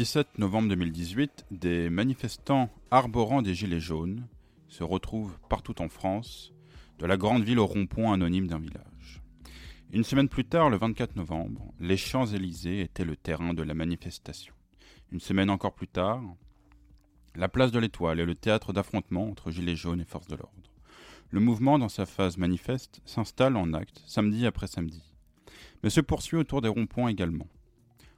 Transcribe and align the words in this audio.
Le 0.00 0.04
17 0.04 0.38
novembre 0.38 0.70
2018, 0.70 1.44
des 1.50 1.90
manifestants 1.90 2.70
arborant 2.90 3.42
des 3.42 3.54
gilets 3.54 3.80
jaunes 3.80 4.26
se 4.66 4.82
retrouvent 4.82 5.38
partout 5.50 5.82
en 5.82 5.90
France, 5.90 6.54
de 6.98 7.04
la 7.04 7.18
grande 7.18 7.44
ville 7.44 7.58
au 7.58 7.66
rond-point 7.66 8.14
anonyme 8.14 8.46
d'un 8.46 8.60
village. 8.60 9.20
Une 9.92 10.02
semaine 10.02 10.30
plus 10.30 10.46
tard, 10.46 10.70
le 10.70 10.78
24 10.78 11.16
novembre, 11.16 11.74
les 11.80 11.98
Champs-Élysées 11.98 12.80
étaient 12.80 13.04
le 13.04 13.14
terrain 13.14 13.52
de 13.52 13.62
la 13.62 13.74
manifestation. 13.74 14.54
Une 15.12 15.20
semaine 15.20 15.50
encore 15.50 15.74
plus 15.74 15.88
tard, 15.88 16.22
la 17.34 17.50
place 17.50 17.70
de 17.70 17.78
l'Étoile 17.78 18.20
est 18.20 18.24
le 18.24 18.34
théâtre 18.34 18.72
d'affrontements 18.72 19.28
entre 19.28 19.50
Gilets 19.50 19.76
jaunes 19.76 20.00
et 20.00 20.06
forces 20.06 20.28
de 20.28 20.36
l'ordre. 20.36 20.72
Le 21.28 21.40
mouvement, 21.40 21.78
dans 21.78 21.90
sa 21.90 22.06
phase 22.06 22.38
manifeste, 22.38 23.02
s'installe 23.04 23.54
en 23.54 23.74
acte 23.74 24.02
samedi 24.06 24.46
après 24.46 24.66
samedi, 24.66 25.02
mais 25.82 25.90
se 25.90 26.00
poursuit 26.00 26.38
autour 26.38 26.62
des 26.62 26.68
ronds-points 26.68 27.08
également. 27.08 27.48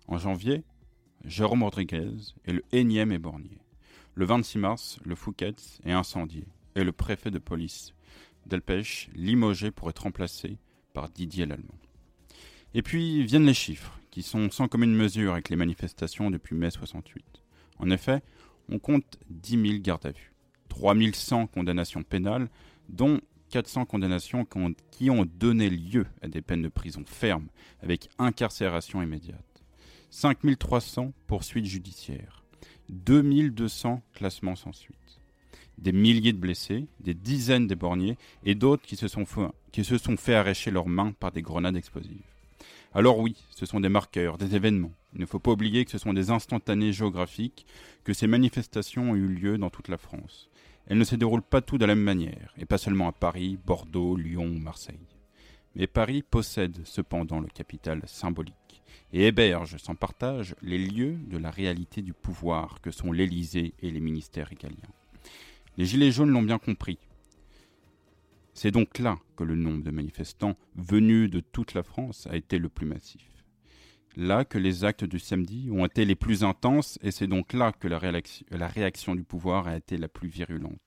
En 0.06 0.18
janvier, 0.18 0.62
Jérôme 1.24 1.62
Rodriguez 1.62 2.10
est 2.44 2.52
le 2.52 2.64
énième 2.72 3.12
éborgné. 3.12 3.58
Le 4.14 4.24
26 4.24 4.58
mars, 4.58 4.98
le 5.04 5.14
Fouquet's 5.14 5.80
est 5.84 5.92
incendié 5.92 6.44
et 6.74 6.84
le 6.84 6.92
préfet 6.92 7.30
de 7.30 7.38
police 7.38 7.94
Delpech 8.46 9.08
limogé 9.14 9.70
pour 9.70 9.88
être 9.88 10.02
remplacé 10.02 10.58
par 10.92 11.08
Didier 11.08 11.46
Lallemand. 11.46 11.78
Et 12.74 12.82
puis 12.82 13.24
viennent 13.24 13.46
les 13.46 13.54
chiffres, 13.54 14.00
qui 14.10 14.22
sont 14.22 14.50
sans 14.50 14.66
commune 14.66 14.94
mesure 14.94 15.32
avec 15.32 15.48
les 15.48 15.56
manifestations 15.56 16.30
depuis 16.30 16.56
mai 16.56 16.70
68. 16.70 17.24
En 17.78 17.90
effet, 17.90 18.22
on 18.68 18.78
compte 18.78 19.18
10 19.30 19.68
000 19.68 19.78
gardes 19.80 20.06
à 20.06 20.10
vue, 20.10 20.32
3100 20.70 21.46
condamnations 21.46 22.02
pénales, 22.02 22.48
dont 22.88 23.20
400 23.50 23.84
condamnations 23.84 24.46
qui 24.90 25.10
ont 25.10 25.26
donné 25.38 25.70
lieu 25.70 26.06
à 26.22 26.28
des 26.28 26.42
peines 26.42 26.62
de 26.62 26.68
prison 26.68 27.04
fermes 27.06 27.48
avec 27.80 28.08
incarcération 28.18 29.02
immédiate, 29.02 29.51
5300 30.14 31.14
poursuites 31.26 31.64
judiciaires, 31.64 32.44
2200 32.90 34.02
classements 34.12 34.56
sans 34.56 34.74
suite, 34.74 34.98
des 35.78 35.92
milliers 35.92 36.34
de 36.34 36.38
blessés, 36.38 36.86
des 37.00 37.14
dizaines 37.14 37.66
d'éborgnés 37.66 38.18
et 38.44 38.54
d'autres 38.54 38.82
qui, 38.82 38.96
se 38.96 39.08
sont 39.08 39.24
fait, 39.24 39.48
qui 39.72 40.34
arracher 40.34 40.70
leurs 40.70 40.86
mains 40.86 41.12
par 41.18 41.32
des 41.32 41.40
grenades 41.40 41.76
explosives. 41.76 42.20
Alors 42.92 43.20
oui, 43.20 43.36
ce 43.56 43.64
sont 43.64 43.80
des 43.80 43.88
marqueurs, 43.88 44.36
des 44.36 44.54
événements. 44.54 44.92
Il 45.14 45.20
ne 45.22 45.26
faut 45.26 45.38
pas 45.38 45.52
oublier 45.52 45.86
que 45.86 45.90
ce 45.90 45.96
sont 45.96 46.12
des 46.12 46.28
instantanés 46.28 46.92
géographiques, 46.92 47.64
que 48.04 48.12
ces 48.12 48.26
manifestations 48.26 49.12
ont 49.12 49.16
eu 49.16 49.28
lieu 49.28 49.56
dans 49.56 49.70
toute 49.70 49.88
la 49.88 49.96
France. 49.96 50.50
Elles 50.88 50.98
ne 50.98 51.04
se 51.04 51.16
déroulent 51.16 51.40
pas 51.40 51.62
toutes 51.62 51.80
de 51.80 51.86
la 51.86 51.94
même 51.94 52.04
manière, 52.04 52.52
et 52.58 52.66
pas 52.66 52.76
seulement 52.76 53.08
à 53.08 53.12
Paris, 53.12 53.58
Bordeaux, 53.64 54.16
Lyon 54.16 54.44
ou 54.44 54.58
Marseille. 54.58 55.08
Mais 55.74 55.86
Paris 55.86 56.22
possède 56.22 56.82
cependant 56.84 57.40
le 57.40 57.48
capital 57.48 58.02
symbolique, 58.04 58.54
et 59.12 59.26
héberge 59.26 59.76
sans 59.76 59.94
partage 59.94 60.54
les 60.62 60.78
lieux 60.78 61.18
de 61.26 61.38
la 61.38 61.50
réalité 61.50 62.02
du 62.02 62.12
pouvoir 62.12 62.80
que 62.80 62.90
sont 62.90 63.12
l'Élysée 63.12 63.74
et 63.80 63.90
les 63.90 64.00
ministères 64.00 64.48
régaliens. 64.48 64.76
Les 65.76 65.86
Gilets 65.86 66.12
jaunes 66.12 66.30
l'ont 66.30 66.42
bien 66.42 66.58
compris, 66.58 66.98
c'est 68.54 68.70
donc 68.70 68.98
là 68.98 69.18
que 69.36 69.44
le 69.44 69.56
nombre 69.56 69.82
de 69.82 69.90
manifestants 69.90 70.56
venus 70.76 71.30
de 71.30 71.40
toute 71.40 71.74
la 71.74 71.82
France 71.82 72.26
a 72.30 72.36
été 72.36 72.58
le 72.58 72.68
plus 72.68 72.86
massif. 72.86 73.26
Là 74.14 74.44
que 74.44 74.58
les 74.58 74.84
actes 74.84 75.04
du 75.04 75.18
samedi 75.18 75.70
ont 75.70 75.86
été 75.86 76.04
les 76.04 76.14
plus 76.14 76.44
intenses 76.44 76.98
et 77.02 77.10
c'est 77.10 77.26
donc 77.26 77.54
là 77.54 77.72
que 77.72 77.88
la 77.88 77.98
réaction, 78.68 79.14
du 79.14 79.24
pouvoir 79.24 79.68
a 79.68 79.76
été 79.76 79.96
la 79.96 80.08
plus 80.08 80.28
virulente. 80.28 80.78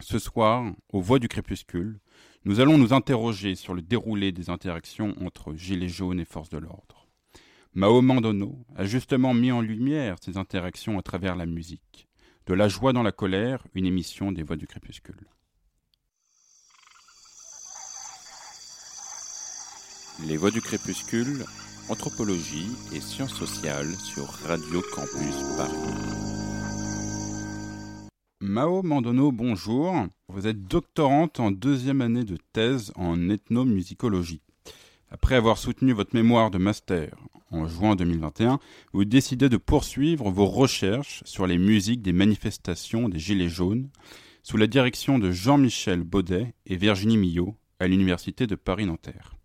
Ce 0.00 0.18
soir, 0.18 0.72
aux 0.90 1.02
voix 1.02 1.18
du 1.18 1.28
crépuscule, 1.28 2.00
nous 2.44 2.60
allons 2.60 2.78
nous 2.78 2.92
interroger 2.92 3.54
sur 3.54 3.74
le 3.74 3.82
déroulé 3.82 4.32
des 4.32 4.48
interactions 4.48 5.14
entre 5.20 5.54
Gilets 5.54 5.88
jaunes 5.88 6.20
et 6.20 6.24
forces 6.24 6.48
de 6.48 6.58
l'ordre. 6.58 7.06
Mao 7.74 8.00
Mandono 8.00 8.64
a 8.74 8.84
justement 8.84 9.34
mis 9.34 9.52
en 9.52 9.60
lumière 9.60 10.16
ces 10.20 10.38
interactions 10.38 10.98
à 10.98 11.02
travers 11.02 11.36
la 11.36 11.46
musique. 11.46 12.08
De 12.46 12.54
la 12.54 12.68
joie 12.68 12.92
dans 12.92 13.02
la 13.02 13.12
colère, 13.12 13.64
une 13.74 13.86
émission 13.86 14.32
des 14.32 14.42
voix 14.42 14.56
du 14.56 14.66
crépuscule. 14.66 15.28
Les 20.26 20.36
voix 20.36 20.50
du 20.50 20.60
crépuscule, 20.60 21.44
anthropologie 21.88 22.70
et 22.92 23.00
sciences 23.00 23.34
sociales 23.34 23.94
sur 23.96 24.26
Radio 24.46 24.82
Campus 24.94 25.36
Paris. 25.56 26.29
Mao 28.42 28.82
Mandono, 28.82 29.32
bonjour. 29.32 30.06
Vous 30.28 30.46
êtes 30.46 30.66
doctorante 30.66 31.40
en 31.40 31.50
deuxième 31.50 32.00
année 32.00 32.24
de 32.24 32.38
thèse 32.54 32.90
en 32.96 33.28
ethnomusicologie. 33.28 34.40
Après 35.10 35.34
avoir 35.34 35.58
soutenu 35.58 35.92
votre 35.92 36.14
mémoire 36.14 36.50
de 36.50 36.56
master 36.56 37.14
en 37.50 37.68
juin 37.68 37.96
2021, 37.96 38.58
vous 38.94 39.04
décidez 39.04 39.50
de 39.50 39.58
poursuivre 39.58 40.30
vos 40.30 40.46
recherches 40.46 41.22
sur 41.26 41.46
les 41.46 41.58
musiques 41.58 42.00
des 42.00 42.14
manifestations 42.14 43.10
des 43.10 43.18
Gilets 43.18 43.50
jaunes 43.50 43.90
sous 44.42 44.56
la 44.56 44.66
direction 44.66 45.18
de 45.18 45.30
Jean-Michel 45.30 46.02
Baudet 46.02 46.54
et 46.64 46.76
Virginie 46.76 47.18
Millot 47.18 47.58
à 47.78 47.88
l'Université 47.88 48.46
de 48.46 48.54
Paris-Nanterre. 48.54 49.36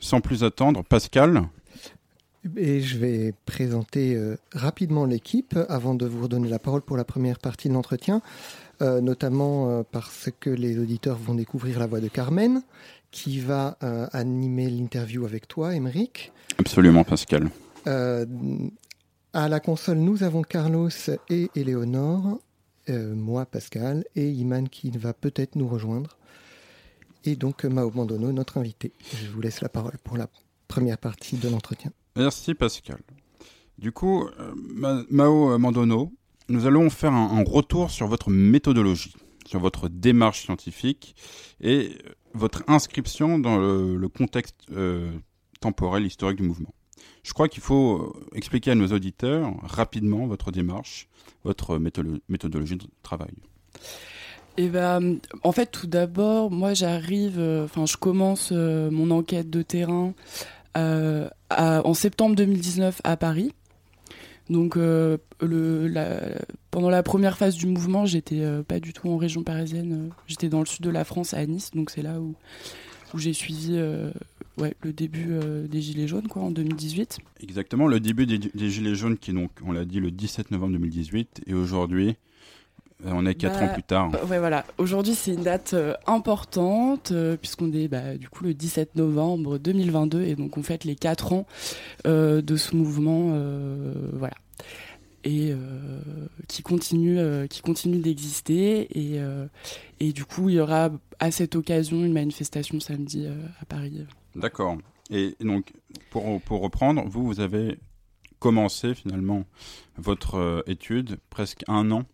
Sans 0.00 0.20
plus 0.20 0.44
attendre, 0.44 0.84
Pascal. 0.84 1.48
Et 2.56 2.80
je 2.80 2.98
vais 2.98 3.34
présenter 3.46 4.14
euh, 4.14 4.36
rapidement 4.52 5.04
l'équipe 5.04 5.58
avant 5.68 5.94
de 5.94 6.06
vous 6.06 6.22
redonner 6.22 6.48
la 6.48 6.58
parole 6.58 6.82
pour 6.82 6.96
la 6.96 7.04
première 7.04 7.38
partie 7.38 7.68
de 7.68 7.74
l'entretien, 7.74 8.22
euh, 8.80 9.00
notamment 9.00 9.70
euh, 9.70 9.82
parce 9.90 10.30
que 10.38 10.50
les 10.50 10.78
auditeurs 10.78 11.16
vont 11.16 11.34
découvrir 11.34 11.78
la 11.78 11.86
voix 11.86 12.00
de 12.00 12.08
Carmen, 12.08 12.62
qui 13.10 13.40
va 13.40 13.78
animer 14.12 14.68
l'interview 14.68 15.24
avec 15.24 15.48
toi, 15.48 15.74
Émeric. 15.74 16.30
Absolument, 16.58 17.04
Pascal. 17.04 17.48
À 17.86 19.48
la 19.48 19.60
console, 19.60 19.96
nous 19.96 20.24
avons 20.24 20.42
Carlos 20.42 20.90
et 21.30 21.48
Éléonore, 21.54 22.38
moi, 22.86 23.46
Pascal, 23.46 24.04
et 24.14 24.28
Iman 24.28 24.68
qui 24.68 24.90
va 24.90 25.14
peut-être 25.14 25.56
nous 25.56 25.66
rejoindre. 25.66 26.18
Et 27.24 27.34
donc 27.34 27.64
Mao 27.64 27.90
Mandono, 27.90 28.30
notre 28.30 28.58
invité. 28.58 28.92
Je 29.14 29.28
vous 29.28 29.40
laisse 29.40 29.62
la 29.62 29.70
parole 29.70 29.96
pour 30.04 30.18
la 30.18 30.28
première 30.68 30.98
partie 30.98 31.36
de 31.36 31.48
l'entretien. 31.48 31.90
Merci, 32.16 32.54
Pascal. 32.54 33.00
Du 33.78 33.92
coup, 33.92 34.28
Mao 35.10 35.56
Mandono, 35.58 36.12
nous 36.48 36.66
allons 36.66 36.90
faire 36.90 37.12
un 37.12 37.44
retour 37.44 37.90
sur 37.90 38.08
votre 38.08 38.30
méthodologie 38.30 39.14
sur 39.48 39.60
votre 39.60 39.88
démarche 39.88 40.44
scientifique 40.44 41.16
et 41.60 41.96
votre 42.34 42.62
inscription 42.68 43.38
dans 43.38 43.56
le, 43.56 44.08
contexte 44.08 44.56
euh, 44.72 45.10
temporel 45.60 46.04
historique 46.04 46.36
du 46.36 46.42
mouvement. 46.42 46.74
Je 47.22 47.32
crois 47.32 47.48
qu'il 47.48 47.62
faut 47.62 48.14
euh, 48.14 48.36
expliquer 48.36 48.72
à 48.72 48.74
nos 48.74 48.88
auditeurs 48.88 49.54
rapidement 49.62 50.26
votre 50.26 50.52
démarche, 50.52 51.08
votre 51.44 51.78
méthodologie 51.78 52.76
de 52.76 52.86
travail. 53.02 53.32
Eh 54.58 54.68
ben, 54.68 55.18
en 55.44 55.52
fait, 55.52 55.66
tout 55.66 55.86
d'abord, 55.86 56.50
moi, 56.50 56.74
j'arrive, 56.74 57.38
euh, 57.38 57.64
enfin, 57.64 57.86
je 57.86 57.96
commence 57.96 58.50
mon 58.52 59.10
enquête 59.10 59.48
de 59.48 59.62
terrain 59.62 60.14
en 61.50 61.94
septembre 61.94 62.36
2019 62.36 63.00
à 63.04 63.16
Paris. 63.16 63.52
Donc 64.50 64.76
euh, 64.76 65.18
pendant 66.70 66.90
la 66.90 67.02
première 67.02 67.36
phase 67.36 67.56
du 67.56 67.66
mouvement, 67.66 68.06
j'étais 68.06 68.40
euh, 68.40 68.62
pas 68.62 68.80
du 68.80 68.92
tout 68.92 69.08
en 69.08 69.16
région 69.16 69.42
parisienne. 69.42 70.10
J'étais 70.26 70.48
dans 70.48 70.60
le 70.60 70.66
sud 70.66 70.82
de 70.84 70.90
la 70.90 71.04
France, 71.04 71.34
à 71.34 71.44
Nice. 71.44 71.70
Donc 71.74 71.90
c'est 71.90 72.02
là 72.02 72.20
où, 72.20 72.34
j'ai 73.14 73.32
suivi 73.32 73.72
euh, 73.72 74.10
le 74.56 74.92
début 74.92 75.28
des 75.68 75.80
Gilets 75.80 76.08
jaunes, 76.08 76.28
quoi, 76.28 76.42
en 76.42 76.50
2018. 76.50 77.18
Exactement, 77.42 77.86
le 77.86 78.00
début 78.00 78.26
des, 78.26 78.70
Gilets 78.70 78.94
jaunes, 78.94 79.16
qui 79.16 79.32
donc, 79.32 79.50
on 79.64 79.72
l'a 79.72 79.84
dit, 79.84 80.00
le 80.00 80.10
17 80.10 80.50
novembre 80.50 80.72
2018, 80.72 81.42
et 81.46 81.54
aujourd'hui, 81.54 82.16
on 83.04 83.26
est 83.26 83.34
quatre 83.34 83.62
ans 83.62 83.66
bah, 83.66 83.72
plus 83.72 83.82
tard. 83.82 84.10
Ouais, 84.28 84.38
voilà. 84.38 84.64
Aujourd'hui, 84.78 85.14
c'est 85.14 85.34
une 85.34 85.44
date 85.44 85.74
importante 86.06 87.12
puisqu'on 87.40 87.72
est 87.72 87.88
bah, 87.88 88.16
du 88.16 88.28
coup 88.28 88.44
le 88.44 88.54
17 88.54 88.96
novembre 88.96 89.58
2022 89.58 90.22
et 90.22 90.34
donc 90.34 90.56
on 90.56 90.62
fête 90.62 90.84
les 90.84 90.96
quatre 90.96 91.32
ans 91.32 91.46
de 92.04 92.56
ce 92.56 92.76
mouvement, 92.76 93.32
voilà, 94.12 94.34
et 95.24 95.54
qui 96.48 96.62
continue, 96.62 97.18
qui 97.48 97.60
continue 97.62 97.98
d'exister 97.98 98.88
et 98.98 99.20
et 100.00 100.12
du 100.12 100.24
coup, 100.24 100.48
il 100.48 100.56
y 100.56 100.60
aura 100.60 100.90
à 101.18 101.30
cette 101.30 101.56
occasion 101.56 102.04
une 102.04 102.12
manifestation 102.12 102.80
samedi 102.80 103.26
à 103.60 103.64
Paris. 103.64 104.06
D'accord. 104.36 104.76
Et 105.10 105.36
donc, 105.40 105.72
pour, 106.10 106.40
pour 106.42 106.60
reprendre, 106.60 107.02
vous, 107.06 107.24
vous 107.24 107.40
avez 107.40 107.78
commencé 108.38 108.94
finalement 108.94 109.44
votre 109.96 110.62
étude 110.66 111.18
presque 111.30 111.64
un 111.66 111.90
an 111.90 112.04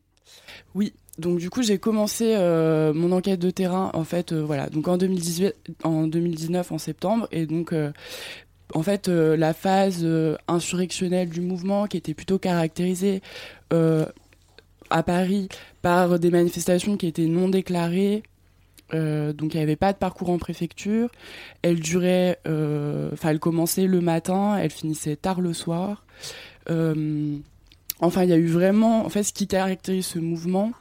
oui, 0.75 0.93
donc 1.19 1.39
du 1.39 1.49
coup 1.49 1.63
j'ai 1.63 1.79
commencé 1.79 2.35
euh, 2.37 2.93
mon 2.93 3.13
enquête 3.13 3.39
de 3.39 3.51
terrain 3.51 3.91
en 3.95 4.05
fait 4.05 4.33
euh, 4.33 4.43
voilà 4.43 4.69
donc 4.69 4.89
en 4.89 4.97
2018 4.97 5.55
en 5.85 6.07
2019 6.07 6.73
en 6.73 6.79
septembre 6.79 7.29
et 7.31 7.47
donc 7.47 7.73
euh, 7.73 7.93
en 8.75 8.83
fait 8.83 9.09
la 9.09 9.55
phase 9.55 10.07
insurrectionnelle 10.49 11.29
du 11.29 11.41
mouvement 11.41 11.87
qui 11.87 11.97
était 11.99 12.15
plutôt 12.15 12.39
caractérisée 12.39 13.21
à 13.71 15.03
Paris 15.03 15.49
par 15.83 16.19
des 16.19 16.31
manifestations 16.31 16.97
qui 16.97 17.07
étaient 17.07 17.27
non 17.27 17.49
déclarées 17.49 18.23
donc 18.91 19.55
il 19.55 19.57
n'y 19.57 19.63
avait 19.63 19.77
pas 19.77 19.93
de 19.93 19.99
parcours 19.99 20.31
en 20.31 20.39
préfecture. 20.39 21.11
Elle 21.63 21.81
durait, 21.81 22.39
enfin 22.47 23.31
elle 23.31 23.39
commençait 23.39 23.87
le 23.87 24.01
matin, 24.01 24.57
elle 24.57 24.71
finissait 24.71 25.17
tard 25.17 25.41
le 25.41 25.53
soir. 25.53 26.07
Enfin 28.01 28.25
il 28.25 28.31
y 28.31 28.33
a 28.33 28.37
eu 28.37 28.47
vraiment, 28.47 29.05
en 29.05 29.09
fait 29.09 29.23
ce 29.23 29.33
qui 29.33 29.47
caractérise 29.47 30.07
ce 30.07 30.19
mouvement, 30.19 30.73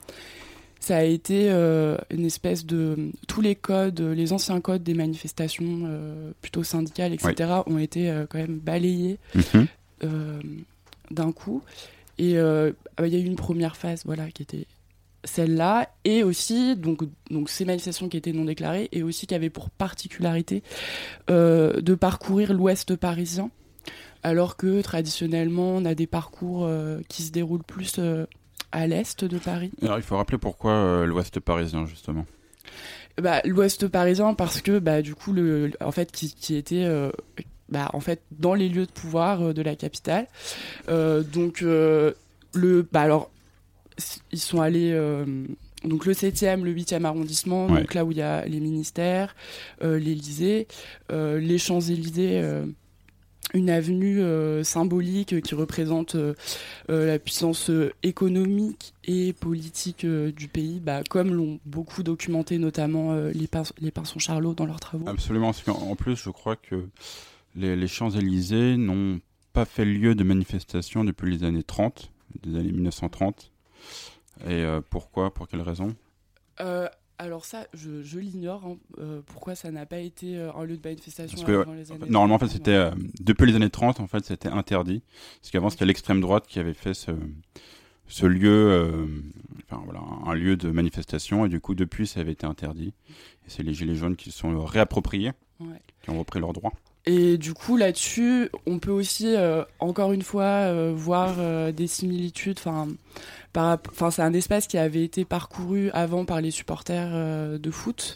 ça 0.84 0.98
a 0.98 1.04
été 1.04 1.50
euh, 1.50 1.98
une 2.12 2.26
espèce 2.26 2.66
de 2.66 3.12
tous 3.30 3.40
les 3.40 3.56
codes, 3.56 4.02
les 4.02 4.34
anciens 4.34 4.60
codes 4.60 4.84
des 4.84 4.94
manifestations 4.94 5.84
euh, 5.86 6.32
plutôt 6.42 6.64
syndicales, 6.64 7.14
etc., 7.14 7.62
ont 7.68 7.78
été 7.78 8.10
euh, 8.10 8.26
quand 8.28 8.38
même 8.38 8.60
balayés 8.60 9.18
mhm. 9.34 9.68
d'un 11.10 11.32
coup. 11.32 11.64
Et 12.18 12.38
ah, 12.38 13.08
il 13.08 13.14
y 13.14 13.16
a 13.16 13.20
eu 13.20 13.26
une 13.26 13.38
première 13.38 13.78
phase, 13.78 14.04
voilà, 14.06 14.30
qui 14.30 14.44
était 14.44 14.68
celle-là, 15.24 15.90
et 16.04 16.22
aussi 16.22 16.76
donc 16.76 17.04
donc 17.32 17.50
ces 17.50 17.64
manifestations 17.64 18.10
qui 18.10 18.18
étaient 18.18 18.34
non 18.34 18.44
déclarées, 18.44 18.90
et 18.92 19.04
aussi 19.04 19.26
qui 19.26 19.34
avaient 19.34 19.50
pour 19.50 19.70
particularité 19.70 20.64
de 21.30 21.96
parcourir 21.96 22.54
l'Ouest 22.54 22.98
parisien, 22.98 23.50
alors 24.24 24.58
que 24.58 24.82
traditionnellement 24.82 25.76
on 25.76 25.86
a 25.86 25.96
des 25.96 26.08
parcours 26.08 26.70
qui 27.08 27.24
se 27.24 27.32
déroulent 27.32 27.64
plus 27.64 28.00
à 28.74 28.88
l'est 28.88 29.24
de 29.24 29.38
Paris. 29.38 29.72
Alors 29.82 29.98
il 29.98 30.04
faut 30.04 30.18
rappeler 30.18 30.38
pourquoi 30.38 30.72
euh, 30.72 31.06
l'ouest 31.06 31.40
parisien 31.40 31.86
justement. 31.86 32.26
Bah, 33.22 33.42
l'ouest 33.46 33.88
parisien 33.88 34.34
parce 34.34 34.62
que 34.62 34.80
bah, 34.80 35.02
du 35.02 35.16
coup 35.16 35.32
le, 35.32 35.72
en 35.80 35.92
fait 35.92 36.12
qui, 36.12 36.34
qui 36.34 36.56
était 36.56 36.84
euh, 36.84 37.12
bah, 37.70 37.90
en 37.94 38.00
fait 38.00 38.22
dans 38.32 38.56
les 38.56 38.68
lieux 38.68 38.88
de 38.88 38.92
pouvoir 38.92 39.42
euh, 39.42 39.54
de 39.54 39.62
la 39.62 39.76
capitale. 39.76 40.28
donc 40.88 41.62
le 41.62 42.16
bah 42.92 43.02
alors 43.02 43.30
ils 44.32 44.40
sont 44.40 44.60
allés 44.60 44.92
donc 45.84 46.06
le 46.06 46.14
7e, 46.14 46.64
le 46.64 46.74
8e 46.74 47.04
arrondissement, 47.04 47.68
donc 47.68 47.94
là 47.94 48.06
où 48.06 48.12
il 48.12 48.18
y 48.18 48.24
a 48.24 48.44
les 48.46 48.60
ministères, 48.60 49.36
l'Élysée, 49.84 50.68
les 51.12 51.58
Champs-Élysées 51.60 52.64
une 53.54 53.70
avenue 53.70 54.22
euh, 54.22 54.64
symbolique 54.64 55.42
qui 55.42 55.56
représente 55.56 56.16
euh, 56.16 56.34
euh, 56.90 57.06
la 57.06 57.20
puissance 57.20 57.70
économique 58.02 58.94
et 59.04 59.34
politique 59.34 60.06
du 60.06 60.48
pays, 60.48 60.80
bah, 60.80 61.02
comme 61.10 61.34
l'ont 61.34 61.60
beaucoup 61.66 62.04
documenté 62.04 62.58
notamment 62.58 63.16
les, 63.16 63.50
les 63.80 63.92
Pinsons 63.92 64.20
Charlot 64.20 64.54
dans 64.54 64.66
leurs 64.66 64.80
travaux. 64.80 65.08
Absolument, 65.08 65.52
en 65.68 65.96
plus 65.96 66.16
je 66.16 66.30
crois 66.30 66.56
que 66.56 66.88
les, 67.56 67.88
Champs-Élysées 67.88 68.78
n'ont 68.78 69.20
pas 69.52 69.66
fait 69.66 69.86
lieu 69.86 70.16
de 70.16 70.24
manifestation 70.24 71.04
depuis 71.04 71.32
les 71.32 71.44
années 71.44 71.64
30, 71.64 72.12
des 72.42 72.58
années 72.58 72.72
1930. 72.72 73.52
Et 74.50 74.66
pourquoi? 74.90 75.34
Pour 75.34 75.48
quelle 75.48 75.62
raison? 75.62 75.96
Alors 77.20 77.46
ça, 77.46 77.68
je, 77.74 78.20
l'ignore. 78.20 78.66
Hein. 78.66 78.78
Euh, 79.00 79.22
pourquoi 79.26 79.56
ça 79.56 79.72
n'a 79.72 79.86
pas 79.86 80.00
été 80.00 80.38
euh, 80.38 80.52
un 80.54 80.66
lieu 80.66 80.78
de 80.78 80.88
manifestation 80.88 81.48
avant 81.48 81.74
les 81.74 81.92
années 81.92 82.06
Normalement, 82.10 82.36
en 82.36 82.40
fait, 82.40 82.48
c'était 82.48 82.72
euh, 82.72 82.92
depuis 83.22 83.46
les 83.46 83.56
années 83.56 83.70
30, 83.70 84.00
en 84.00 84.08
fait, 84.08 84.26
c'était 84.26 84.50
interdit. 84.50 85.04
Parce 85.40 85.52
qu'avant, 85.52 85.70
c'était 85.70 85.86
l'extrême 85.86 86.22
droite 86.22 86.46
qui 86.48 86.60
avait 86.60 86.74
fait 86.74 86.94
ce, 86.94 87.12
ce 88.08 88.26
lieu, 88.26 89.08
enfin 89.70 89.82
voilà, 89.86 90.02
un 90.26 90.34
lieu 90.34 90.58
de 90.58 90.72
manifestation. 90.72 91.46
Et 91.46 91.50
du 91.50 91.60
coup, 91.60 91.76
depuis, 91.76 92.08
ça 92.08 92.20
avait 92.20 92.34
été 92.34 92.46
interdit. 92.46 92.94
Et 93.46 93.50
c'est 93.50 93.64
les 93.64 93.74
gilets 93.74 93.96
jaunes 93.96 94.16
qui 94.16 94.32
se 94.32 94.40
sont 94.40 94.64
réappropriés, 94.66 95.32
qui 96.02 96.10
ont 96.10 96.20
repris 96.20 96.40
leurs 96.40 96.54
droits. 96.54 96.74
Et 97.06 97.38
du 97.38 97.54
coup, 97.54 97.76
là-dessus, 97.76 98.50
on 98.66 98.80
peut 98.80 98.92
aussi, 98.92 99.36
encore 99.80 100.14
une 100.14 100.22
fois, 100.22 100.92
voir 100.94 101.36
des 101.74 101.88
similitudes. 101.88 102.60
Enfin 102.60 102.88
c'est 104.12 104.22
un 104.22 104.34
espace 104.34 104.68
qui 104.68 104.78
avait 104.78 105.04
été 105.04 105.26
parcouru 105.26 105.90
avant 105.92 106.26
par 106.26 106.42
les 106.42 106.52
supporters 106.52 107.10
euh, 107.14 107.58
de 107.58 107.72
foot, 107.72 108.16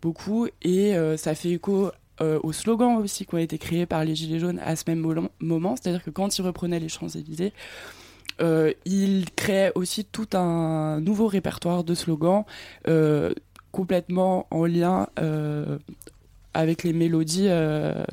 beaucoup, 0.00 0.46
et 0.62 0.96
euh, 0.96 1.16
ça 1.16 1.34
fait 1.34 1.50
écho 1.50 1.90
euh, 2.20 2.38
aux 2.42 2.52
slogans 2.52 2.96
aussi 2.98 3.26
qui 3.26 3.34
ont 3.34 3.38
été 3.38 3.58
créés 3.58 3.86
par 3.86 4.04
les 4.04 4.14
Gilets 4.14 4.38
jaunes 4.38 4.60
à 4.60 4.76
ce 4.76 4.84
même 4.86 5.30
moment. 5.40 5.76
C'est-à-dire 5.76 6.02
que 6.02 6.10
quand 6.10 6.38
ils 6.38 6.42
reprenaient 6.42 6.80
les 6.80 6.88
Champs-Élysées, 6.88 7.52
ils 8.84 9.24
créaient 9.34 9.72
aussi 9.74 10.04
tout 10.04 10.28
un 10.34 11.00
nouveau 11.00 11.26
répertoire 11.26 11.82
de 11.82 11.94
slogans 11.94 12.44
complètement 13.72 14.46
en 14.50 14.64
lien 14.64 15.08
avec 16.54 16.82
les 16.82 16.92
mélodies 16.92 17.48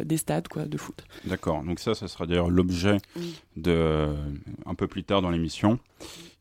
des 0.04 0.18
stades 0.18 0.48
quoi, 0.48 0.66
de 0.66 0.78
foot. 0.78 1.04
D'accord, 1.26 1.64
donc 1.64 1.80
ça, 1.80 1.96
ça 1.96 2.08
sera 2.08 2.26
d'ailleurs 2.26 2.50
l'objet 2.50 2.98
de 3.56 4.14
un 4.66 4.76
peu 4.76 4.88
plus 4.88 5.04
tard 5.04 5.22
dans 5.22 5.32
l'émission. 5.32 5.80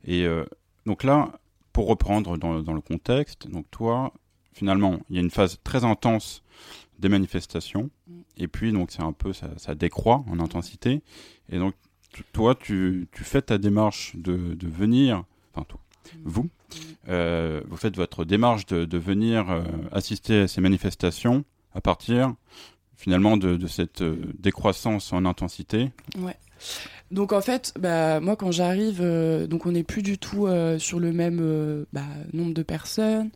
Et 0.07 0.25
euh, 0.25 0.45
donc 0.87 1.05
là, 1.05 1.33
pour 1.73 1.89
reprendre 1.89 2.37
dans, 2.37 2.53
le 2.53 2.81
contexte, 2.81 3.49
donc 3.49 3.67
toi, 3.71 4.13
finalement, 4.53 5.01
il 5.11 5.17
y 5.17 5.19
a 5.19 5.23
une 5.23 5.31
phase 5.31 5.59
très 5.65 5.85
intense 5.85 6.43
des 6.99 7.09
manifestations, 7.09 7.91
et 8.37 8.47
puis 8.47 8.73
donc 8.73 8.93
c'est 8.93 9.03
un 9.03 9.13
peu, 9.13 9.33
ça, 9.33 9.75
décroît 9.75 10.25
en 10.29 10.39
intensité, 10.39 11.03
et 11.51 11.59
donc 11.59 11.75
toi, 12.33 12.55
tu, 12.55 13.09
fais 13.13 13.43
ta 13.43 13.59
démarche 13.59 14.15
de, 14.15 14.57
venir, 14.63 15.25
enfin 15.53 15.65
toi, 15.69 15.81
vous. 16.25 16.49
Euh, 17.09 17.61
vous 17.69 17.77
faites 17.77 17.97
votre 17.97 18.25
démarche 18.25 18.67
de, 18.67 18.99
venir 18.99 19.51
euh, 19.51 19.65
assister 19.91 20.41
à 20.41 20.49
ces 20.49 20.61
manifestations 20.61 21.45
à 21.75 21.81
partir 21.81 22.35
finalement 22.97 23.37
de, 23.37 23.67
cette 23.67 24.03
décroissance 24.41 25.13
en 25.13 25.25
intensité. 25.27 25.91
Ouais. 26.19 26.37
Donc 27.11 27.33
en 27.33 27.41
fait, 27.41 27.73
bah, 27.79 28.19
moi 28.21 28.35
quand 28.35 28.51
j'arrive, 28.51 29.01
euh, 29.01 29.47
donc 29.47 29.67
on 29.67 29.73
n'est 29.73 29.85
plus 29.85 30.03
du 30.03 30.19
tout 30.19 30.47
euh, 30.47 30.79
sur 30.79 30.99
le 30.99 31.13
même 31.13 31.39
euh, 31.41 31.85
bah, 31.93 32.07
nombre 32.33 32.55
de 32.55 32.63
personnes. 32.63 33.31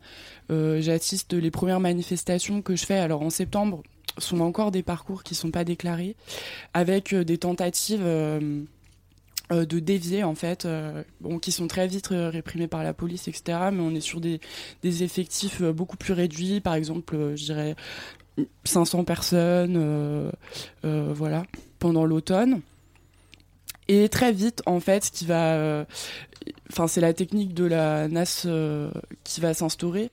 J'assiste 0.49 1.33
les 1.33 1.51
premières 1.51 1.79
manifestations 1.79 2.63
que 2.63 2.75
je 2.75 2.83
fais. 2.83 2.97
Alors 2.97 3.21
en 3.21 3.29
septembre, 3.29 3.83
sont 4.17 4.41
encore 4.41 4.71
des 4.71 4.81
parcours 4.81 5.21
qui 5.23 5.35
sont 5.35 5.51
pas 5.51 5.63
déclarés, 5.63 6.15
avec 6.73 7.13
des 7.13 7.37
tentatives 7.37 8.01
de 8.01 8.65
dévier 9.79 10.23
en 10.23 10.33
fait, 10.33 10.67
qui 11.43 11.51
sont 11.51 11.67
très 11.67 11.87
vite 11.87 12.07
réprimés 12.09 12.67
par 12.67 12.83
la 12.83 12.95
police, 12.95 13.27
etc. 13.27 13.59
Mais 13.71 13.81
on 13.81 13.93
est 13.93 14.01
sur 14.01 14.19
des 14.19 14.39
effectifs 14.83 15.61
beaucoup 15.61 15.97
plus 15.97 16.13
réduits. 16.13 16.61
Par 16.61 16.73
exemple, 16.73 17.15
je 17.35 17.43
dirais 17.45 17.75
500 18.63 19.03
personnes, 19.03 20.31
voilà, 20.83 21.43
pendant 21.79 22.05
l'automne. 22.05 22.61
Et 23.89 24.07
très 24.07 24.31
vite, 24.31 24.61
en 24.67 24.79
fait, 24.79 25.05
ce 25.05 25.11
qui 25.11 25.25
va. 25.25 25.55
Euh, 25.55 25.83
enfin, 26.71 26.87
c'est 26.87 27.01
la 27.01 27.11
technique 27.13 27.55
de 27.55 27.65
la 27.65 28.07
NAS 28.07 28.43
euh, 28.45 28.91
qui 29.23 29.41
va 29.41 29.55
s'instaurer. 29.55 30.11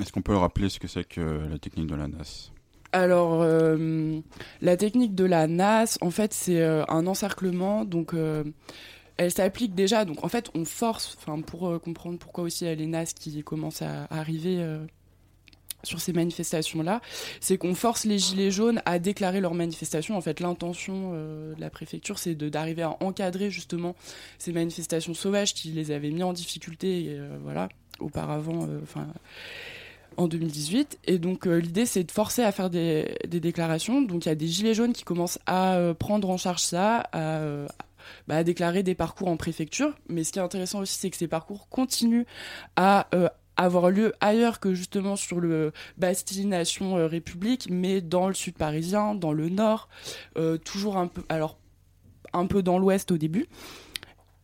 Est-ce 0.00 0.12
qu'on 0.12 0.22
peut 0.22 0.36
rappeler 0.36 0.68
ce 0.68 0.78
que 0.78 0.86
c'est 0.86 1.02
que 1.02 1.20
la 1.50 1.58
technique 1.58 1.88
de 1.88 1.96
la 1.96 2.06
NAS? 2.06 2.52
Alors, 2.92 3.42
euh, 3.42 4.20
la 4.62 4.76
technique 4.76 5.16
de 5.16 5.24
la 5.24 5.48
NAS, 5.48 5.98
en 6.00 6.10
fait, 6.10 6.32
c'est 6.32 6.64
un 6.64 7.06
encerclement. 7.08 7.84
Donc, 7.84 8.14
elle 9.16 9.32
s'applique 9.32 9.74
déjà. 9.74 10.04
Donc, 10.04 10.24
en 10.24 10.28
fait, 10.28 10.48
on 10.54 10.64
force, 10.64 11.18
enfin, 11.18 11.40
pour 11.40 11.80
comprendre 11.80 12.16
pourquoi 12.16 12.44
aussi 12.44 12.64
il 12.64 12.68
y 12.68 12.70
a 12.70 12.76
les 12.76 12.86
NAS 12.86 13.06
qui 13.06 13.42
commencent 13.42 13.82
à 13.82 14.06
arriver 14.10 14.64
sur 15.82 16.00
ces 16.00 16.12
manifestations-là, 16.12 17.00
c'est 17.40 17.58
qu'on 17.58 17.74
force 17.74 18.04
les 18.04 18.18
gilets 18.18 18.50
jaunes 18.50 18.82
à 18.84 18.98
déclarer 18.98 19.40
leur 19.40 19.54
manifestation. 19.54 20.16
En 20.16 20.20
fait, 20.20 20.40
l'intention 20.40 21.12
euh, 21.14 21.54
de 21.54 21.60
la 21.60 21.70
préfecture, 21.70 22.18
c'est 22.18 22.34
d'arriver 22.34 22.82
à 22.82 22.96
encadrer 23.00 23.50
justement 23.50 23.94
ces 24.38 24.52
manifestations 24.52 25.14
sauvages 25.14 25.54
qui 25.54 25.68
les 25.68 25.90
avaient 25.90 26.10
mis 26.10 26.22
en 26.22 26.32
difficulté, 26.32 27.06
euh, 27.08 27.38
voilà, 27.42 27.68
auparavant, 27.98 28.66
euh, 28.68 28.80
en 30.16 30.28
2018. 30.28 30.98
Et 31.06 31.18
donc 31.18 31.46
l'idée 31.46 31.86
c'est 31.86 32.04
de 32.04 32.10
forcer 32.10 32.42
à 32.42 32.52
faire 32.52 32.68
des, 32.68 33.16
déclarations. 33.26 34.02
Donc 34.02 34.26
il 34.26 34.28
y 34.28 34.32
a 34.32 34.34
des 34.34 34.48
gilets 34.48 34.74
jaunes 34.74 34.92
qui 34.92 35.04
commencent 35.04 35.38
à 35.46 35.94
prendre 35.98 36.28
en 36.28 36.36
charge 36.36 36.60
ça, 36.60 37.08
bah, 37.12 38.36
à, 38.36 38.44
déclarer 38.44 38.82
des 38.82 38.94
parcours 38.94 39.28
en 39.28 39.36
préfecture. 39.36 39.94
Mais 40.08 40.24
ce 40.24 40.32
qui 40.32 40.38
est 40.38 40.42
intéressant 40.42 40.80
aussi, 40.80 40.98
c'est 40.98 41.10
que 41.10 41.16
ces 41.16 41.28
parcours 41.28 41.68
continuent 41.68 42.24
à 42.76 43.08
avoir 43.64 43.90
lieu 43.90 44.12
ailleurs 44.20 44.58
que 44.58 44.74
justement 44.74 45.16
sur 45.16 45.40
le 45.40 45.72
Bastille 45.98 46.46
Nation 46.46 46.96
euh, 46.96 47.06
République, 47.06 47.68
mais 47.70 48.00
dans 48.00 48.26
le 48.26 48.34
sud 48.34 48.54
parisien, 48.54 49.14
dans 49.14 49.32
le 49.32 49.48
nord, 49.48 49.88
euh, 50.38 50.56
toujours 50.56 50.96
un 50.96 51.08
peu, 51.08 51.22
alors 51.28 51.58
un 52.32 52.46
peu 52.46 52.62
dans 52.62 52.78
l'ouest 52.78 53.10
au 53.10 53.18
début. 53.18 53.46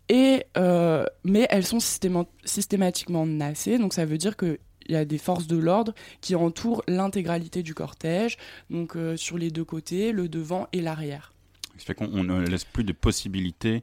Et 0.08 0.44
euh, 0.56 1.04
mais 1.24 1.46
elles 1.50 1.66
sont 1.66 1.80
systématiquement 1.80 3.26
nassées, 3.26 3.78
donc 3.78 3.92
ça 3.92 4.04
veut 4.04 4.18
dire 4.18 4.36
que 4.36 4.58
il 4.88 4.92
y 4.92 4.96
a 4.96 5.04
des 5.04 5.18
forces 5.18 5.48
de 5.48 5.56
l'ordre 5.56 5.94
qui 6.20 6.36
entourent 6.36 6.84
l'intégralité 6.86 7.64
du 7.64 7.74
cortège, 7.74 8.36
donc 8.70 8.96
sur 9.16 9.36
les 9.36 9.50
deux 9.50 9.64
côtés, 9.64 10.12
le 10.12 10.28
devant 10.28 10.68
et 10.72 10.80
l'arrière. 10.80 11.32
Ça 11.76 11.86
fait 11.86 11.94
qu'on 11.94 12.22
ne 12.22 12.46
laisse 12.46 12.64
plus 12.64 12.84
de 12.84 12.92
possibilités 12.92 13.82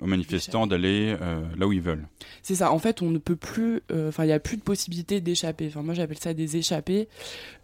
aux 0.00 0.06
manifestants 0.06 0.66
d'aller 0.66 1.16
euh, 1.20 1.42
là 1.56 1.66
où 1.66 1.72
ils 1.72 1.80
veulent. 1.80 2.06
C'est 2.42 2.56
ça. 2.56 2.72
En 2.72 2.78
fait, 2.78 3.02
on 3.02 3.10
ne 3.10 3.18
peut 3.18 3.36
plus. 3.36 3.82
Euh, 3.90 4.08
enfin, 4.08 4.24
il 4.24 4.28
n'y 4.28 4.32
a 4.32 4.40
plus 4.40 4.56
de 4.56 4.62
possibilité 4.62 5.20
d'échapper. 5.20 5.68
Enfin, 5.68 5.82
moi, 5.82 5.94
j'appelle 5.94 6.18
ça 6.18 6.34
des 6.34 6.56
échappées. 6.56 7.08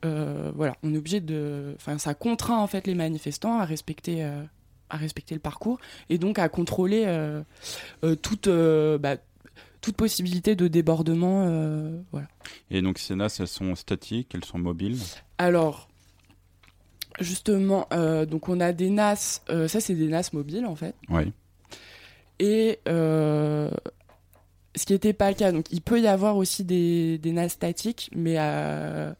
Euh, 0.04 0.50
voilà, 0.54 0.76
on 0.82 0.94
est 0.94 0.98
obligé 0.98 1.20
de. 1.20 1.74
Enfin, 1.76 1.98
ça 1.98 2.14
contraint 2.14 2.58
en 2.58 2.66
fait 2.66 2.86
les 2.86 2.94
manifestants 2.94 3.58
à 3.58 3.64
respecter. 3.64 4.22
à 4.22 4.96
respecter 4.96 5.34
le 5.34 5.40
parcours 5.40 5.78
et 6.10 6.18
donc 6.18 6.38
à 6.38 6.50
contrôler 6.50 7.06
toute, 8.20 8.46
bah, 8.46 9.16
toute 9.80 9.96
possibilité 9.96 10.54
de 10.54 10.68
débordement. 10.68 11.46
voilà. 12.10 12.28
Et 12.70 12.82
donc 12.82 12.98
ces 12.98 13.14
NAS, 13.14 13.38
elles 13.40 13.48
sont 13.48 13.74
statiques, 13.74 14.34
elles 14.34 14.44
sont 14.44 14.58
mobiles? 14.58 14.98
Alors, 15.38 15.88
justement, 17.20 17.88
donc 18.28 18.50
on 18.50 18.60
a 18.60 18.74
des 18.74 18.90
NAS, 18.90 19.40
ça 19.48 19.80
c'est 19.80 19.94
des 19.94 20.08
NAS 20.08 20.28
mobiles 20.34 20.66
en 20.66 20.76
fait. 20.76 20.94
Oui. 21.08 21.32
Et 22.42 22.78
ce 24.74 24.86
qui 24.86 24.92
n'était 24.92 25.12
pas 25.12 25.30
le 25.30 25.36
cas. 25.36 25.52
Donc, 25.52 25.66
il 25.70 25.80
peut 25.80 26.00
y 26.00 26.06
avoir 26.06 26.36
aussi 26.36 26.64
des, 26.64 27.18
des 27.18 27.32
NAS 27.32 27.50
statiques, 27.50 28.10
mais, 28.14 28.36
euh, 28.38 29.12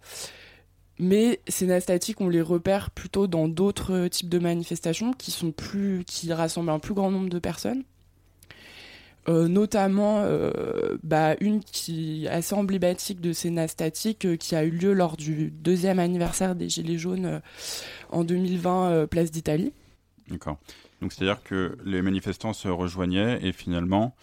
mais 0.99 1.41
ces 1.49 1.67
NAS 1.67 1.81
statiques, 1.81 2.21
on 2.21 2.29
les 2.29 2.43
repère 2.43 2.91
plutôt 2.91 3.27
dans 3.27 3.49
d'autres 3.49 4.09
types 4.09 4.29
de 4.29 4.39
manifestations 4.39 5.13
qui, 5.13 5.31
sont 5.31 5.53
plus, 5.53 6.05
qui 6.07 6.33
rassemblent 6.33 6.71
un 6.71 6.79
plus 6.79 6.95
grand 6.95 7.11
nombre 7.11 7.29
de 7.29 7.39
personnes. 7.39 7.85
Euh, 9.29 9.47
notamment 9.47 10.19
euh, 10.19 10.97
bah, 11.05 11.37
une 11.39 11.61
qui 11.61 12.27
assez 12.29 12.57
emblématique 12.57 13.21
de 13.21 13.33
ces 13.33 13.55
statiques 13.69 14.37
qui 14.37 14.57
a 14.57 14.65
eu 14.65 14.71
lieu 14.71 14.95
lors 14.95 15.17
du 15.17 15.53
deuxième 15.53 16.01
anniversaire 16.01 16.57
des 16.57 16.69
Gilets 16.69 16.99
jaunes 16.99 17.41
en 18.11 18.25
2020, 18.25 19.07
place 19.07 19.31
d'Italie. 19.31 19.73
D'accord. 20.29 20.59
Donc 21.03 21.13
c'est-à-dire 21.13 21.43
que 21.43 21.77
les 21.85 22.01
manifestants 22.01 22.53
se 22.53 22.69
rejoignaient 22.69 23.45
et 23.45 23.53
finalement 23.53 24.15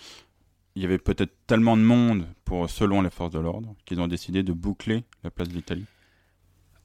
il 0.75 0.81
y 0.81 0.85
avait 0.85 0.97
peut-être 0.97 1.33
tellement 1.45 1.75
de 1.75 1.81
monde 1.81 2.25
pour 2.45 2.69
selon 2.69 3.01
les 3.01 3.09
forces 3.09 3.31
de 3.31 3.39
l'ordre 3.39 3.75
qu'ils 3.85 3.99
ont 3.99 4.07
décidé 4.07 4.43
de 4.43 4.53
boucler 4.53 5.03
la 5.25 5.29
place 5.29 5.49
de 5.49 5.53
l'Italie 5.53 5.85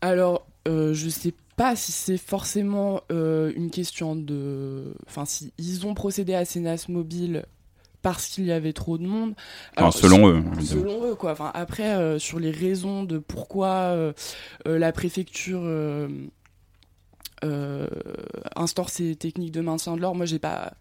Alors, 0.00 0.48
euh, 0.66 0.94
je 0.94 1.08
sais 1.08 1.32
pas 1.56 1.76
si 1.76 1.92
c'est 1.92 2.18
forcément 2.18 3.02
euh, 3.12 3.52
une 3.54 3.70
question 3.70 4.16
de. 4.16 4.94
Enfin, 5.06 5.24
si 5.24 5.52
ils 5.58 5.86
ont 5.86 5.94
procédé 5.94 6.34
à 6.34 6.44
ces 6.44 6.58
NAS 6.58 6.86
mobiles 6.88 7.44
parce 8.02 8.26
qu'il 8.26 8.46
y 8.46 8.52
avait 8.52 8.72
trop 8.72 8.98
de 8.98 9.06
monde. 9.06 9.34
Alors, 9.76 9.94
selon 9.94 10.28
eux. 10.28 10.42
Selon 10.60 11.04
eux, 11.08 11.14
quoi. 11.14 11.32
Enfin, 11.32 11.52
après, 11.54 11.94
euh, 11.94 12.18
sur 12.18 12.40
les 12.40 12.50
raisons 12.50 13.04
de 13.04 13.18
pourquoi 13.18 13.96
la 14.66 14.92
préfecture. 14.92 15.62
Instaure 18.56 18.88
ces 18.88 19.16
techniques 19.16 19.52
de 19.52 19.60
maintien 19.60 19.96
de 19.96 20.00
l'ordre. 20.00 20.16
Moi, 20.16 20.26
j'ai 20.26 20.38
pas, 20.38 20.74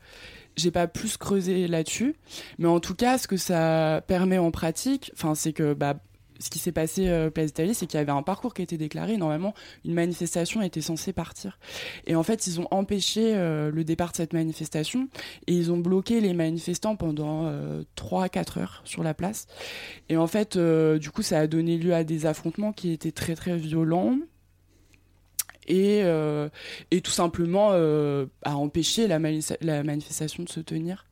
j'ai 0.55 0.71
pas 0.71 0.87
plus 0.87 1.17
creusé 1.17 1.67
là-dessus, 1.67 2.15
mais 2.57 2.67
en 2.67 2.79
tout 2.79 2.95
cas, 2.95 3.17
ce 3.17 3.27
que 3.27 3.37
ça 3.37 4.01
permet 4.07 4.37
en 4.37 4.51
pratique, 4.51 5.11
enfin, 5.15 5.35
c'est 5.35 5.53
que 5.53 5.73
bah, 5.73 5.95
ce 6.43 6.49
qui 6.49 6.59
s'est 6.59 6.71
passé 6.71 7.07
euh, 7.07 7.29
Place 7.29 7.47
d'Italie, 7.47 7.73
c'est 7.73 7.87
qu'il 7.87 7.97
y 7.97 8.01
avait 8.01 8.11
un 8.11 8.21
parcours 8.21 8.53
qui 8.53 8.61
a 8.61 8.63
été 8.63 8.77
déclaré. 8.77 9.17
Normalement, 9.17 9.53
une 9.85 9.93
manifestation 9.93 10.61
était 10.61 10.81
censée 10.81 11.13
partir. 11.13 11.57
Et 12.05 12.15
en 12.15 12.23
fait, 12.23 12.47
ils 12.47 12.59
ont 12.59 12.67
empêché 12.71 13.33
euh, 13.35 13.71
le 13.71 13.83
départ 13.83 14.11
de 14.11 14.17
cette 14.17 14.33
manifestation 14.33 15.07
et 15.47 15.53
ils 15.53 15.71
ont 15.71 15.77
bloqué 15.77 16.19
les 16.19 16.33
manifestants 16.33 16.95
pendant 16.95 17.45
euh, 17.45 17.83
3-4 17.95 18.59
heures 18.59 18.81
sur 18.83 19.03
la 19.03 19.13
place. 19.13 19.47
Et 20.09 20.17
en 20.17 20.27
fait, 20.27 20.55
euh, 20.55 20.99
du 20.99 21.11
coup, 21.11 21.21
ça 21.21 21.39
a 21.39 21.47
donné 21.47 21.77
lieu 21.77 21.93
à 21.93 22.03
des 22.03 22.25
affrontements 22.25 22.73
qui 22.73 22.91
étaient 22.91 23.11
très 23.11 23.35
très 23.35 23.55
violents 23.55 24.17
et, 25.67 26.01
euh, 26.03 26.49
et 26.91 27.01
tout 27.01 27.11
simplement 27.11 27.69
euh, 27.71 28.25
à 28.43 28.57
empêcher 28.57 29.07
la, 29.07 29.19
la, 29.61 29.83
manifestation 29.83 30.43
de 30.43 30.49
se 30.49 30.59
tenir. 30.59 31.05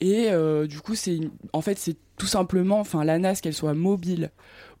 Et 0.00 0.30
euh, 0.30 0.66
du 0.66 0.80
coup, 0.80 0.94
c'est 0.94 1.20
en 1.52 1.60
fait 1.60 1.78
c'est 1.78 1.96
tout 2.16 2.26
simplement, 2.26 2.80
enfin 2.80 3.04
la 3.04 3.18
NAS 3.18 3.36
qu'elle 3.36 3.54
soit 3.54 3.74
mobile 3.74 4.30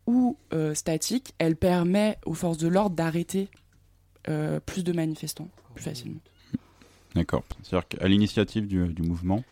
ou 0.06 0.38
statique, 0.74 1.34
elle 1.38 1.56
permet 1.56 2.16
aux 2.26 2.34
forces 2.34 2.58
de 2.58 2.68
l'ordre 2.68 2.94
d'arrêter 2.94 3.48
plus 4.64 4.84
de 4.84 4.92
manifestants 4.92 5.48
plus 5.74 5.82
facilement. 5.82 6.20
D'accord. 7.16 7.42
C'est-à-dire 7.62 7.88
qu'à 7.88 8.06
l'initiative 8.06 8.68
du, 8.68 8.86
du, 8.86 9.02
mouvement, 9.02 9.42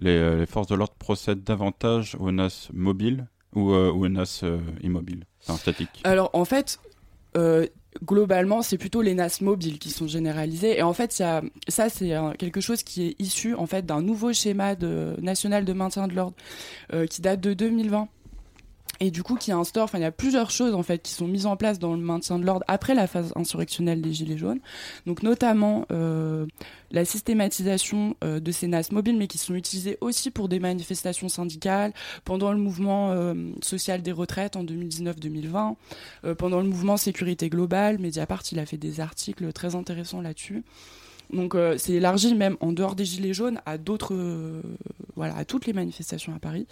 les, 0.00 0.38
les 0.38 0.46
forces 0.46 0.66
de 0.66 0.74
l'ordre 0.74 0.94
procèdent 0.98 1.44
davantage 1.44 2.16
aux 2.18 2.32
NAS 2.32 2.68
mobiles 2.72 3.28
ou, 3.54 3.70
aux 3.70 4.08
NAS 4.08 4.42
immobiles, 4.82 5.24
enfin 5.42 5.56
statiques? 5.56 6.00
Alors 6.02 6.30
en 6.32 6.44
fait, 6.44 6.80
globalement, 8.12 8.60
c'est 8.60 8.76
plutôt 8.76 9.00
les 9.00 9.14
NAS 9.14 9.38
mobiles 9.40 9.78
qui 9.78 9.90
sont 9.90 10.06
généralisés. 10.06 10.78
Et 10.78 10.82
en 10.82 10.92
fait, 10.92 11.12
ça, 11.12 11.40
c'est 11.68 12.12
quelque 12.38 12.60
chose 12.60 12.82
qui 12.82 13.08
est 13.08 13.16
issu 13.18 13.54
en 13.54 13.66
fait 13.66 13.86
d'un 13.86 14.02
nouveau 14.02 14.32
schéma 14.34 14.74
national 15.20 15.64
de 15.64 15.72
maintien 15.72 16.08
de 16.08 16.14
l'ordre 16.14 16.36
euh, 16.92 17.06
qui 17.06 17.22
date 17.22 17.40
de 17.40 17.54
2020 17.54 18.08
et 19.02 19.10
du 19.10 19.24
coup 19.24 19.34
qui 19.34 19.50
instaure, 19.50 19.82
enfin 19.82 19.98
il 19.98 20.02
y 20.02 20.04
a 20.04 20.12
plusieurs 20.12 20.52
choses 20.52 20.74
en 20.74 20.84
fait 20.84 21.02
qui 21.02 21.12
sont 21.12 21.26
mises 21.26 21.46
en 21.46 21.56
place 21.56 21.80
dans 21.80 21.92
le 21.92 21.98
maintien 21.98 22.38
de 22.38 22.44
l'ordre 22.44 22.64
après 22.68 22.94
la 22.94 23.08
phase 23.08 23.32
insurrectionnelle 23.34 24.00
des 24.00 24.12
Gilets 24.12 24.38
jaunes, 24.38 24.60
donc 25.06 25.24
notamment 25.24 25.86
euh, 25.90 26.46
la 26.92 27.04
systématisation 27.04 28.14
euh, 28.22 28.38
de 28.38 28.52
ces 28.52 28.68
NAS 28.68 28.92
mobiles, 28.92 29.16
mais 29.16 29.26
qui 29.26 29.38
sont 29.38 29.56
utilisés 29.56 29.98
aussi 30.00 30.30
pour 30.30 30.48
des 30.48 30.60
manifestations 30.60 31.28
syndicales, 31.28 31.92
pendant 32.24 32.52
le 32.52 32.58
mouvement 32.58 33.10
euh, 33.10 33.34
social 33.60 34.02
des 34.02 34.12
retraites 34.12 34.54
en 34.54 34.62
2019-2020, 34.62 35.74
pendant 36.38 36.60
le 36.60 36.68
mouvement 36.68 36.96
sécurité 36.96 37.48
globale, 37.48 37.98
Mediapart 37.98 38.44
il 38.52 38.60
a 38.60 38.66
fait 38.66 38.76
des 38.76 39.00
articles 39.00 39.52
très 39.52 39.74
intéressants 39.74 40.20
là-dessus. 40.20 40.62
Donc 41.32 41.54
euh, 41.54 41.76
c'est 41.78 41.94
élargi 41.94 42.34
même 42.34 42.56
en 42.60 42.72
dehors 42.72 42.94
des 42.94 43.04
gilets 43.04 43.34
jaunes 43.34 43.60
à 43.66 43.78
d'autres, 43.78 44.14
euh, 44.14 44.62
voilà, 45.16 45.36
à 45.36 45.44
toutes 45.44 45.66
les 45.66 45.72
manifestations 45.72 46.34
à 46.34 46.38
Paris. 46.38 46.66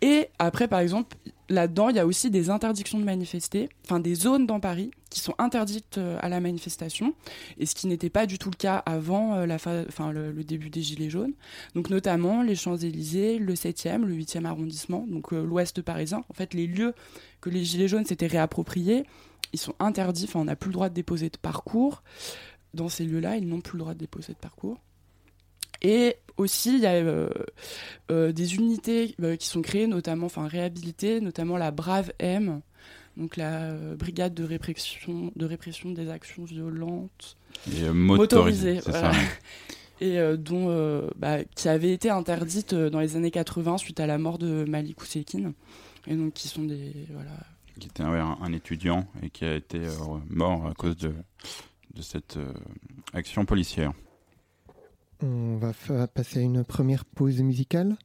Et 0.00 0.28
après, 0.38 0.68
par 0.68 0.80
exemple, 0.80 1.16
là-dedans, 1.48 1.88
il 1.88 1.96
y 1.96 1.98
a 1.98 2.06
aussi 2.06 2.30
des 2.30 2.50
interdictions 2.50 2.98
de 2.98 3.04
manifester, 3.04 3.68
enfin 3.84 4.00
des 4.00 4.14
zones 4.14 4.46
dans 4.46 4.60
Paris 4.60 4.90
qui 5.10 5.20
sont 5.20 5.34
interdites 5.38 5.98
euh, 5.98 6.18
à 6.20 6.28
la 6.28 6.40
manifestation, 6.40 7.14
et 7.58 7.66
ce 7.66 7.74
qui 7.74 7.86
n'était 7.86 8.10
pas 8.10 8.26
du 8.26 8.38
tout 8.38 8.50
le 8.50 8.56
cas 8.56 8.76
avant 8.76 9.44
la 9.44 9.56
enfin, 9.56 10.10
le, 10.10 10.32
le, 10.32 10.44
début 10.44 10.70
des 10.70 10.82
gilets 10.82 11.10
jaunes. 11.10 11.34
Donc 11.74 11.90
notamment 11.90 12.42
les 12.42 12.56
Champs-Élysées, 12.56 13.38
le 13.38 13.54
7e, 13.54 14.04
le 14.04 14.14
8e 14.14 14.46
arrondissement, 14.46 15.06
donc 15.08 15.32
l'ouest 15.32 15.82
parisien. 15.82 16.24
En 16.28 16.34
fait, 16.34 16.54
les 16.54 16.66
lieux 16.66 16.94
que 17.40 17.50
les 17.50 17.62
gilets 17.62 17.88
jaunes 17.88 18.06
s'étaient 18.06 18.26
réappropriés, 18.26 19.04
ils 19.52 19.58
sont 19.58 19.74
interdits, 19.80 20.24
enfin 20.24 20.40
on 20.40 20.44
n'a 20.44 20.56
plus 20.56 20.68
le 20.68 20.74
droit 20.74 20.88
de 20.88 20.94
déposer 20.94 21.28
de 21.28 21.36
parcours 21.36 22.02
dans 22.74 22.88
ces 22.88 23.04
lieux-là, 23.04 23.36
ils 23.36 23.46
n'ont 23.46 23.60
plus 23.60 23.76
le 23.76 23.80
droit 23.80 23.94
de 23.94 23.98
déposer 23.98 24.32
de 24.32 24.38
parcours. 24.38 24.80
Et 25.82 26.16
aussi, 26.36 26.76
il 26.76 26.80
y 26.80 26.86
a 26.86 26.92
euh, 26.92 27.28
euh, 28.10 28.32
des 28.32 28.54
unités 28.54 29.14
euh, 29.20 29.36
qui 29.36 29.48
sont 29.48 29.62
créées, 29.62 29.88
notamment, 29.88 30.26
enfin 30.26 30.46
réhabilitées, 30.46 31.20
notamment 31.20 31.56
la 31.56 31.70
Brave 31.72 32.12
M, 32.20 32.60
donc 33.16 33.36
la 33.36 33.74
brigade 33.96 34.32
de 34.32 34.44
répression, 34.44 35.32
de 35.36 35.44
répression 35.44 35.90
des 35.90 36.08
actions 36.08 36.44
violentes 36.44 37.36
et 37.70 37.90
motorisées, 37.90 38.80
et 40.00 40.18
dont 40.38 41.06
bah, 41.16 41.44
qui 41.44 41.68
avait 41.68 41.92
été 41.92 42.08
interdite 42.08 42.74
dans 42.74 43.00
les 43.00 43.16
années 43.16 43.30
80 43.30 43.76
suite 43.76 44.00
à 44.00 44.06
la 44.06 44.16
mort 44.16 44.38
de 44.38 44.64
Malik 44.66 45.02
Oussekine, 45.02 45.52
et 46.06 46.16
donc 46.16 46.32
qui 46.32 46.48
sont 46.48 46.64
des 46.64 47.06
voilà. 47.10 47.32
Qui 47.78 47.88
était 47.88 48.02
un, 48.02 48.38
un 48.40 48.52
étudiant 48.52 49.06
et 49.22 49.28
qui 49.30 49.44
a 49.44 49.54
été 49.56 49.80
mort 50.30 50.66
à 50.66 50.72
cause 50.72 50.96
de 50.96 51.12
de 51.94 52.02
cette 52.02 52.36
euh, 52.36 52.52
action 53.12 53.44
policière. 53.44 53.92
On 55.22 55.56
va 55.56 55.72
passer 56.08 56.40
à 56.40 56.42
une 56.42 56.64
première 56.64 57.04
pause 57.04 57.40
musicale. 57.42 57.96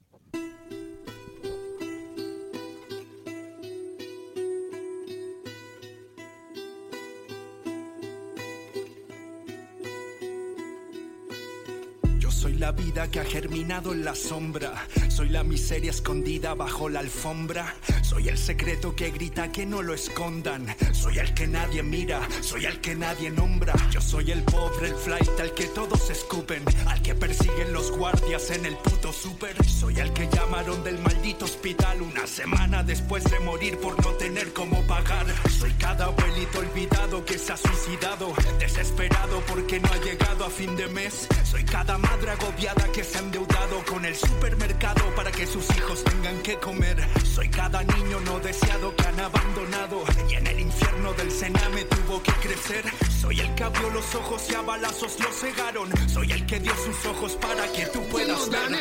La 12.53 12.71
vida 12.71 13.09
que 13.09 13.19
ha 13.19 13.25
germinado 13.25 13.93
en 13.93 14.03
la 14.05 14.15
sombra. 14.15 14.87
Soy 15.09 15.29
la 15.29 15.43
miseria 15.43 15.91
escondida 15.91 16.53
bajo 16.53 16.89
la 16.89 16.99
alfombra. 16.99 17.75
Soy 18.01 18.29
el 18.29 18.37
secreto 18.37 18.95
que 18.95 19.11
grita 19.11 19.51
que 19.51 19.65
no 19.65 19.81
lo 19.81 19.93
escondan. 19.93 20.67
Soy 20.93 21.19
el 21.19 21.33
que 21.33 21.47
nadie 21.47 21.83
mira, 21.83 22.27
soy 22.41 22.65
el 22.65 22.79
que 22.79 22.95
nadie 22.95 23.29
nombra. 23.29 23.73
Yo 23.91 24.01
soy 24.01 24.31
el 24.31 24.43
pobre, 24.43 24.89
el 24.89 24.95
flight 24.95 25.39
al 25.39 25.53
que 25.53 25.65
todos 25.65 26.09
escupen. 26.09 26.63
Al 26.87 27.01
que 27.01 27.15
persiguen 27.15 27.73
los 27.73 27.91
guardias 27.91 28.49
en 28.51 28.65
el 28.65 28.75
puto 28.77 29.11
super. 29.11 29.55
Soy 29.65 29.99
el 29.99 30.13
que 30.13 30.29
llamaron 30.29 30.83
del 30.83 30.99
maldito 30.99 31.45
hospital 31.45 32.01
una 32.01 32.27
semana 32.27 32.83
después 32.83 33.23
de 33.25 33.39
morir 33.39 33.77
por 33.79 34.01
no 34.03 34.11
tener 34.13 34.53
cómo 34.53 34.81
pagar. 34.83 35.25
Soy 35.49 35.71
cada 35.73 36.05
abuelito 36.05 36.59
olvidado 36.59 37.25
que 37.25 37.37
se 37.37 37.53
ha 37.53 37.57
suicidado. 37.57 38.33
Desesperado 38.59 39.41
porque 39.47 39.79
no 39.79 39.91
ha 39.91 39.97
llegado 39.97 40.45
a 40.45 40.49
fin 40.49 40.75
de 40.75 40.87
mes. 40.87 41.27
Soy 41.49 41.63
cada 41.63 41.97
madre 41.97 42.31
agobiada 42.31 42.91
que 42.91 43.05
se 43.05 43.17
ha 43.17 43.21
endeudado 43.21 43.81
con 43.89 44.03
el 44.03 44.13
supermercado 44.13 45.15
para 45.15 45.31
que 45.31 45.47
sus 45.47 45.65
hijos 45.77 46.03
tengan 46.03 46.37
que 46.43 46.57
comer. 46.57 46.97
Soy 47.23 47.47
cada 47.47 47.83
niño 47.83 48.19
no 48.25 48.37
deseado 48.39 48.93
que 48.93 49.03
han 49.05 49.17
abandonado 49.17 50.03
y 50.29 50.33
en 50.35 50.45
el 50.45 50.59
infierno 50.59 51.13
del 51.13 51.31
Sename 51.31 51.85
tuvo 51.85 52.21
que 52.21 52.33
crecer. 52.33 52.83
Soy 53.21 53.39
el 53.39 53.55
que 53.55 53.63
abrió 53.63 53.89
los 53.91 54.13
ojos 54.15 54.43
y 54.49 54.55
a 54.55 54.61
balazos 54.61 55.17
los 55.21 55.35
cegaron. 55.39 55.89
Soy 56.09 56.33
el 56.33 56.45
que 56.45 56.59
dio 56.59 56.73
sus 56.75 57.05
ojos 57.05 57.37
para 57.37 57.65
que 57.71 57.85
tú 57.85 58.01
puedas 58.09 58.49
ver. 58.49 58.71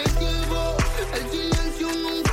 El 1.14 1.30
silencio 1.30 1.88
nunca 2.02 2.25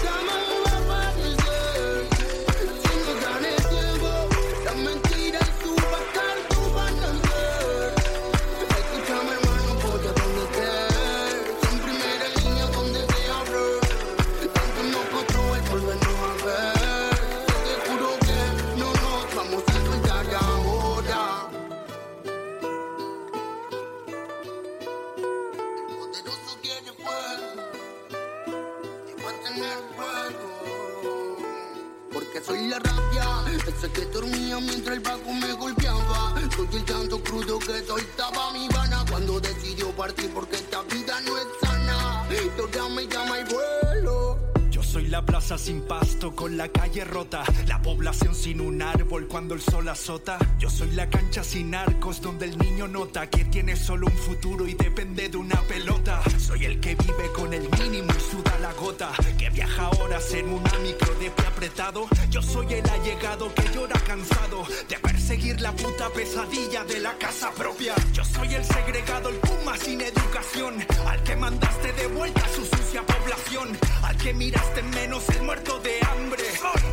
sin 45.63 45.81
pasto, 45.81 46.35
con 46.35 46.57
la 46.57 46.67
calle 46.67 47.05
rota. 47.05 47.43
La 47.67 47.81
población 47.81 48.35
sin 48.35 48.59
un 48.59 48.81
árbol 48.81 49.27
cuando 49.29 49.55
el 49.55 49.61
sol 49.61 49.87
azota. 49.87 50.37
Yo 50.59 50.69
soy 50.69 50.91
la 50.91 51.09
cancha 51.09 51.41
sin 51.41 51.73
arcos, 51.73 52.21
donde 52.21 52.45
el 52.47 52.57
niño 52.57 52.89
nota 52.89 53.29
que 53.29 53.45
tiene 53.45 53.77
solo 53.77 54.07
un 54.07 54.17
futuro 54.17 54.67
y 54.67 54.73
depende 54.73 55.29
de 55.29 55.37
una 55.37 55.61
pelota. 55.61 56.21
Soy 56.37 56.65
el 56.65 56.81
que 56.81 56.95
vive 56.95 57.31
con 57.33 57.53
el 57.53 57.69
mínimo 57.79 58.11
y 58.11 58.19
suda 58.19 58.59
la 58.59 58.73
gota. 58.73 59.11
Que 59.37 59.49
viaja 59.51 59.89
horas 60.01 60.33
en 60.33 60.49
una 60.49 60.77
micro 60.79 61.13
de 61.15 61.31
pie 61.31 61.45
apretado. 61.47 62.07
Yo 62.29 62.41
soy 62.41 62.73
el 62.73 62.89
allegado 62.89 63.53
que 63.55 63.63
llora 63.73 63.97
cansado 64.01 64.65
de 64.89 64.99
perseguir 64.99 65.61
la 65.61 65.71
puta 65.71 66.09
pesadilla 66.09 66.83
de 66.83 66.99
la 66.99 67.17
casa 67.17 67.51
propia. 67.51 67.95
Yo 68.11 68.25
soy 68.25 68.53
el 68.53 68.65
segregado, 68.65 69.29
el 69.29 69.37
puma 69.37 69.77
sin 69.77 70.01
educación. 70.01 70.85
Al 71.07 71.23
que 71.23 71.37
mandaste 71.37 71.93
de 71.93 72.07
vuelta 72.07 72.41
a 72.43 72.49
su 72.49 72.65
sucia 72.65 73.01
población. 73.05 73.77
Al 74.03 74.17
que 74.17 74.33
miraste 74.33 74.83
menos 74.83 75.29
el 75.29 75.43
muerto 75.53 75.79
de 75.81 75.99
hambre. 76.09 76.43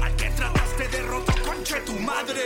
Al 0.03 0.17
que 0.17 0.29
trataste 0.31 0.89
de 0.89 1.03
roto 1.05 1.33
conche 1.47 1.81
tu 1.81 1.95
madre. 1.95 2.43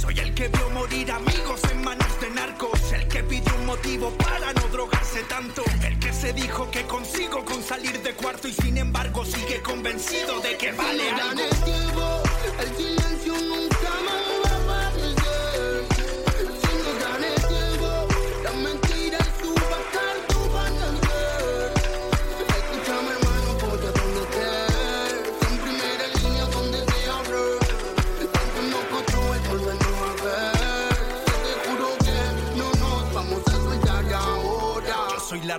Soy 0.00 0.16
el 0.20 0.32
que 0.32 0.46
vio 0.46 0.70
morir 0.70 1.10
amigos 1.10 1.60
en 1.72 1.82
manos 1.82 2.20
de 2.20 2.30
narcos. 2.30 2.92
El 2.92 3.08
que 3.08 3.24
pidió 3.24 3.52
un 3.56 3.66
motivo 3.66 4.12
para 4.12 4.52
no 4.52 4.68
drogarse 4.68 5.22
tanto. 5.24 5.64
El 5.84 5.98
que 5.98 6.12
se 6.12 6.32
dijo 6.32 6.70
que 6.70 6.84
consigo 6.84 7.44
con 7.44 7.60
salir 7.64 8.00
de 8.00 8.14
cuarto 8.14 8.46
y 8.46 8.52
sin 8.52 8.78
embargo 8.78 9.24
sigue 9.24 9.60
convencido 9.60 10.38
de 10.40 10.56
que 10.56 10.70
vale 10.70 11.10
algo. 11.10 11.40
El 11.40 11.64
tiempo, 11.64 12.22
el 12.60 12.76
silencio 12.76 13.34
nunca 13.34 13.75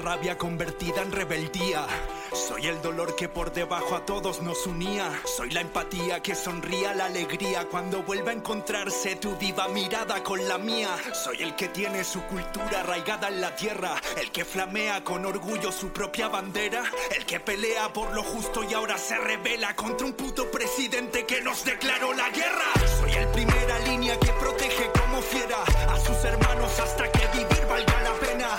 rabia 0.07 0.37
convertida 0.37 1.01
en 1.01 1.11
rebeldía. 1.11 1.85
Soy 2.31 2.67
el 2.67 2.81
dolor 2.81 3.17
que 3.17 3.27
por 3.27 3.51
debajo 3.51 3.93
a 3.93 4.05
todos 4.05 4.41
nos 4.41 4.65
unía. 4.65 5.11
Soy 5.25 5.49
la 5.49 5.59
empatía 5.59 6.21
que 6.21 6.33
sonría 6.33 6.93
la 6.93 7.07
alegría 7.07 7.67
cuando 7.69 8.03
vuelva 8.03 8.31
a 8.31 8.35
encontrarse 8.35 9.17
tu 9.17 9.35
viva 9.35 9.67
mirada 9.67 10.23
con 10.23 10.47
la 10.47 10.57
mía. 10.57 10.95
Soy 11.13 11.43
el 11.43 11.57
que 11.57 11.67
tiene 11.67 12.05
su 12.05 12.21
cultura 12.21 12.79
arraigada 12.79 13.27
en 13.27 13.41
la 13.41 13.53
tierra. 13.57 14.01
El 14.15 14.31
que 14.31 14.45
flamea 14.45 15.03
con 15.03 15.25
orgullo 15.25 15.73
su 15.73 15.89
propia 15.89 16.29
bandera. 16.29 16.85
El 17.13 17.25
que 17.25 17.41
pelea 17.41 17.91
por 17.91 18.13
lo 18.13 18.23
justo 18.23 18.63
y 18.63 18.73
ahora 18.73 18.97
se 18.97 19.17
revela 19.17 19.75
contra 19.75 20.07
un 20.07 20.13
puto 20.13 20.49
presidente 20.49 21.25
que 21.25 21.41
nos 21.41 21.65
declaró 21.65 22.13
la 22.13 22.29
guerra. 22.29 22.71
Soy 23.01 23.11
el 23.11 23.27
primera 23.27 23.79
línea 23.79 24.17
que 24.17 24.31
protege 24.39 24.89
como 25.01 25.21
fiera 25.21 25.57
a 25.89 25.99
sus 25.99 26.23
hermanos 26.23 26.79
hasta 26.79 27.11
que 27.11 27.27
vivir 27.37 27.65
valga 27.67 28.01
la 28.03 28.13
pena. 28.13 28.57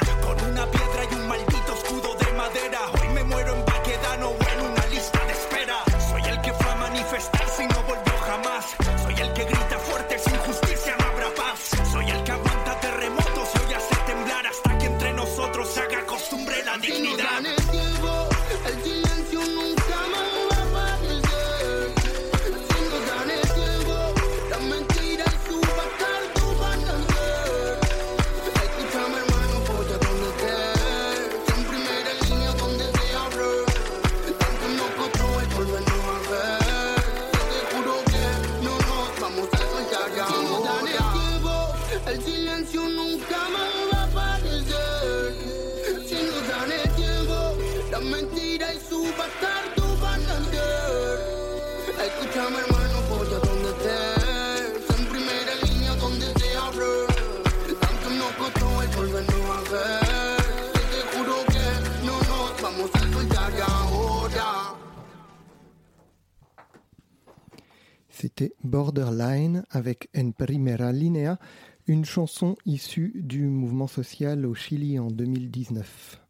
Avec 69.89 70.11
En 70.15 70.33
Primera 70.33 70.93
Linea, 70.93 71.39
une 71.87 72.05
chanson 72.05 72.57
issue 72.67 73.13
du 73.15 73.45
mouvement 73.45 73.87
social 73.87 74.45
au 74.45 74.55
Chili 74.55 74.99
en 74.99 75.07
2019. 75.07 76.21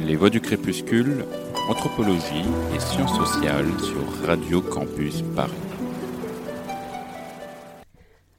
Les 0.00 0.16
Voix 0.16 0.30
du 0.30 0.40
Crépuscule, 0.40 1.24
Anthropologie 1.68 2.44
et 2.74 2.80
Sciences 2.80 3.16
sociales 3.16 3.70
sur 3.78 4.26
Radio 4.26 4.60
Campus 4.60 5.22
Paris. 5.36 5.52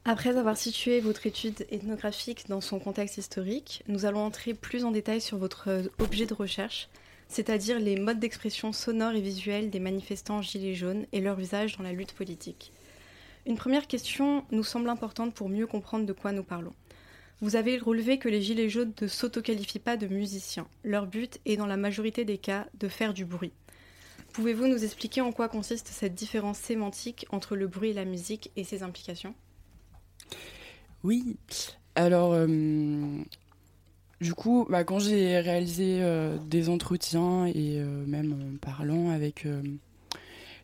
Après 0.04 0.36
avoir 0.36 0.58
situé 0.58 1.00
votre 1.00 1.26
étude 1.26 1.66
ethnographique 1.70 2.50
dans 2.50 2.60
son 2.60 2.78
contexte 2.78 3.16
historique, 3.16 3.82
nous 3.88 4.04
allons 4.04 4.20
entrer 4.20 4.52
plus 4.52 4.84
en 4.84 4.90
détail 4.90 5.22
sur 5.22 5.38
votre 5.38 5.90
objet 5.98 6.26
de 6.26 6.34
recherche, 6.34 6.90
c'est-à-dire 7.28 7.78
les 7.78 7.96
modes 7.96 8.18
d'expression 8.18 8.72
sonores 8.72 9.14
et 9.14 9.20
visuels 9.20 9.70
des 9.70 9.80
manifestants 9.80 10.42
gilets 10.42 10.74
jaunes 10.74 11.06
et 11.12 11.20
leur 11.20 11.38
usage 11.38 11.76
dans 11.76 11.84
la 11.84 11.92
lutte 11.92 12.12
politique. 12.12 12.72
Une 13.46 13.56
première 13.56 13.86
question 13.86 14.44
nous 14.50 14.64
semble 14.64 14.88
importante 14.88 15.34
pour 15.34 15.48
mieux 15.48 15.66
comprendre 15.66 16.06
de 16.06 16.12
quoi 16.12 16.32
nous 16.32 16.42
parlons. 16.42 16.74
Vous 17.40 17.56
avez 17.56 17.78
relevé 17.78 18.18
que 18.18 18.28
les 18.28 18.40
gilets 18.40 18.70
jaunes 18.70 18.94
ne 19.00 19.06
s'autoqualifient 19.06 19.78
pas 19.78 19.96
de 19.96 20.06
musiciens. 20.06 20.66
Leur 20.84 21.06
but 21.06 21.38
est 21.44 21.56
dans 21.56 21.66
la 21.66 21.76
majorité 21.76 22.24
des 22.24 22.38
cas 22.38 22.66
de 22.78 22.88
faire 22.88 23.12
du 23.12 23.24
bruit. 23.24 23.52
Pouvez-vous 24.32 24.66
nous 24.66 24.84
expliquer 24.84 25.20
en 25.20 25.32
quoi 25.32 25.48
consiste 25.48 25.88
cette 25.88 26.14
différence 26.14 26.58
sémantique 26.58 27.26
entre 27.30 27.56
le 27.56 27.68
bruit 27.68 27.90
et 27.90 27.94
la 27.94 28.04
musique 28.04 28.50
et 28.56 28.64
ses 28.64 28.82
implications? 28.82 29.34
Oui. 31.04 31.36
Alors, 31.94 32.32
euh, 32.32 32.46
du 34.20 34.34
coup, 34.34 34.66
bah, 34.70 34.84
quand 34.84 34.98
j'ai 34.98 35.38
réalisé 35.40 35.98
euh, 36.00 36.38
des 36.38 36.68
entretiens 36.68 37.46
et 37.46 37.78
euh, 37.78 38.04
même 38.06 38.32
en 38.32 38.56
parlant 38.58 39.10
avec 39.10 39.44
euh, 39.44 39.62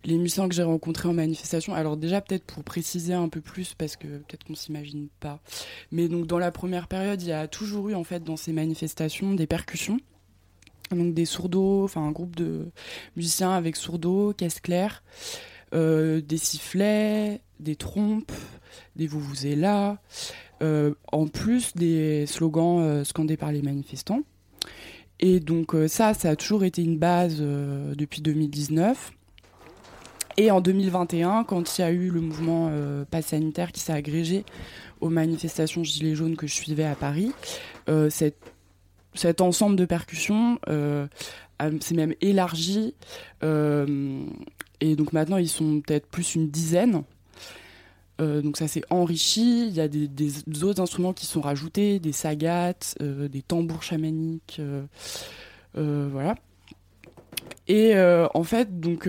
les 0.05 0.17
musiciens 0.17 0.49
que 0.49 0.55
j'ai 0.55 0.62
rencontrés 0.62 1.09
en 1.09 1.12
manifestation, 1.12 1.75
alors 1.75 1.99
déjà 1.99 2.23
peut-être 2.23 2.45
pour 2.45 2.65
préciser 2.65 3.12
un 3.12 3.29
peu 3.29 3.43
plus 3.43 3.75
parce 3.75 3.97
que 3.97 4.07
peut-être 4.07 4.45
qu'on 4.45 4.55
s'imagine 4.55 5.09
pas, 5.21 5.41
mais 5.91 6.09
donc 6.09 6.27
dans 6.27 6.38
la 6.38 6.51
première 6.51 6.88
période, 6.88 7.21
il 7.21 7.29
y 7.29 7.33
a 7.33 7.47
toujours 7.47 7.91
eu 7.91 7.95
en 7.95 8.05
fait 8.05 8.25
dans 8.25 8.37
ces 8.37 8.53
manifestations 8.53 9.35
des 9.35 9.47
percussions. 9.47 9.99
Donc 10.91 11.15
des 11.15 11.25
sourdos, 11.25 11.85
enfin 11.85 12.03
un 12.03 12.11
groupe 12.11 12.37
de 12.37 12.71
musiciens 13.17 13.53
avec 13.53 13.77
sourdos, 13.77 14.35
caisse 14.35 14.61
claire, 14.61 15.03
euh, 15.72 16.20
des 16.20 16.38
sifflets, 16.38 17.40
des 17.61 17.76
trompes, 17.76 18.32
des 18.96 19.06
vuvuzelas, 19.06 19.98
euh, 20.62 20.94
en 21.11 21.26
plus 21.26 21.74
des 21.74 22.26
slogans 22.26 22.80
euh, 22.80 23.04
scandés 23.04 23.37
par 23.37 23.50
les 23.52 23.62
manifestants. 23.62 24.20
Et 25.18 25.40
donc 25.40 25.76
ça, 25.87 26.14
ça 26.14 26.30
a 26.30 26.37
toujours 26.37 26.64
été 26.64 26.82
une 26.82 26.98
base 26.98 27.40
depuis 27.40 28.22
2019. 28.22 29.12
Et 30.37 30.50
en 30.50 30.61
2021, 30.61 31.44
quand 31.44 31.78
il 31.78 31.80
y 31.80 31.85
a 31.85 31.92
eu 31.92 32.11
le 32.11 32.20
mouvement 32.20 32.70
euh, 32.72 33.04
sanitaire 33.20 33.70
qui 33.70 33.80
s'est 33.80 33.92
agrégé 33.92 34.44
aux 35.00 35.11
manifestations 35.11 35.85
Gilets 35.85 36.16
jaunes 36.16 36.35
que 36.35 36.48
je 36.48 36.54
suivais 36.54 36.85
à 36.85 36.96
Paris, 36.96 37.32
cet 38.14 39.40
ensemble 39.40 39.76
de 39.76 39.85
percussions 39.85 40.58
s'est 40.66 41.94
même 41.94 42.14
élargi. 42.20 42.94
Et 44.83 44.97
donc 44.97 45.12
maintenant, 45.12 45.37
ils 45.38 45.49
sont 45.49 45.81
peut-être 45.81 46.07
plus 46.07 46.35
une 46.35 46.49
dizaine. 46.51 47.05
Euh, 48.21 48.42
donc 48.42 48.57
ça 48.57 48.68
s'est 48.68 48.83
enrichi. 48.90 49.66
Il 49.68 49.75
y 49.75 49.81
a 49.81 49.88
des, 49.88 50.07
des 50.09 50.64
autres 50.64 50.81
instruments 50.83 51.12
qui 51.12 51.25
sont 51.27 51.40
rajoutés, 51.40 51.99
des 51.99 52.12
sagates, 52.12 52.95
euh, 53.01 53.27
des 53.29 53.42
tambours 53.42 53.83
chamaniques, 53.83 54.61
euh, 54.61 56.09
voilà. 56.11 56.35
Et 57.68 57.95
en 58.35 58.42
fait, 58.45 58.81
donc, 58.81 59.09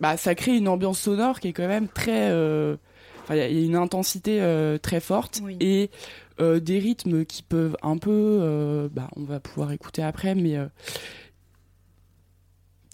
bah, 0.00 0.16
ça 0.16 0.34
crée 0.34 0.56
une 0.56 0.68
ambiance 0.68 1.00
sonore 1.00 1.40
qui 1.40 1.48
est 1.48 1.52
quand 1.52 1.68
même 1.68 1.88
très. 1.88 2.28
il 2.28 3.36
y 3.36 3.40
a- 3.40 3.48
il 3.48 3.58
y, 3.58 3.62
a 3.62 3.66
une 3.66 3.76
intensité 3.76 4.40
très 4.82 5.00
forte 5.00 5.40
Oui. 5.44 5.56
et 5.60 5.90
des 6.38 6.78
rythmes 6.78 7.24
qui 7.24 7.42
peuvent 7.42 7.76
un 7.82 7.98
peu. 7.98 8.88
bah, 8.94 9.08
on 9.16 9.24
va 9.24 9.40
pouvoir 9.40 9.72
écouter 9.72 10.02
après, 10.02 10.34
mais. 10.34 10.56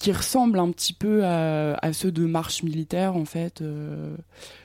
Qui 0.01 0.13
ressemblent 0.13 0.59
un 0.61 0.71
petit 0.71 0.93
peu 0.95 1.25
à, 1.25 1.75
à 1.75 1.93
ceux 1.93 2.13
de 2.13 2.25
marche 2.25 2.63
militaire, 2.63 3.17
en 3.17 3.25
fait. 3.25 3.61
euh, 3.61 4.17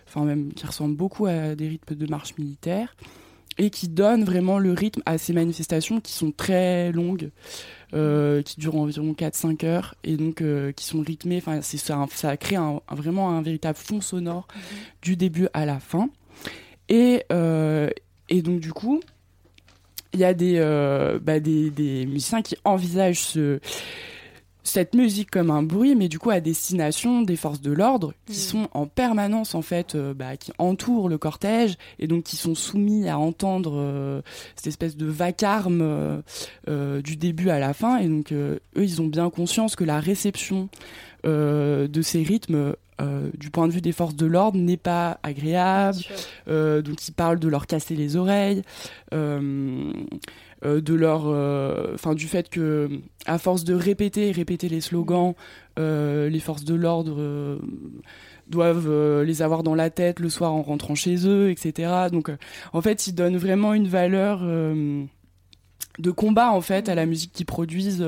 Enfin, 0.08 0.26
même 0.26 0.54
qui 0.54 0.66
ressemblent 0.68 0.96
beaucoup 0.96 1.26
à 1.26 1.56
des 1.56 1.68
rythmes 1.70 1.96
de 1.96 2.06
marche 2.08 2.38
militaire. 2.38 2.96
Et 3.58 3.70
qui 3.72 3.88
donnent 3.88 4.24
vraiment 4.24 4.58
le 4.60 4.72
rythme 4.74 5.02
à 5.08 5.18
ces 5.20 5.32
manifestations 5.34 6.00
qui 6.02 6.12
sont 6.14 6.32
très 6.32 6.92
longues 6.92 7.30
euh, 7.94 8.42
qui 8.42 8.60
durent 8.60 8.78
environ 8.78 9.14
4-5 9.14 9.64
heures 9.66 9.94
et 10.04 10.18
donc 10.18 10.42
euh, 10.42 10.72
qui 10.72 10.86
sont 10.86 11.02
rythmés. 11.02 11.38
Enfin, 11.38 11.62
c'est 11.62 11.78
ça, 11.78 12.04
ça 12.14 12.36
crée 12.38 12.56
un, 12.56 12.80
un- 12.88 12.96
vraiment 12.96 13.30
un 13.32 13.42
véritable 13.44 13.78
fond 13.78 14.02
sonore 14.02 14.48
du 15.04 15.16
début 15.16 15.48
à 15.54 15.66
la 15.68 15.80
fin. 15.80 16.10
Et, 16.90 17.24
et 18.30 18.42
donc 18.42 18.60
du 18.60 18.74
coup, 18.74 19.02
il 20.14 20.20
y 20.20 20.24
a 20.26 20.34
des, 20.34 20.60
bah, 21.24 21.40
des, 21.40 21.70
des 21.72 22.06
musiciens 22.08 22.42
qui 22.42 22.56
envisagent 22.66 23.22
ce, 23.22 23.60
cette 24.64 24.96
musique 24.96 25.30
comme 25.30 25.52
un 25.52 25.62
bruit, 25.64 25.94
mais 25.96 26.08
du 26.08 26.20
coup 26.20 26.30
à 26.30 26.40
destination 26.40 27.22
des 27.22 27.36
forces 27.36 27.60
de 27.62 27.72
l'ordre 27.72 28.14
qui 28.28 28.34
Mhm. 28.34 28.38
sont 28.40 28.68
en 28.74 28.86
permanence 28.88 29.56
en 29.56 29.62
fait, 29.62 29.96
euh, 29.96 30.14
bah, 30.14 30.38
qui 30.38 30.52
entourent 30.58 31.10
le 31.10 31.18
cortège 31.18 31.76
et 32.00 32.08
donc 32.08 32.24
qui 32.24 32.38
sont 32.38 32.56
soumis 32.56 33.08
à 33.10 33.20
entendre 33.20 33.74
euh, 33.76 34.22
cette 34.56 34.68
espèce 34.68 34.96
de 34.96 35.06
vacarme 35.06 35.82
euh, 36.70 37.02
du 37.02 37.16
début 37.18 37.50
à 37.50 37.60
la 37.60 37.74
fin. 37.74 37.98
Et 37.98 38.08
donc 38.08 38.32
eux, 38.32 38.60
ils 38.76 39.02
ont 39.02 39.08
bien 39.08 39.30
conscience 39.30 39.76
que 39.76 39.84
la 39.84 40.00
réception 40.00 40.70
de 41.26 42.02
ces 42.02 42.22
rythmes, 42.22 42.74
euh, 43.02 43.30
du 43.38 43.50
point 43.50 43.68
de 43.70 43.74
vue 43.74 43.80
des 43.82 43.94
forces 43.94 44.16
de 44.16 44.26
l'ordre, 44.26 44.58
n'est 44.60 44.76
pas 44.78 45.20
agréable. 45.24 46.00
Euh, 46.50 46.82
donc 46.82 47.08
ils 47.08 47.14
parlent 47.14 47.40
de 47.40 47.48
leur 47.48 47.66
casser 47.66 47.96
les 47.96 48.18
oreilles, 48.18 48.62
euh, 49.14 49.92
euh, 50.66 50.82
de 50.82 50.94
leur, 50.94 51.24
euh, 51.26 51.92
enfin 51.94 52.14
du 52.14 52.28
fait 52.28 52.50
que 52.50 52.90
à 53.26 53.38
force 53.38 53.64
de 53.64 53.74
répéter, 53.74 54.32
répéter 54.32 54.70
les 54.70 54.82
slogans, 54.82 55.34
euh, 55.78 56.30
les 56.30 56.40
forces 56.40 56.64
de 56.64 56.76
l'ordre 56.76 57.60
doivent 58.48 59.22
les 59.24 59.42
avoir 59.42 59.64
dans 59.64 59.76
la 59.76 59.90
tête 59.90 60.20
le 60.20 60.30
soir 60.30 60.54
en 60.54 60.62
rentrant 60.62 60.96
chez 60.96 61.28
eux, 61.28 61.50
etc. 61.50 61.92
Donc 62.12 62.32
en 62.72 62.82
fait 62.82 63.08
ils 63.08 63.14
donnent 63.14 63.38
vraiment 63.38 63.74
une 63.74 63.88
valeur. 63.88 64.42
de 66.00 66.12
combat 66.12 66.52
en 66.52 66.62
fait 66.62 66.90
à 66.90 66.96
la 66.96 67.06
musique 67.06 67.34
qu'ils 67.34 67.46
produisent 67.46 68.06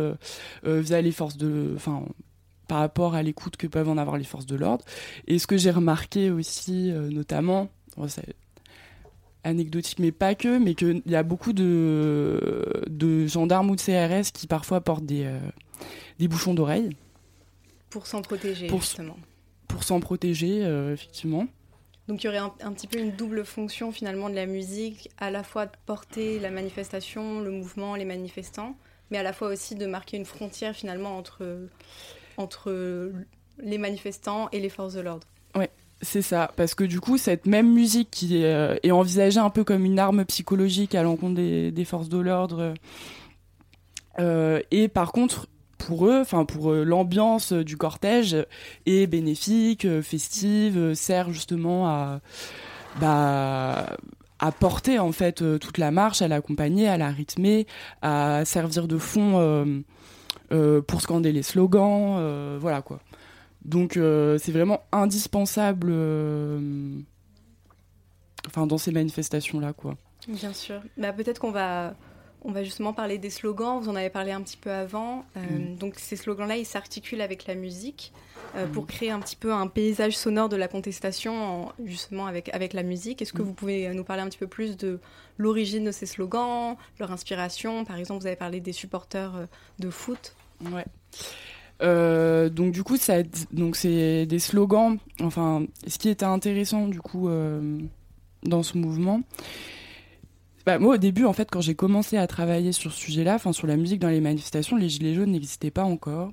via 0.64 1.02
les 1.02 1.12
forces 1.12 1.38
de 1.38 1.74
enfin 1.76 2.04
par 2.68 2.80
rapport 2.80 3.14
à 3.16 3.22
l'écoute 3.22 3.58
que 3.58 3.68
peuvent 3.68 3.90
en 3.90 3.98
avoir 3.98 4.18
les 4.18 4.24
forces 4.24 4.48
de 4.48 4.56
l'ordre 4.56 4.84
et 5.28 5.38
ce 5.40 5.46
que 5.46 5.58
j'ai 5.58 5.72
remarqué 5.72 6.32
aussi 6.32 6.92
notamment 7.12 7.70
anecdotique 9.46 10.00
mais 10.00 10.12
pas 10.12 10.36
que 10.36 10.58
mais 10.58 10.76
qu'il 10.76 11.02
y 11.06 11.16
a 11.16 11.24
beaucoup 11.24 11.54
de 11.54 12.84
de 12.88 13.28
gendarmes 13.28 13.70
ou 13.70 13.76
de 13.76 13.82
CRS 13.82 14.32
qui 14.34 14.48
parfois 14.48 14.82
portent 14.82 15.06
des 15.06 15.24
euh, 15.26 15.40
des 16.20 16.28
bouchons 16.28 16.54
d'oreilles 16.54 16.90
Pour 17.90 18.08
s'en 18.08 18.22
protéger, 18.22 18.68
Pour- 18.68 18.82
justement. 18.82 19.16
pour 19.68 19.84
s'en 19.84 20.00
protéger 20.00 20.64
euh, 20.66 20.94
effectivement 20.94 21.48
Donc 22.08 22.24
il 22.24 22.28
y 22.28 22.30
aurait 22.30 22.40
un, 22.40 22.54
un 22.62 22.72
petit 22.74 22.88
peu 22.88 23.00
une 23.00 23.12
double 23.12 23.46
fonction 23.46 23.92
finalement 23.92 24.30
de 24.30 24.36
la 24.36 24.46
musique, 24.48 25.10
à 25.18 25.32
la 25.32 25.44
fois 25.44 25.66
de 25.68 25.72
porter 25.86 26.40
la 26.40 26.50
manifestation, 26.52 27.42
le 27.42 27.52
mouvement, 27.52 27.96
les 27.96 28.06
manifestants, 28.06 28.76
mais 29.12 29.18
à 29.18 29.24
la 29.24 29.34
fois 29.34 29.50
aussi 29.50 29.76
de 29.76 29.86
marquer 29.86 30.18
une 30.18 30.26
frontière 30.26 30.76
finalement 30.76 31.18
entre, 31.18 31.68
entre 32.38 33.12
les 33.60 33.78
manifestants 33.78 34.50
et 34.52 34.60
les 34.60 34.70
forces 34.70 34.94
de 34.94 35.02
l'ordre. 35.02 35.28
C'est 36.06 36.22
ça, 36.22 36.52
parce 36.56 36.76
que 36.76 36.84
du 36.84 37.00
coup, 37.00 37.18
cette 37.18 37.48
même 37.48 37.74
musique 37.74 38.10
qui 38.12 38.38
est, 38.38 38.46
euh, 38.46 38.76
est 38.84 38.92
envisagée 38.92 39.40
un 39.40 39.50
peu 39.50 39.64
comme 39.64 39.86
une 39.86 40.00
arme 40.00 40.24
psychologique 40.26 40.94
à 40.96 41.04
l'encontre 41.04 41.36
des, 41.36 41.86
forces 41.86 42.10
de 42.10 42.20
l'ordre, 42.20 42.76
euh, 44.20 44.62
et 44.72 44.88
par 44.88 45.12
contre, 45.12 45.48
pour 45.78 46.08
eux, 46.08 46.20
enfin 46.22 46.46
pour 46.46 46.72
eux, 46.72 46.84
l'ambiance 46.84 47.54
du 47.54 47.76
cortège 47.76 48.38
est 48.86 49.08
bénéfique, 49.08 49.86
euh, 49.86 50.02
festive, 50.02 50.78
euh, 50.78 50.94
sert 50.94 51.32
justement 51.32 51.88
à, 51.88 52.22
bah, 53.02 53.98
à 54.40 54.52
porter 54.52 55.00
en 55.00 55.12
fait 55.12 55.42
euh, 55.42 55.58
toute 55.58 55.78
la 55.78 55.92
marche, 55.92 56.22
à 56.22 56.28
l'accompagner, 56.28 56.88
à 56.88 56.98
la 56.98 57.10
rythmer, 57.10 57.68
à 58.02 58.46
servir 58.46 58.88
de 58.88 58.98
fond 58.98 59.34
euh, 59.36 59.66
euh, 60.52 60.82
pour 60.82 61.02
scander 61.02 61.32
les 61.32 61.44
slogans, 61.44 62.18
euh, 62.20 62.58
voilà 62.60 62.82
quoi. 62.82 63.00
Donc 63.66 63.98
euh, 63.98 64.38
c'est 64.38 64.52
vraiment 64.52 64.82
indispensable 64.92 65.88
euh, 65.92 67.00
enfin 68.48 68.68
dans 68.68 68.78
ces 68.78 68.92
manifestations 68.92 69.60
là 69.60 69.74
quoi. 69.74 69.98
Bien 70.28 70.54
sûr. 70.54 70.82
Bah, 70.98 71.14
Peut-être 71.14 71.40
qu'on 71.40 71.52
va, 71.52 71.96
on 72.44 72.52
va 72.52 72.64
justement 72.64 72.94
parler 72.94 73.18
des 73.20 73.30
slogans. 73.30 73.80
Vous 73.80 73.90
en 73.90 73.96
avez 73.96 74.10
parlé 74.10 74.32
un 74.32 74.42
petit 74.42 74.58
peu 74.58 74.72
avant. 74.72 75.26
Euh, 75.38 75.42
Mm. 75.42 75.76
Donc 75.78 75.96
ces 75.98 76.16
slogans-là, 76.16 76.58
ils 76.58 76.66
s'articulent 76.66 77.22
avec 77.22 77.46
la 77.48 77.54
musique 77.56 78.12
euh, 78.56 78.66
pour 78.68 78.88
créer 78.88 79.12
un 79.12 79.20
petit 79.20 79.36
peu 79.36 79.54
un 79.54 79.68
paysage 79.68 80.16
sonore 80.18 80.50
de 80.50 80.56
la 80.56 80.68
contestation, 80.68 81.34
en- 81.68 81.72
justement 81.86 82.26
avec, 82.26 82.50
avec 82.56 82.74
la 82.74 82.82
musique. 82.84 83.22
Est-ce 83.22 83.34
que 83.34 83.42
Mm. 83.42 83.46
vous 83.46 83.54
pouvez 83.54 83.94
nous 83.94 84.04
parler 84.04 84.22
un 84.24 84.30
petit 84.30 84.38
peu 84.40 84.48
plus 84.48 84.78
de 84.78 85.00
l'origine 85.38 85.84
de 85.86 85.92
ces 85.92 86.06
slogans, 86.08 86.76
leur 87.00 87.12
inspiration? 87.12 87.84
Par 87.86 87.98
exemple, 87.98 88.22
vous 88.22 88.28
avez 88.28 88.36
parlé 88.36 88.60
des 88.62 88.74
supporters 88.74 89.48
de 89.80 89.90
foot. 89.92 90.36
Ouais. 90.72 90.86
Euh, 91.82 92.50
donc 92.50 92.72
du 92.72 92.84
coup 92.84 92.96
c'est 92.98 93.28
des 94.26 94.40
slogans 94.40 94.98
enfin 95.22 95.66
ce 95.88 95.98
qui 95.98 96.08
était 96.08 96.26
intéressant 96.26 96.88
du 96.88 97.02
coup 97.02 97.28
euh, 97.28 97.80
dans 98.44 98.64
ce 98.64 98.78
mouvement. 98.78 99.22
Bah, 100.66 100.80
moi 100.80 100.96
au 100.96 100.98
début 100.98 101.26
en 101.26 101.34
fait 101.34 101.48
quand 101.52 101.62
j'ai 101.62 101.76
commencé 101.76 102.18
à 102.18 102.26
travailler 102.26 102.72
sur 102.72 102.92
ce 102.92 103.00
sujet-là 103.00 103.36
enfin 103.36 103.54
sur 103.54 103.68
la 103.68 103.78
musique 103.78 104.00
dans 104.00 104.10
les 104.10 104.22
manifestations 104.22 104.78
les 104.78 104.90
gilets 104.90 105.14
jaunes 105.14 105.32
n'existaient 105.32 105.70
pas 105.70 105.84
encore. 105.84 106.32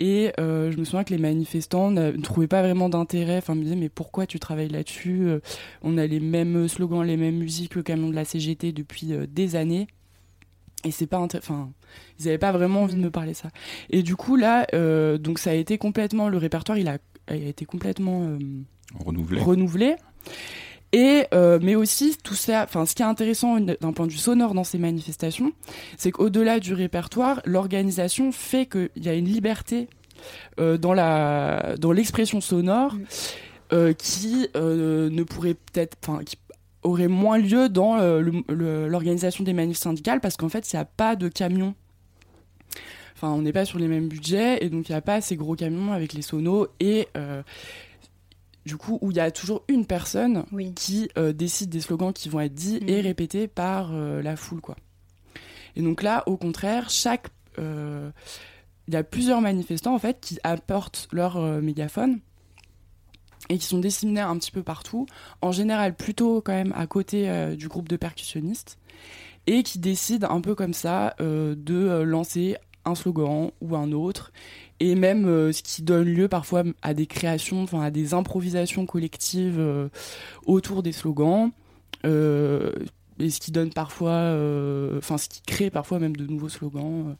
Et 0.00 0.32
euh, 0.38 0.70
je 0.70 0.78
me 0.78 0.84
souviens 0.84 1.04
que 1.04 1.12
les 1.12 1.20
manifestants 1.20 1.90
ne 1.90 2.12
trouvaient 2.12 2.46
pas 2.46 2.62
vraiment 2.62 2.88
d'intérêt. 2.88 3.38
Enfin 3.38 3.54
ils 3.54 3.58
me 3.58 3.64
disaient 3.64 3.76
mais 3.76 3.90
pourquoi 3.90 4.26
tu 4.26 4.38
travailles 4.38 4.68
là-dessus? 4.68 5.28
On 5.82 5.98
a 5.98 6.06
les 6.06 6.20
mêmes 6.20 6.68
slogans 6.68 7.02
les 7.02 7.16
mêmes 7.16 7.36
musiques 7.36 7.74
le 7.74 7.82
camion 7.82 8.08
de 8.08 8.14
la 8.14 8.24
CGT 8.24 8.72
depuis 8.72 9.12
des 9.28 9.56
années 9.56 9.88
et 10.84 10.90
c'est 10.90 11.06
pas 11.06 11.18
enfin 11.18 11.70
ils 12.18 12.28
avaient 12.28 12.38
pas 12.38 12.52
vraiment 12.52 12.82
envie 12.82 12.94
de 12.94 13.00
me 13.00 13.10
parler 13.10 13.32
de 13.32 13.36
ça 13.36 13.48
et 13.90 14.02
du 14.02 14.16
coup 14.16 14.36
là 14.36 14.66
euh, 14.74 15.18
donc 15.18 15.38
ça 15.38 15.50
a 15.50 15.54
été 15.54 15.78
complètement 15.78 16.28
le 16.28 16.38
répertoire 16.38 16.78
il 16.78 16.88
a, 16.88 16.98
il 17.30 17.44
a 17.44 17.48
été 17.48 17.64
complètement 17.64 18.22
euh, 18.22 18.38
Renouvelé. 19.04 19.40
renouvelé 19.40 19.96
et 20.92 21.24
euh, 21.34 21.58
mais 21.60 21.74
aussi 21.74 22.16
tout 22.22 22.34
ça 22.34 22.64
enfin 22.64 22.86
ce 22.86 22.94
qui 22.94 23.02
est 23.02 23.06
intéressant 23.06 23.58
d'un 23.60 23.92
point 23.92 24.06
de 24.06 24.12
vue 24.12 24.18
sonore 24.18 24.54
dans 24.54 24.64
ces 24.64 24.78
manifestations 24.78 25.52
c'est 25.96 26.10
qu'au-delà 26.10 26.60
du 26.60 26.74
répertoire 26.74 27.40
l'organisation 27.44 28.30
fait 28.32 28.66
qu'il 28.66 28.90
y 29.02 29.08
a 29.08 29.14
une 29.14 29.26
liberté 29.28 29.88
euh, 30.60 30.78
dans 30.78 30.94
la 30.94 31.74
dans 31.78 31.92
l'expression 31.92 32.40
sonore 32.40 32.94
Mm. 32.94 33.76
euh, 33.76 33.92
qui 33.92 34.48
euh, 34.56 35.10
ne 35.10 35.22
pourrait 35.22 35.54
peut-être 35.54 35.96
enfin 36.02 36.22
qui 36.24 36.36
aurait 36.84 37.08
moins 37.08 37.38
lieu 37.38 37.68
dans 37.68 37.98
euh, 37.98 38.20
l'organisation 38.88 39.42
des 39.42 39.52
manifs 39.52 39.78
syndicales 39.78 40.20
parce 40.20 40.36
qu'en 40.36 40.48
fait 40.48 40.72
il 40.72 40.76
n'y 40.76 40.80
a 40.80 40.84
pas 40.84 41.16
de 41.16 41.28
camions 41.28 41.74
Enfin, 43.16 43.30
on 43.30 43.42
n'est 43.42 43.52
pas 43.52 43.64
sur 43.64 43.78
les 43.78 43.86
mêmes 43.88 44.08
budgets 44.08 44.58
et 44.64 44.68
donc 44.70 44.88
il 44.88 44.92
n'y 44.92 44.96
a 44.96 45.00
pas 45.00 45.20
ces 45.20 45.36
gros 45.36 45.54
camions 45.54 45.92
avec 45.92 46.12
les 46.14 46.20
sonos 46.22 46.66
et 46.80 47.08
euh, 47.16 47.42
du 48.66 48.76
coup 48.76 48.98
où 49.02 49.12
il 49.12 49.16
y 49.16 49.20
a 49.20 49.30
toujours 49.30 49.62
une 49.68 49.86
personne 49.86 50.44
Oui. 50.52 50.72
qui 50.74 51.08
euh, 51.16 51.32
décide 51.32 51.70
des 51.70 51.80
slogans 51.80 52.12
qui 52.12 52.28
vont 52.28 52.40
être 52.40 52.54
dits 52.54 52.80
Mhm. 52.82 52.88
et 52.88 53.00
répétés 53.00 53.46
par 53.46 53.90
euh, 53.92 54.20
la 54.20 54.34
foule 54.36 54.60
quoi. 54.60 54.76
Et 55.76 55.82
donc 55.82 56.02
là, 56.02 56.22
au 56.26 56.36
contraire, 56.36 56.90
chaque 56.90 57.28
il 57.56 58.92
y 58.92 58.96
a 58.96 59.04
plusieurs 59.04 59.40
manifestants 59.40 59.94
en 59.94 59.98
fait 60.00 60.18
qui 60.20 60.38
apportent 60.42 61.06
leur 61.12 61.38
mégaphone 61.62 62.18
et 63.48 63.58
qui 63.58 63.66
sont 63.66 63.78
disséminés 63.78 64.20
un 64.20 64.36
petit 64.38 64.50
peu 64.50 64.62
partout, 64.62 65.06
en 65.42 65.52
général 65.52 65.94
plutôt 65.94 66.40
quand 66.40 66.52
même 66.52 66.72
à 66.76 66.86
côté 66.86 67.28
euh, 67.28 67.56
du 67.56 67.68
groupe 67.68 67.88
de 67.88 67.96
percussionnistes 67.96 68.78
et 69.46 69.62
qui 69.62 69.78
décident 69.78 70.30
un 70.30 70.40
peu 70.40 70.54
comme 70.54 70.72
ça 70.72 71.14
euh, 71.20 71.54
de 71.56 71.74
euh, 71.74 72.04
lancer 72.04 72.56
un 72.86 72.94
slogan 72.94 73.50
ou 73.60 73.76
un 73.76 73.92
autre 73.92 74.32
et 74.80 74.94
même 74.94 75.24
ce 75.52 75.62
qui 75.62 75.82
donne 75.82 76.04
lieu 76.04 76.28
parfois 76.28 76.64
à 76.82 76.92
des 76.92 77.06
créations, 77.06 77.62
enfin 77.62 77.80
à 77.80 77.90
des 77.90 78.12
improvisations 78.12 78.84
collectives 78.84 79.62
autour 80.44 80.82
des 80.82 80.92
slogans. 80.92 81.52
Et 82.04 83.30
ce 83.30 83.40
qui 83.40 83.52
donne 83.52 83.72
parfois, 83.72 84.36
enfin 84.98 85.16
ce 85.16 85.30
qui 85.30 85.40
crée 85.46 85.70
parfois 85.70 85.98
même 85.98 86.14
de 86.14 86.26
nouveaux 86.26 86.50
slogans 86.50 87.16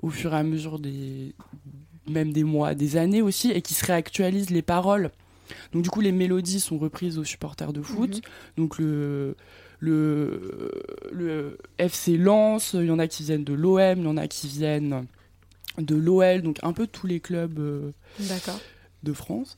au 0.00 0.10
fur 0.10 0.32
et 0.32 0.36
à 0.36 0.44
mesure 0.44 0.78
des, 0.78 1.34
même 2.08 2.32
des 2.32 2.44
mois, 2.44 2.74
des 2.74 2.96
années 2.96 3.22
aussi, 3.22 3.50
et 3.50 3.62
qui 3.62 3.74
se 3.74 3.84
réactualisent 3.84 4.50
les 4.50 4.62
paroles. 4.62 5.10
Donc 5.72 5.82
du 5.82 5.90
coup 5.90 6.00
les 6.00 6.12
mélodies 6.12 6.60
sont 6.60 6.78
reprises 6.78 7.18
aux 7.18 7.24
supporters 7.24 7.72
de 7.72 7.82
foot. 7.82 8.16
Mhm. 8.16 8.20
Donc 8.56 8.78
le 8.78 9.36
le, 9.82 10.70
le 11.12 11.58
FC 11.78 12.16
Lens, 12.18 12.72
il 12.74 12.84
y 12.84 12.90
en 12.90 12.98
a 12.98 13.06
qui 13.08 13.22
viennent 13.22 13.44
de 13.44 13.54
l'OM, 13.54 13.98
il 13.98 14.04
y 14.04 14.06
en 14.06 14.16
a 14.18 14.28
qui 14.28 14.46
viennent 14.46 15.06
de 15.78 15.94
l'OL, 15.94 16.42
donc 16.42 16.58
un 16.62 16.72
peu 16.74 16.86
tous 16.86 17.06
les 17.06 17.18
clubs 17.20 17.58
euh, 17.58 17.90
de 19.02 19.12
France. 19.14 19.56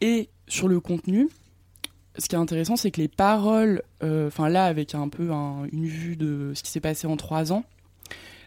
Et 0.00 0.28
sur 0.48 0.66
le 0.66 0.80
contenu, 0.80 1.28
ce 2.18 2.26
qui 2.28 2.34
est 2.34 2.38
intéressant, 2.38 2.74
c'est 2.74 2.90
que 2.90 3.00
les 3.00 3.06
paroles, 3.08 3.82
euh, 4.02 4.26
enfin 4.26 4.48
là, 4.48 4.64
avec 4.64 4.94
un 4.96 5.08
peu 5.08 5.30
un- 5.30 5.66
une 5.70 5.86
vue 5.86 6.16
de 6.16 6.50
ce 6.54 6.62
qui 6.64 6.70
s'est 6.72 6.80
passé 6.80 7.06
en 7.06 7.16
trois 7.16 7.52
ans, 7.52 7.64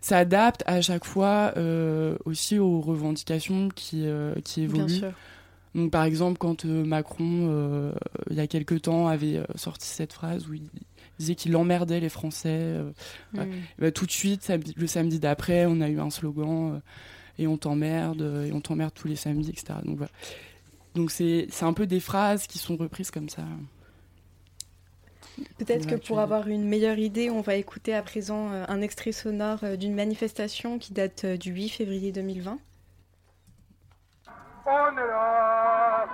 s'adaptent 0.02 0.64
à 0.66 0.82
chaque 0.82 1.06
fois 1.06 1.54
euh, 1.56 2.18
aussi 2.26 2.60
aux 2.60 2.82
revendications 2.82 3.70
qui, 3.70 4.06
qui 4.44 4.68
Bien 4.68 4.76
évoluent. 4.86 5.00
sûr. 5.00 5.12
Donc 5.76 5.92
par 5.92 6.04
exemple, 6.04 6.38
quand 6.38 6.66
euh, 6.66 6.86
Macron, 6.86 7.48
euh, 7.50 7.92
il 8.30 8.36
y 8.36 8.40
a 8.40 8.48
quelque 8.48 8.76
temps, 8.76 9.08
avait 9.08 9.38
euh, 9.38 9.44
sorti 9.56 9.88
cette 9.88 10.14
phrase 10.14 10.48
où 10.48 10.54
il 10.54 10.64
disait 11.18 11.36
qu'il 11.36 11.56
emmerdait 11.56 12.00
les 12.00 12.10
Français, 12.10 12.50
euh. 12.50 12.92
Mm. 13.34 13.46
bah, 13.80 13.92
tout 13.92 14.06
de 14.06 14.12
suite, 14.12 14.44
samedi- 14.44 14.74
le 14.78 14.88
samedi 14.88 15.20
d'après, 15.20 15.66
on 15.66 15.82
a 15.82 15.90
eu 15.90 16.00
un 16.00 16.10
slogan 16.12 16.76
euh, 16.76 16.80
et 17.40 17.48
on 17.48 17.58
t'emmerde, 17.58 18.22
euh, 18.22 18.46
et 18.46 18.52
on 18.52 18.62
t'emmerde 18.62 18.94
tous 18.94 19.08
les 19.08 19.16
samedis, 19.16 19.50
etc. 19.50 19.80
Donc 19.84 19.98
voilà. 19.98 20.12
Donc 20.94 21.10
c'est 21.10 21.48
c'est 21.50 21.66
un 21.66 21.74
peu 21.74 21.88
des 21.88 22.00
phrases 22.00 22.46
qui 22.46 22.60
sont 22.60 22.76
reprises 22.78 23.10
comme 23.10 23.30
ça. 23.30 23.44
Peut-être 25.58 25.88
que 25.88 25.96
pour 25.96 26.20
avoir 26.20 26.48
une 26.48 26.68
meilleure 26.68 27.00
idée, 27.00 27.32
on 27.32 27.42
va 27.42 27.56
écouter 27.56 27.96
à 27.96 28.04
présent 28.04 28.52
un 28.52 28.82
extrait 28.82 29.12
sonore 29.12 29.64
d'une 29.80 29.96
manifestation 29.96 30.78
qui 30.78 30.94
date 30.94 31.26
du 31.26 31.52
8 31.52 31.70
février 31.70 32.12
2020. 32.12 32.60
On 34.66 34.98
est 34.98 35.08
là, 35.08 36.08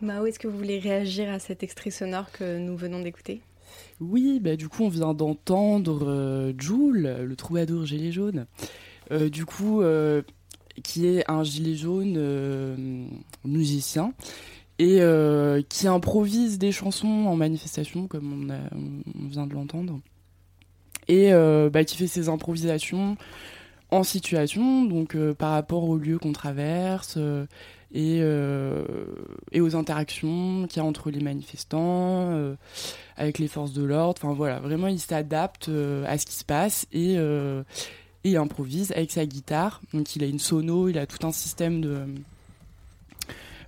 Mao, 0.00 0.26
est-ce 0.26 0.38
que 0.38 0.46
vous 0.46 0.56
voulez 0.56 0.78
réagir 0.78 1.28
à 1.28 1.38
cet 1.38 1.62
extrait 1.62 1.90
sonore 1.90 2.30
que 2.30 2.58
nous 2.58 2.76
venons 2.76 3.00
d'écouter? 3.00 3.40
Oui, 4.00 4.38
bah, 4.40 4.56
du 4.56 4.68
coup, 4.68 4.84
on 4.84 4.88
vient 4.88 5.12
d'entendre 5.12 6.08
euh, 6.08 6.52
Joule, 6.56 7.16
le 7.24 7.36
troubadour 7.36 7.84
gilet 7.84 8.12
jaune. 8.12 8.46
Euh, 9.10 9.28
du 9.28 9.44
coup, 9.44 9.82
euh, 9.82 10.22
qui 10.84 11.06
est 11.06 11.28
un 11.28 11.42
gilet 11.42 11.74
jaune 11.74 13.08
musicien 13.44 14.12
et 14.78 15.00
qui 15.68 15.88
improvise 15.88 16.58
des 16.58 16.70
chansons 16.70 17.26
en 17.26 17.34
manifestation, 17.34 18.06
comme 18.06 18.48
on, 18.48 19.28
vient 19.28 19.48
de 19.48 19.54
l'entendre. 19.54 19.98
Et 21.08 21.32
bah, 21.32 21.82
qui 21.82 21.96
fait 21.96 22.06
ses 22.06 22.28
improvisations 22.28 23.16
en 23.90 24.02
situation, 24.02 24.84
donc 24.84 25.14
euh, 25.14 25.34
par 25.34 25.52
rapport 25.52 25.84
au 25.84 25.96
lieu 25.96 26.18
qu'on 26.18 26.32
traverse 26.32 27.14
euh, 27.16 27.46
et, 27.92 28.18
euh, 28.20 28.84
et 29.52 29.60
aux 29.60 29.76
interactions 29.76 30.66
qu'il 30.68 30.82
y 30.82 30.84
a 30.84 30.86
entre 30.86 31.10
les 31.10 31.20
manifestants, 31.20 32.54
avec 33.16 33.38
les 33.38 33.48
forces 33.48 33.72
de 33.72 33.82
l'ordre. 33.82 34.20
Enfin 34.22 34.34
voilà, 34.34 34.60
vraiment 34.60 34.88
il 34.88 35.00
s'adapte 35.00 35.70
à 36.06 36.18
ce 36.18 36.26
qui 36.26 36.34
se 36.34 36.44
passe 36.44 36.86
et, 36.92 37.16
improvise 38.36 38.92
avec 38.92 39.10
sa 39.10 39.24
guitare. 39.24 39.80
Donc 39.94 40.14
il 40.16 40.22
a 40.22 40.26
une 40.26 40.38
sono, 40.38 40.88
il 40.88 40.98
a 40.98 41.06
tout 41.06 41.26
un 41.26 41.32
système 41.32 41.80
de. 41.80 42.04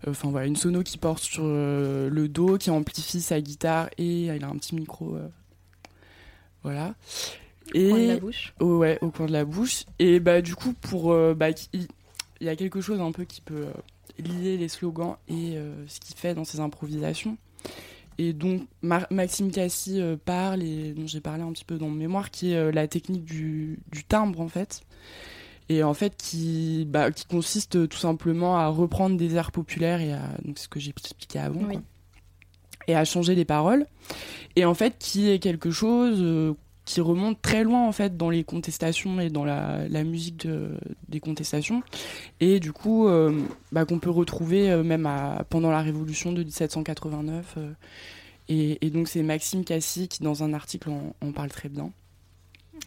Enfin 0.06 0.28
voilà, 0.30 0.46
une 0.46 0.56
sono 0.56 0.82
qui 0.82 0.98
porte 0.98 1.22
sur 1.22 1.44
le 1.44 2.26
dos, 2.28 2.58
qui 2.58 2.68
amplifie 2.70 3.22
sa 3.22 3.40
guitare 3.40 3.88
et 3.96 4.26
il 4.26 4.44
a 4.44 4.48
un 4.48 4.56
petit 4.58 4.74
micro. 4.74 5.16
voilà. 6.62 6.94
Et 7.74 7.88
Coin 7.88 7.98
de 8.00 8.06
la 8.08 8.16
bouche 8.18 8.54
Oh, 8.60 8.78
ouais, 8.78 8.98
au 9.00 9.10
coin 9.10 9.26
de 9.26 9.32
la 9.32 9.44
bouche. 9.44 9.84
Et 9.98 10.20
bah 10.20 10.40
du 10.42 10.54
coup, 10.54 10.72
pour 10.72 11.12
euh, 11.12 11.34
bah, 11.34 11.48
il 11.72 11.86
y 12.40 12.48
a 12.48 12.56
quelque 12.56 12.80
chose 12.80 13.00
un 13.00 13.12
peu 13.12 13.24
qui 13.24 13.40
peut 13.40 13.66
euh, 13.66 14.22
lier 14.22 14.56
les 14.56 14.68
slogans 14.68 15.16
et 15.28 15.56
euh, 15.56 15.86
ce 15.86 16.00
qu'il 16.00 16.16
fait 16.16 16.34
dans 16.34 16.44
ses 16.44 16.60
improvisations. 16.60 17.36
Et 18.18 18.32
donc 18.32 18.62
Mar- 18.82 19.06
Maxime 19.10 19.50
Cassis 19.50 19.98
euh, 19.98 20.16
parle 20.22 20.62
et 20.62 20.92
dont 20.92 21.06
j'ai 21.06 21.20
parlé 21.20 21.42
un 21.42 21.52
petit 21.52 21.64
peu 21.64 21.78
dans 21.78 21.88
mon 21.88 21.94
mémoire, 21.94 22.30
qui 22.30 22.52
est 22.52 22.72
la 22.72 22.86
technique 22.88 23.24
du, 23.24 23.78
du 23.92 24.04
timbre 24.04 24.40
en 24.40 24.48
fait. 24.48 24.82
Et 25.68 25.84
en 25.84 25.94
fait, 25.94 26.16
qui, 26.16 26.84
bah, 26.88 27.12
qui 27.12 27.26
consiste 27.26 27.88
tout 27.88 27.96
simplement 27.98 28.56
à 28.58 28.66
reprendre 28.66 29.16
des 29.16 29.36
airs 29.36 29.52
populaires 29.52 30.00
et 30.00 30.12
à, 30.12 30.20
donc 30.44 30.58
c'est 30.58 30.64
ce 30.64 30.68
que 30.68 30.80
j'ai 30.80 30.90
expliqué 30.90 31.38
avant, 31.38 31.60
Oui. 31.60 31.74
quoi. 31.74 31.82
et 32.88 32.96
à 32.96 33.04
changer 33.04 33.36
les 33.36 33.44
paroles. 33.44 33.86
Et 34.56 34.64
en 34.64 34.74
fait, 34.74 34.96
qui 34.98 35.30
est 35.30 35.38
quelque 35.38 35.70
chose 35.70 36.18
euh, 36.20 36.54
qui 36.84 37.00
remonte 37.00 37.40
très 37.42 37.62
loin 37.62 37.86
en 37.86 37.92
fait 37.92 38.16
dans 38.16 38.30
les 38.30 38.42
contestations 38.42 39.20
et 39.20 39.30
dans 39.30 39.44
la, 39.44 39.86
musique 40.04 40.46
de- 40.46 40.76
des 41.08 41.20
contestations. 41.20 41.82
Et 42.40 42.58
du 42.60 42.72
coup 42.72 43.06
euh, 43.06 43.42
bah, 43.72 43.84
qu'on 43.84 43.98
peut 43.98 44.10
retrouver 44.10 44.70
euh, 44.70 44.82
même 44.82 45.08
pendant 45.50 45.70
la 45.70 45.82
révolution 45.82 46.32
de 46.32 46.42
1789 46.42 47.54
euh, 47.58 47.72
et, 48.48 48.84
et 48.84 48.90
donc 48.90 49.08
c'est 49.08 49.22
Maxime 49.22 49.64
Cassis 49.64 50.08
qui 50.08 50.22
dans 50.22 50.42
un 50.42 50.52
article 50.52 50.90
en, 50.90 51.14
en 51.20 51.32
parle 51.32 51.50
très 51.50 51.68
bien 51.68 51.92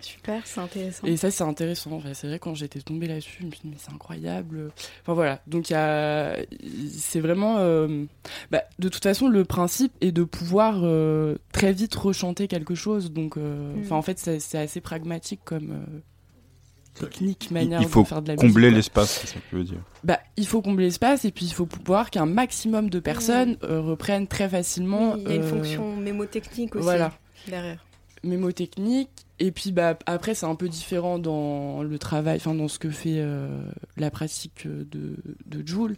Super, 0.03 0.41
c'est 0.45 0.59
intéressant. 0.59 1.07
et 1.07 1.15
ça 1.17 1.31
c'est 1.31 1.43
intéressant 1.43 2.01
c'est 2.13 2.27
vrai 2.27 2.37
quand 2.39 2.53
j'étais 2.55 2.79
tombée 2.81 3.07
là-dessus 3.07 3.37
je 3.39 3.45
me 3.45 3.51
suis 3.51 3.61
dit 3.61 3.69
mais 3.69 3.77
c'est 3.79 3.91
incroyable 3.93 4.71
enfin 5.01 5.13
voilà 5.13 5.41
donc 5.47 5.71
a 5.71 6.35
c'est 6.97 7.19
vraiment 7.21 7.55
euh, 7.59 8.03
bah, 8.51 8.63
de 8.79 8.89
toute 8.89 9.03
façon 9.03 9.27
le 9.29 9.45
principe 9.45 9.93
est 10.01 10.11
de 10.11 10.23
pouvoir 10.23 10.81
euh, 10.83 11.35
très 11.53 11.71
vite 11.73 11.95
rechanter 11.95 12.47
quelque 12.47 12.75
chose 12.75 13.11
donc 13.11 13.37
euh, 13.37 13.73
Mm. 13.75 13.81
enfin 13.83 13.95
en 13.95 14.01
fait 14.01 14.19
c'est 14.19 14.39
c'est 14.39 14.57
assez 14.57 14.81
pragmatique 14.81 15.39
comme 15.45 15.71
euh, 15.71 15.99
technique 16.99 17.49
manière 17.49 17.81
il 17.81 17.87
faut 17.87 18.03
de 18.03 18.07
faire 18.07 18.21
de 18.21 18.27
la 18.27 18.35
combler 18.35 18.65
musique, 18.67 18.75
l'espace, 18.75 19.19
c'est 19.21 19.27
ça 19.27 19.39
que 19.39 19.49
tu 19.49 19.55
veux 19.55 19.63
dire. 19.63 19.79
bah, 20.03 20.19
il 20.37 20.45
faut 20.45 20.61
combler 20.61 20.85
l'espace 20.85 21.25
et 21.25 21.31
puis 21.31 21.45
il 21.45 21.53
faut 21.53 21.65
pouvoir 21.65 22.09
qu'un 22.11 22.25
maximum 22.27 22.89
de 22.89 22.99
personnes 22.99 23.57
euh, 23.63 23.81
reprennent 23.81 24.27
très 24.27 24.47
facilement 24.49 25.13
Oui, 25.13 25.21
il 25.25 25.29
y 25.29 25.31
a 25.31 25.35
une 25.37 25.41
euh, 25.43 25.47
fonction 25.49 25.95
mémotechnique 25.95 26.75
aussi 26.75 26.83
voilà 26.83 27.11
derrière. 27.47 27.83
mémotechnique 28.23 29.09
et 29.43 29.51
puis 29.51 29.71
bah 29.71 29.97
après 30.05 30.35
c'est 30.35 30.45
un 30.45 30.55
peu 30.55 30.69
différent 30.69 31.19
dans 31.19 31.83
le 31.83 31.99
travail 31.99 32.37
enfin 32.37 32.55
dans 32.55 32.67
ce 32.69 32.79
que 32.79 32.89
fait 32.89 33.17
euh, 33.17 33.47
la 33.97 34.09
pratique 34.09 34.65
de 34.67 35.17
de 35.45 35.67
Joule 35.67 35.95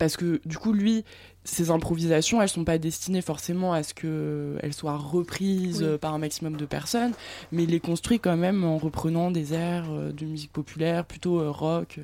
parce 0.00 0.16
que 0.16 0.40
du 0.46 0.56
coup, 0.56 0.72
lui, 0.72 1.04
ses 1.44 1.70
improvisations, 1.70 2.40
elles 2.40 2.48
sont 2.48 2.64
pas 2.64 2.78
destinées 2.78 3.20
forcément 3.20 3.74
à 3.74 3.82
ce 3.82 3.92
qu'elles 3.92 4.72
soient 4.72 4.96
reprises 4.96 5.82
Oui. 5.82 5.98
par 5.98 6.14
un 6.14 6.18
maximum 6.18 6.56
de 6.56 6.64
personnes, 6.64 7.12
mais 7.52 7.64
il 7.64 7.70
les 7.70 7.80
construit 7.80 8.18
quand 8.18 8.38
même 8.38 8.64
en 8.64 8.78
reprenant 8.78 9.30
des 9.30 9.52
airs 9.52 9.90
euh, 9.90 10.10
de 10.10 10.24
musique 10.24 10.52
populaire, 10.52 11.04
plutôt 11.04 11.40
euh, 11.40 11.50
rock. 11.50 12.00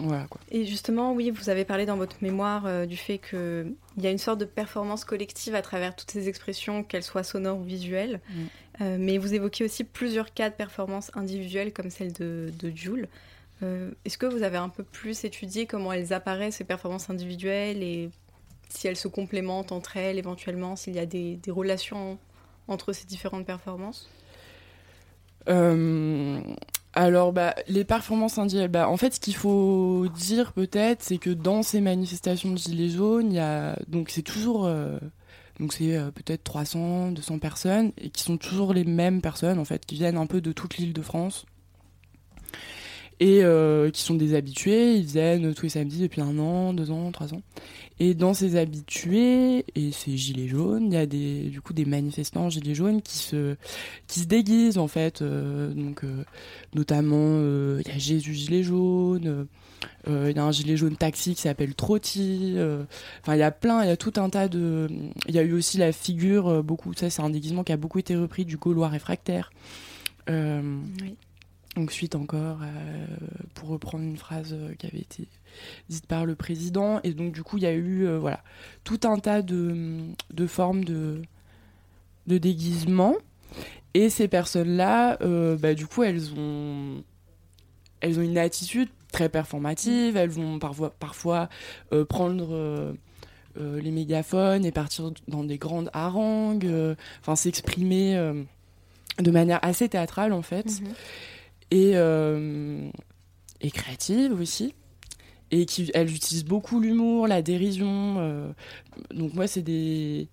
Voilà 0.00 0.24
quoi. 0.30 0.40
Et 0.50 0.64
justement, 0.64 1.12
oui, 1.12 1.30
vous 1.30 1.50
avez 1.50 1.66
parlé 1.66 1.84
dans 1.84 1.96
votre 1.96 2.16
mémoire 2.22 2.64
euh, 2.64 2.86
du 2.86 2.96
fait 2.96 3.18
qu'il 3.18 3.74
y 3.98 4.06
a 4.06 4.10
une 4.10 4.18
sorte 4.18 4.40
de 4.40 4.46
performance 4.46 5.04
collective 5.04 5.54
à 5.54 5.60
travers 5.60 5.94
toutes 5.94 6.10
ces 6.10 6.28
expressions, 6.28 6.82
qu'elles 6.82 7.02
soient 7.02 7.22
sonores 7.22 7.58
ou 7.58 7.64
visuelles. 7.64 8.20
Mm. 8.30 8.42
Euh, 8.80 8.96
mais 8.98 9.18
vous 9.18 9.34
évoquez 9.34 9.64
aussi 9.64 9.84
plusieurs 9.84 10.32
cas 10.32 10.48
de 10.50 10.54
performance 10.54 11.10
individuelles, 11.14 11.72
comme 11.72 11.90
celle 11.90 12.12
de, 12.12 12.50
de 12.58 12.70
Jules. 12.74 13.08
Euh, 13.62 13.90
Est-ce 14.04 14.18
que 14.18 14.26
vous 14.26 14.42
avez 14.42 14.56
un 14.56 14.70
peu 14.70 14.82
plus 14.82 15.24
étudié 15.24 15.66
comment 15.66 15.92
elles 15.92 16.12
apparaissent, 16.12 16.56
ces 16.56 16.64
performances 16.64 17.10
individuelles, 17.10 17.82
et 17.82 18.10
si 18.68 18.88
elles 18.88 18.96
se 18.96 19.08
complémentent 19.08 19.72
entre 19.72 19.96
elles, 19.96 20.18
éventuellement, 20.18 20.76
s'il 20.76 20.94
y 20.94 20.98
a 20.98 21.06
des, 21.06 21.38
relations 21.48 22.18
entre 22.66 22.92
ces 22.92 23.06
différentes 23.06 23.44
performances? 23.44 24.08
Euh, 25.48 26.40
alors, 26.94 27.32
bah, 27.32 27.54
les 27.68 27.84
performances 27.84 28.38
individuelles, 28.38 28.70
bah, 28.70 28.88
en 28.88 28.96
fait, 28.96 29.14
ce 29.14 29.20
qu'il 29.20 29.36
faut 29.36 30.06
dire 30.16 30.52
peut-être, 30.54 31.02
c'est 31.02 31.18
que 31.18 31.30
dans 31.30 31.62
ces 31.62 31.82
manifestations 31.82 32.52
de 32.52 32.56
Gilets 32.56 32.88
jaunes, 32.88 33.38
donc 33.88 34.08
c'est 34.08 34.22
toujours, 34.22 34.66
donc 35.60 35.72
c'est 35.72 35.96
euh, 35.96 36.10
peut-être 36.10 36.44
300, 36.44 37.12
200 37.12 37.38
personnes, 37.38 37.92
et 37.98 38.10
qui 38.10 38.22
sont 38.22 38.36
toujours 38.36 38.72
les 38.72 38.84
mêmes 38.84 39.20
personnes, 39.20 39.58
en 39.58 39.64
fait, 39.64 39.84
qui 39.86 39.96
viennent 39.96 40.16
un 40.16 40.26
peu 40.26 40.40
de 40.40 40.52
toute 40.52 40.76
l'île 40.76 40.92
de 40.92 41.02
France. 41.02 41.46
Et 43.20 43.44
euh, 43.44 43.90
qui 43.90 44.02
sont 44.02 44.14
des 44.14 44.34
habitués, 44.34 44.94
ils 44.96 45.04
viennent 45.04 45.54
tous 45.54 45.64
les 45.64 45.68
samedis 45.68 46.00
depuis 46.00 46.20
un 46.20 46.38
an, 46.38 46.72
deux 46.72 46.90
ans, 46.90 47.12
trois 47.12 47.32
ans. 47.34 47.42
Et 48.00 48.14
dans 48.14 48.34
ces 48.34 48.56
habitués 48.56 49.64
et 49.76 49.92
ces 49.92 50.16
gilets 50.16 50.48
jaunes, 50.48 50.86
il 50.86 50.94
y 50.94 50.96
a 50.96 51.06
des, 51.06 51.42
du 51.44 51.60
coup 51.60 51.72
des 51.72 51.84
manifestants 51.84 52.50
gilets 52.50 52.74
jaunes 52.74 53.00
qui 53.00 53.18
se, 53.18 53.54
qui 54.08 54.20
se 54.20 54.24
déguisent 54.26 54.78
en 54.78 54.88
fait. 54.88 55.22
euh, 55.22 55.72
donc 55.72 56.02
euh, 56.02 56.24
notamment 56.74 57.38
il 57.78 57.86
y 57.86 57.94
a 57.94 57.98
Jésus 57.98 58.34
gilet 58.34 58.64
jaune, 58.64 59.46
il 60.08 60.32
y 60.34 60.38
a 60.38 60.44
un 60.44 60.50
gilet 60.50 60.76
jaune 60.76 60.96
taxi 60.96 61.36
qui 61.36 61.42
s'appelle 61.42 61.76
Trotti. 61.76 62.56
Enfin 63.20 63.36
il 63.36 63.38
y 63.38 63.44
a 63.44 63.52
plein, 63.52 63.84
il 63.84 63.88
y 63.88 63.92
a 63.92 63.96
tout 63.96 64.14
un 64.16 64.30
tas 64.30 64.48
de. 64.48 64.88
Il 65.28 65.34
y 65.34 65.38
a 65.38 65.42
eu 65.42 65.52
aussi 65.52 65.78
la 65.78 65.92
figure 65.92 66.64
beaucoup. 66.64 66.92
Ça 66.94 67.08
c'est 67.08 67.22
un 67.22 67.30
déguisement 67.30 67.62
qui 67.62 67.72
a 67.72 67.76
beaucoup 67.76 68.00
été 68.00 68.16
repris 68.16 68.44
du 68.44 68.56
Gaulois 68.56 68.88
réfractaire. 68.88 69.52
Oui. 70.28 70.34
Donc 71.76 71.90
suite 71.90 72.14
encore, 72.14 72.58
euh, 72.62 73.06
pour 73.54 73.70
reprendre 73.70 74.04
une 74.04 74.16
phrase 74.16 74.52
euh, 74.52 74.74
qui 74.74 74.86
avait 74.86 74.98
été 75.00 75.26
dite 75.88 76.06
par 76.06 76.26
le 76.26 76.34
président. 76.34 77.00
Et 77.02 77.12
donc 77.12 77.32
du 77.32 77.42
coup, 77.42 77.56
il 77.56 77.62
y 77.62 77.66
a 77.66 77.72
eu 77.72 78.06
euh, 78.06 78.18
voilà, 78.18 78.42
tout 78.84 79.00
un 79.04 79.18
tas 79.18 79.42
de, 79.42 80.00
de 80.32 80.46
formes 80.46 80.84
de, 80.84 81.22
de 82.26 82.38
déguisement. 82.38 83.16
Et 83.94 84.08
ces 84.08 84.26
personnes-là, 84.26 85.18
bah, 85.58 85.74
du 85.74 85.86
coup, 85.86 86.02
elles 86.02 86.32
ont, 86.32 87.04
elles 88.00 88.18
ont 88.18 88.22
une 88.22 88.38
attitude 88.38 88.88
très 89.12 89.28
performative. 89.28 90.16
Elles 90.16 90.30
vont 90.30 90.58
parfois, 90.58 90.94
parfois 90.98 91.50
prendre... 92.08 92.94
les 93.54 93.90
mégaphones 93.90 94.64
et 94.64 94.72
partir 94.72 95.12
dans 95.28 95.44
des 95.44 95.58
grandes 95.58 95.90
harangues, 95.92 96.96
enfin 97.20 97.36
s'exprimer 97.36 98.14
de 99.18 99.30
manière 99.30 99.58
assez 99.60 99.90
théâtrale 99.90 100.32
en 100.32 100.40
fait 100.40 100.80
Mhm. 100.80 100.94
Et, 101.72 101.92
euh, 101.94 102.90
et 103.62 103.70
créative 103.70 104.38
aussi. 104.38 104.74
Et 105.50 105.66
qui, 105.66 105.90
elle 105.94 106.10
utilise 106.14 106.44
beaucoup 106.44 106.80
l'humour, 106.80 107.26
la 107.26 107.42
dérision. 107.42 108.16
euh, 108.18 108.52
donc 109.12 109.34
moi, 109.34 109.46
c'est 109.46 109.62
des... 109.62 110.28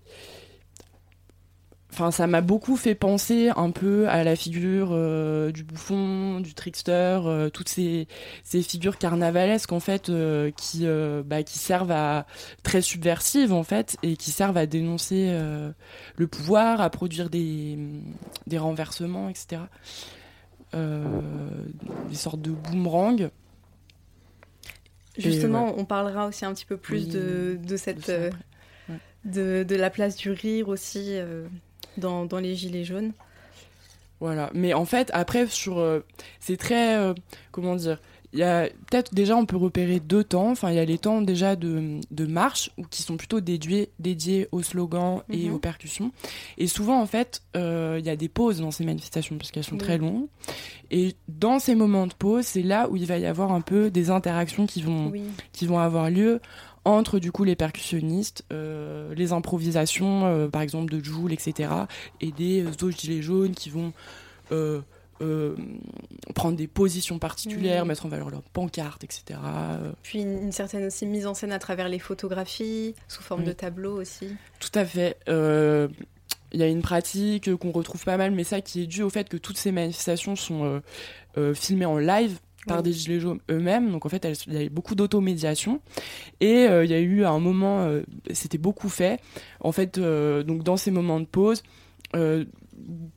Enfin, 1.92 2.12
ça 2.12 2.28
m'a 2.28 2.40
beaucoup 2.40 2.76
fait 2.76 2.94
penser 2.94 3.50
un 3.56 3.70
peu 3.70 4.08
à 4.08 4.22
la 4.22 4.36
figure 4.36 4.90
euh, 4.92 5.50
du 5.50 5.64
bouffon, 5.64 6.38
du 6.40 6.54
trickster, 6.54 7.20
toutes 7.52 7.68
ces, 7.68 8.06
ces 8.44 8.62
figures 8.62 8.96
carnavalesques 8.96 9.72
en 9.72 9.80
fait 9.80 10.12
qui, 10.56 10.86
bah, 11.24 11.42
qui 11.42 11.58
servent 11.58 11.90
à 11.90 12.26
très 12.62 12.80
subversives 12.80 13.52
en 13.52 13.64
fait 13.64 13.96
et 14.04 14.16
qui 14.16 14.30
servent 14.30 14.56
à 14.56 14.66
dénoncer 14.66 15.36
le 16.16 16.26
pouvoir, 16.28 16.80
à 16.80 16.90
produire 16.90 17.28
des, 17.28 17.76
des 18.46 18.58
renversements, 18.58 19.28
etc 19.28 19.62
des 20.72 22.16
sortes 22.16 22.40
de 22.40 22.50
boomerangs. 22.50 23.30
Justement, 25.18 25.74
on 25.76 25.84
parlera 25.84 26.26
aussi 26.26 26.44
un 26.44 26.54
petit 26.54 26.64
peu 26.64 26.76
plus 26.76 27.04
Oui, 27.04 27.06
de, 27.06 27.58
de 27.60 27.66
de 27.66 27.76
cette, 27.76 28.06
ça 28.06 28.12
euh, 28.12 28.30
de, 29.24 29.64
de 29.64 29.76
la 29.76 29.90
place 29.90 30.16
du 30.16 30.30
rire 30.30 30.68
aussi 30.68 31.16
euh, 31.16 31.46
dans, 31.96 32.24
dans 32.24 32.38
les 32.38 32.54
Gilets 32.54 32.84
jaunes. 32.84 33.12
Voilà. 34.20 34.50
Mais 34.54 34.72
en 34.72 34.84
fait, 34.84 35.10
après, 35.12 35.46
sur, 35.46 35.78
euh, 35.78 36.00
c'est 36.38 36.56
très, 36.56 36.96
euh, 36.96 37.14
comment 37.50 37.74
dire, 37.74 38.00
il 38.32 38.38
y 38.38 38.42
a 38.44 38.68
peut-être 38.90 39.14
déjà 39.14 39.36
on 39.36 39.44
peut 39.46 39.56
repérer 39.56 39.98
deux 40.00 40.22
temps. 40.24 40.50
Enfin, 40.50 40.70
il 40.70 40.76
y 40.76 40.78
a 40.78 40.84
les 40.84 40.98
temps 40.98 41.20
déjà 41.20 41.56
de, 41.56 41.98
de 42.10 42.26
marche 42.26 42.70
ou 42.78 42.84
qui 42.84 43.02
sont 43.02 43.16
plutôt 43.16 43.40
dédiés, 43.40 43.90
dédiés 43.98 44.48
aux 44.52 44.62
slogans 44.62 45.22
et 45.30 45.48
Mhm. 45.48 45.54
aux 45.54 45.58
percussions. 45.58 46.12
Et 46.56 46.66
souvent, 46.68 47.00
en 47.00 47.06
fait, 47.06 47.42
euh, 47.56 47.96
il 47.98 48.06
y 48.06 48.10
a 48.10 48.16
des 48.16 48.28
pauses 48.28 48.60
dans 48.60 48.70
ces 48.70 48.84
manifestations 48.84 49.36
parce 49.36 49.50
qu'elles 49.50 49.64
sont 49.64 49.72
Oui. 49.72 49.78
très 49.78 49.98
longues. 49.98 50.26
Et 50.90 51.14
dans 51.28 51.58
ces 51.58 51.74
moments 51.74 52.06
de 52.06 52.14
pause, 52.14 52.44
c'est 52.46 52.62
là 52.62 52.88
où 52.88 52.96
il 52.96 53.06
va 53.06 53.18
y 53.18 53.26
avoir 53.26 53.52
un 53.52 53.60
peu 53.60 53.90
des 53.90 54.10
interactions 54.10 54.66
qui 54.66 54.82
vont 54.82 55.10
Oui. 55.10 55.22
qui 55.52 55.66
vont 55.66 55.78
avoir 55.78 56.08
lieu 56.10 56.40
entre 56.86 57.18
du 57.18 57.30
coup 57.30 57.44
les 57.44 57.56
percussionnistes, 57.56 58.44
euh, 58.52 59.14
les 59.14 59.32
improvisations 59.32 60.24
euh, 60.24 60.48
par 60.48 60.62
exemple 60.62 60.90
de 60.92 61.04
Joule, 61.04 61.32
etc. 61.32 61.68
et 62.22 62.32
des 62.32 62.66
autres 62.66 62.90
gilets 62.98 63.20
jaunes 63.22 63.54
qui 63.54 63.68
vont 63.70 63.92
euh, 65.20 65.54
euh, 65.56 65.56
prendre 66.34 66.56
des 66.56 66.66
positions 66.66 67.18
particulières, 67.18 67.84
Mhm. 67.84 67.88
mettre 67.88 68.06
en 68.06 68.08
valeur 68.08 68.30
leurs 68.30 68.42
pancartes, 68.42 69.04
etc. 69.04 69.38
Euh, 69.44 69.92
Puis 70.02 70.20
une, 70.22 70.52
certaine 70.52 70.86
aussi 70.86 71.06
mise 71.06 71.26
en 71.26 71.34
scène 71.34 71.52
à 71.52 71.58
travers 71.58 71.88
les 71.88 71.98
photographies, 71.98 72.94
sous 73.08 73.22
forme 73.22 73.40
Oui. 73.40 73.46
de 73.46 73.52
tableaux 73.52 74.00
aussi. 74.00 74.28
Tout 74.60 74.70
à 74.78 74.84
fait. 74.84 75.16
Euh, 75.28 75.88
Il 76.52 76.58
y 76.58 76.64
a 76.64 76.66
une 76.66 76.82
pratique 76.82 77.54
qu'on 77.58 77.70
retrouve 77.70 78.02
pas 78.04 78.16
mal, 78.16 78.32
mais 78.32 78.42
ça 78.42 78.60
qui 78.60 78.82
est 78.82 78.86
dû 78.88 79.02
au 79.04 79.08
fait 79.10 79.28
que 79.28 79.36
toutes 79.36 79.56
ces 79.56 79.70
manifestations 79.70 80.34
sont 80.34 80.64
euh, 80.64 80.80
euh, 81.38 81.54
filmées 81.54 81.84
en 81.86 81.96
live 81.96 82.40
par 82.66 82.78
Oui. 82.78 82.82
des 82.82 82.92
gilets 82.92 83.20
jaunes 83.20 83.38
eux-mêmes. 83.52 83.92
Donc 83.92 84.04
en 84.04 84.08
fait, 84.08 84.26
il 84.48 84.52
y 84.52 84.56
a 84.56 84.62
eu 84.64 84.68
beaucoup 84.68 84.96
d'automédiation. 84.96 85.80
Et 86.40 86.66
euh, 86.66 86.84
il 86.84 86.90
y 86.90 86.94
a 86.94 86.98
eu 86.98 87.22
à 87.22 87.30
un 87.30 87.38
moment, 87.38 87.82
euh, 87.84 88.02
c'était 88.32 88.58
beaucoup 88.58 88.88
fait. 88.88 89.20
En 89.60 89.70
fait, 89.70 89.96
euh, 89.98 90.42
donc 90.42 90.64
dans 90.64 90.76
ces 90.76 90.90
moments 90.90 91.20
de 91.20 91.24
pause, 91.26 91.62
euh, 92.16 92.44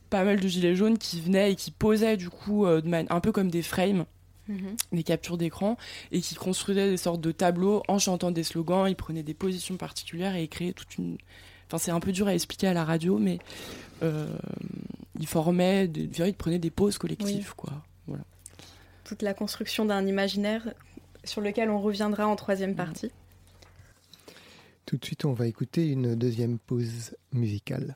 pas 0.09 0.23
mal 0.23 0.39
de 0.39 0.47
gilets 0.47 0.75
jaunes 0.75 0.97
qui 0.97 1.19
venaient 1.21 1.51
et 1.51 1.55
qui 1.55 1.71
posaient 1.71 2.17
du 2.17 2.29
coup 2.29 2.65
euh, 2.65 2.81
de 2.81 2.87
man- 2.89 3.07
un 3.09 3.19
peu 3.19 3.31
comme 3.31 3.49
des 3.51 3.61
frames 3.63 4.05
Mhm. 4.49 4.75
des 4.91 5.03
captures 5.03 5.37
d'écran 5.37 5.77
et 6.11 6.19
qui 6.19 6.35
construisaient 6.35 6.89
des 6.89 6.97
sortes 6.97 7.21
de 7.21 7.31
tableaux 7.31 7.81
en 7.87 7.97
chantant 7.97 8.29
des 8.29 8.43
slogans. 8.43 8.87
Ils 8.89 8.95
prenaient 8.97 9.23
des 9.23 9.33
positions 9.33 9.77
particulières 9.77 10.35
et 10.35 10.43
ils 10.43 10.49
créaient 10.49 10.73
toute 10.73 10.97
une. 10.97 11.17
Enfin, 11.67 11.77
c'est 11.77 11.91
un 11.91 12.01
peu 12.01 12.11
dur 12.11 12.27
à 12.27 12.33
expliquer 12.33 12.67
à 12.67 12.73
la 12.73 12.83
radio, 12.83 13.17
mais 13.19 13.39
euh, 14.03 14.27
ils 15.17 15.27
formaient, 15.27 15.87
des... 15.87 16.09
ils 16.27 16.33
prenaient 16.33 16.59
des 16.59 16.71
pauses 16.71 16.97
collectives, 16.97 17.53
quoi. 17.55 17.71
Voilà. 18.05 18.25
Toute 19.05 19.21
la 19.21 19.33
construction 19.33 19.85
d'un 19.85 20.05
imaginaire 20.05 20.73
sur 21.23 21.39
lequel 21.39 21.69
on 21.69 21.79
reviendra 21.79 22.27
en 22.27 22.35
troisième 22.35 22.75
partie. 22.75 23.11
Tout 24.85 24.97
de 24.97 25.05
suite, 25.05 25.23
on 25.23 25.31
va 25.31 25.47
écouter 25.47 25.87
une 25.89 26.15
deuxième 26.15 26.59
pause 26.59 27.15
musicale. 27.31 27.95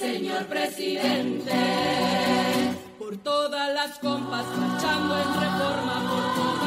señor 0.00 0.46
presidente. 0.46 1.52
Por 2.98 3.18
todas 3.18 3.74
las 3.74 3.98
compas 3.98 4.46
marchando 4.56 5.14
en 5.14 5.40
reforma, 5.40 5.94
por 6.08 6.34
todas 6.34 6.59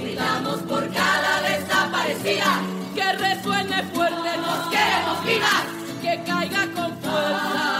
gritamos 0.00 0.60
por 0.62 0.88
cada 0.92 1.42
desaparecida, 1.42 2.60
que 2.94 3.12
resuene 3.12 3.82
fuerte, 3.94 4.36
nos 4.38 4.68
queremos 4.68 5.24
vivas, 5.24 5.64
que 6.02 6.22
caiga 6.24 6.66
con 6.74 6.98
fuerza 7.00 7.70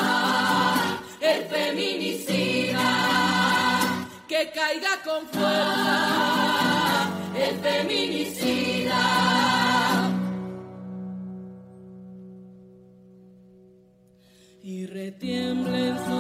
el 1.20 1.44
feminicida. 1.44 2.88
Que 4.28 4.50
caiga 4.54 5.02
con 5.04 5.26
fuerza 5.28 7.08
el 7.36 7.58
feminicida. 7.58 9.02
Y 14.62 14.86
retiemble 14.86 15.88
en 15.88 15.96
sus 16.06 16.19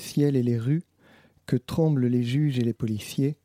ciel 0.00 0.34
et 0.34 0.42
les 0.42 0.58
rues, 0.58 0.82
que 1.46 1.56
tremblent 1.56 2.06
les 2.06 2.24
juges 2.24 2.58
et 2.58 2.64
les 2.64 2.72
policiers. 2.72 3.36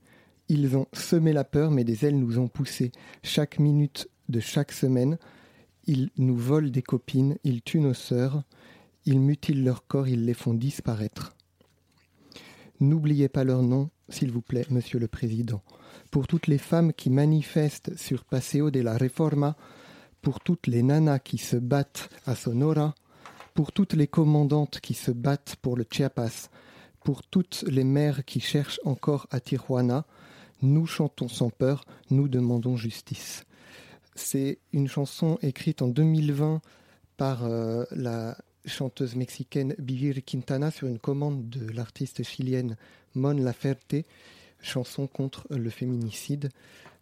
Ils 0.49 0.75
ont 0.75 0.87
semé 0.93 1.33
la 1.33 1.43
peur, 1.43 1.69
mais 1.69 1.83
des 1.83 2.05
ailes 2.05 2.19
nous 2.19 2.39
ont 2.39 2.47
poussés. 2.47 2.91
Chaque 3.21 3.59
minute 3.59 4.09
de 4.29 4.39
chaque 4.39 4.71
semaine, 4.71 5.17
ils 5.85 6.09
nous 6.17 6.35
volent 6.35 6.69
des 6.69 6.81
copines, 6.81 7.37
ils 7.43 7.61
tuent 7.61 7.79
nos 7.79 7.93
sœurs, 7.93 8.43
ils 9.05 9.19
mutilent 9.19 9.63
leurs 9.63 9.85
corps, 9.85 10.07
ils 10.07 10.25
les 10.25 10.33
font 10.33 10.53
disparaître. 10.53 11.35
N'oubliez 12.79 13.29
pas 13.29 13.43
leur 13.43 13.61
nom, 13.61 13.89
s'il 14.09 14.31
vous 14.31 14.41
plaît, 14.41 14.65
Monsieur 14.69 14.99
le 14.99 15.07
Président. 15.07 15.61
Pour 16.11 16.27
toutes 16.27 16.47
les 16.47 16.57
femmes 16.57 16.91
qui 16.91 17.09
manifestent 17.09 17.95
sur 17.97 18.25
Paseo 18.25 18.71
de 18.71 18.81
la 18.81 18.97
Reforma, 18.97 19.55
pour 20.21 20.39
toutes 20.39 20.67
les 20.67 20.83
nanas 20.83 21.19
qui 21.19 21.37
se 21.37 21.55
battent 21.55 22.09
à 22.25 22.35
Sonora, 22.35 22.95
pour 23.55 23.71
toutes 23.71 23.93
les 23.93 24.07
commandantes 24.07 24.81
qui 24.81 24.93
se 24.93 25.11
battent 25.11 25.55
pour 25.61 25.77
le 25.77 25.85
Chiapas, 25.89 26.49
pour 27.03 27.23
toutes 27.23 27.63
les 27.67 27.85
mères 27.85 28.25
qui 28.25 28.41
cherchent 28.41 28.81
encore 28.83 29.27
à 29.31 29.39
Tijuana, 29.39 30.05
nous 30.61 30.85
chantons 30.85 31.29
sans 31.29 31.49
peur, 31.49 31.85
nous 32.11 32.27
demandons 32.27 32.75
justice. 32.75 33.45
C'est 34.13 34.59
une 34.73 34.89
chanson 34.89 35.39
écrite 35.41 35.81
en 35.81 35.87
2020 35.87 36.61
par 37.15 37.45
euh, 37.45 37.85
la 37.91 38.37
chanteuse 38.65 39.15
mexicaine 39.15 39.73
Vivir 39.79 40.17
Quintana 40.25 40.69
sur 40.69 40.87
une 40.87 40.99
commande 40.99 41.47
de 41.49 41.71
l'artiste 41.71 42.23
chilienne 42.23 42.75
Mon 43.13 43.35
Laferte, 43.35 43.95
chanson 44.59 45.07
contre 45.07 45.47
le 45.49 45.69
féminicide 45.69 46.49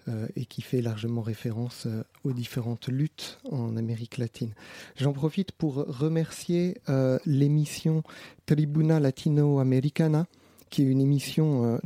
euh, 0.10 0.28
et 0.36 0.46
qui 0.46 0.62
fait 0.62 0.82
largement 0.82 1.22
référence 1.22 1.86
euh, 1.86 2.04
aux 2.26 2.34
différentes 2.34 2.90
luttes 2.90 3.40
en 3.50 3.78
Amérique 3.78 4.18
latine. 4.18 4.54
J'en 4.98 5.14
profite 5.14 5.54
pour 5.54 5.76
remercier 5.76 6.82
euh, 6.90 7.20
l'émission 7.26 8.04
Tribuna 8.46 9.00
Latinoamericana, 9.00 10.28
qui 10.70 10.82
est 10.82 10.86
une 10.88 11.00
émission 11.00 11.80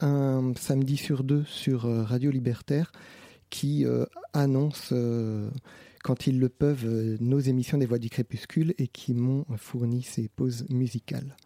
un 0.00 0.52
samedi 0.56 0.96
sur 0.96 1.22
deux 1.22 1.44
sur 1.44 1.82
Radio 1.82 2.32
Libertaire, 2.32 2.90
qui 3.50 3.84
annonce, 4.32 4.94
quand 6.02 6.26
ils 6.26 6.40
le 6.40 6.48
peuvent, 6.48 7.18
nos 7.20 7.38
émissions 7.38 7.76
des 7.76 7.86
Voix 7.86 7.98
du 7.98 8.08
Crépuscule 8.08 8.74
et 8.78 8.88
qui 8.88 9.12
m'ont 9.12 9.44
fourni 9.58 10.02
ces 10.02 10.28
pauses 10.28 10.64
musicales. 10.70 11.36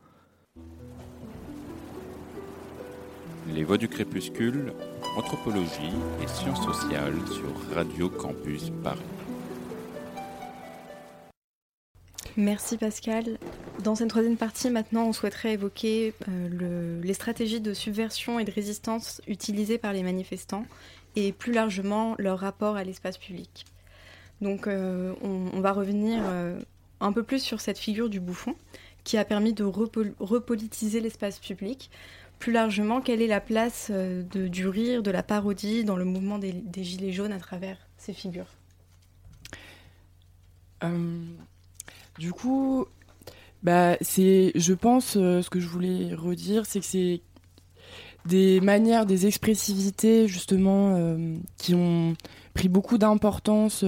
Les 3.55 3.65
Voix 3.65 3.79
du 3.79 3.89
Crépuscule, 3.89 4.73
Anthropologie 5.17 5.93
et 6.23 6.27
Sciences 6.29 6.65
sociales 6.65 7.15
sur 7.33 7.75
Radio 7.75 8.09
Campus 8.09 8.71
Paris. 8.83 9.01
Merci 12.37 12.77
Pascal. 12.77 13.39
Dans 13.83 13.95
cette 13.95 14.09
troisième 14.09 14.37
partie, 14.37 14.69
maintenant, 14.71 15.07
on 15.07 15.13
souhaiterait 15.13 15.55
évoquer 15.55 16.13
euh, 16.29 16.49
le- 16.49 17.01
les 17.03 17.15
stratégies 17.15 17.61
de 17.61 17.73
subversion 17.73 18.39
et 18.39 18.45
de 18.45 18.51
résistance 18.51 19.23
utilisées 19.27 19.79
par 19.79 19.93
les 19.95 20.03
manifestants 20.03 20.67
et 21.15 21.33
plus 21.33 21.53
largement 21.53 22.15
leur 22.19 22.39
rapport 22.39 22.77
à 22.77 22.85
l'espace 22.85 23.17
public. 23.17 23.65
Donc 24.43 24.67
euh, 24.67 25.15
on, 25.23 25.61
va 25.61 25.73
revenir 25.73 26.21
euh, 26.25 26.59
un 27.01 27.13
peu 27.13 27.23
plus 27.23 27.39
sur 27.43 27.61
cette 27.63 27.79
figure 27.79 28.11
du 28.11 28.21
bouffon 28.21 28.55
qui 29.03 29.17
a 29.17 29.25
permis 29.25 29.55
de 29.55 29.65
repol- 29.65 30.13
repolitiser 30.21 31.01
l'espace 31.01 31.39
public. 31.39 31.91
Plus 32.39 32.53
largement, 32.53 33.01
quelle 33.01 33.23
est 33.23 33.27
la 33.27 33.41
place 33.41 33.89
euh, 33.91 34.23
du 34.23 34.69
rire, 34.69 35.03
de 35.03 35.11
la 35.11 35.23
parodie 35.23 35.85
dans 35.85 35.97
le 35.97 36.05
mouvement 36.05 36.39
des, 36.39 36.63
Gilets 36.77 37.13
jaunes 37.13 37.33
à 37.33 37.39
travers 37.39 37.79
ces 37.97 38.13
figures? 38.13 38.49
Euh, 40.85 41.25
du 42.19 42.33
coup, 42.33 42.87
bah, 43.63 43.97
je 44.01 44.73
pense, 44.75 45.17
euh, 45.17 45.43
ce 45.43 45.51
que 45.51 45.61
je 45.61 45.67
voulais 45.67 46.15
redire, 46.15 46.67
c'est 46.67 46.81
que 46.81 46.87
c'est 46.87 47.23
des 48.27 48.61
manières, 48.61 49.07
des 49.07 49.27
expressivités, 49.27 50.27
justement, 50.27 51.17
qui 51.59 51.75
ont 51.75 52.15
pris 52.55 52.69
beaucoup 52.69 52.99
d'importance 52.99 53.85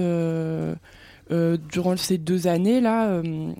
durant 1.29 1.97
ces 1.97 2.17
deux 2.17 2.47
années-là. 2.47 3.09
euh, 3.09 3.53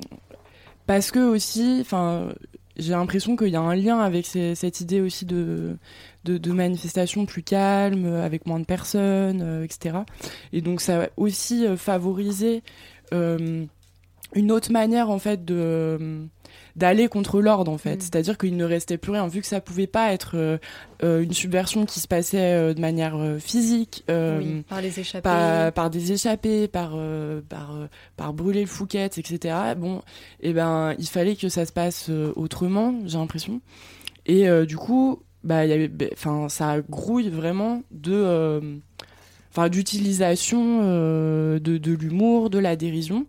parce 0.86 1.12
que 1.12 1.20
aussi, 1.20 1.78
enfin, 1.82 2.34
j'ai 2.80 2.94
l'impression 2.94 3.36
qu'il 3.36 3.50
y 3.50 3.56
a 3.56 3.62
un 3.62 3.76
lien 3.76 4.00
avec 4.00 4.26
cette 4.26 4.82
idée 4.82 5.02
aussi 5.02 5.26
de, 5.26 5.78
de, 6.24 7.26
plus 7.26 7.44
calmes, 7.44 8.06
avec 8.06 8.46
moins 8.46 8.60
de 8.60 8.66
personnes, 8.66 9.42
euh, 9.42 9.64
etc. 9.64 10.00
Et 10.54 10.62
donc 10.62 10.82
ça 10.82 11.04
a 11.04 11.08
aussi 11.18 11.66
euh, 11.66 11.76
favorisé 11.78 12.64
euh, 13.14 13.66
une 14.34 14.52
autre 14.52 14.72
manière 14.72 15.10
en 15.10 15.20
fait 15.20 15.46
de 15.46 16.28
d'aller 16.80 17.08
contre 17.10 17.42
l'ordre 17.42 17.72
en 17.72 17.78
fait 17.78 17.98
Mm. 17.98 18.02
c'est-à-dire 18.02 18.38
qu'il 18.38 18.56
ne 18.58 18.66
restait 18.66 18.98
plus 18.98 19.12
rien 19.12 19.28
vu 19.28 19.42
que 19.42 19.48
ça 19.48 19.62
pouvait 19.62 19.88
pas 19.88 20.14
être 20.14 20.32
euh, 20.36 20.58
euh, 21.04 21.22
une 21.22 21.34
subversion 21.34 21.86
qui 21.86 22.00
se 22.00 22.08
passait 22.08 22.54
euh, 22.54 22.74
de 22.74 22.80
manière 22.80 23.18
physique 23.40 24.04
Oui, 24.10 24.64
par 24.68 24.82
les 24.82 25.00
échappés. 25.00 25.22
par, 25.22 25.72
par 25.74 25.90
des 25.90 26.12
échappés, 26.14 26.68
par, 26.68 26.98
par, 27.50 27.76
par 28.16 28.34
brûler 28.34 28.62
le 28.62 28.68
Fouquet, 28.68 29.06
etc. 29.06 29.56
Bon, 29.78 30.02
et 30.42 30.54
ben, 30.54 30.96
il 30.98 31.08
fallait 31.08 31.36
que 31.36 31.50
ça 31.50 31.66
se 31.66 31.72
passe 31.72 32.10
autrement, 32.36 32.96
j'ai 33.06 33.18
l'impression. 33.18 33.62
Et 34.26 34.48
du 34.66 34.78
coup, 34.78 35.22
bah, 35.44 35.66
il 35.66 35.70
y 35.70 35.74
avait, 35.74 35.92
enfin, 36.14 36.50
ça 36.50 36.82
grouille 36.82 37.30
vraiment 37.30 37.84
de, 37.92 38.80
enfin, 39.52 39.70
d'utilisation 39.70 40.82
de, 40.84 41.60
de 41.60 41.92
l'humour, 41.94 42.50
de 42.50 42.60
la 42.60 42.76
dérision. 42.76 43.26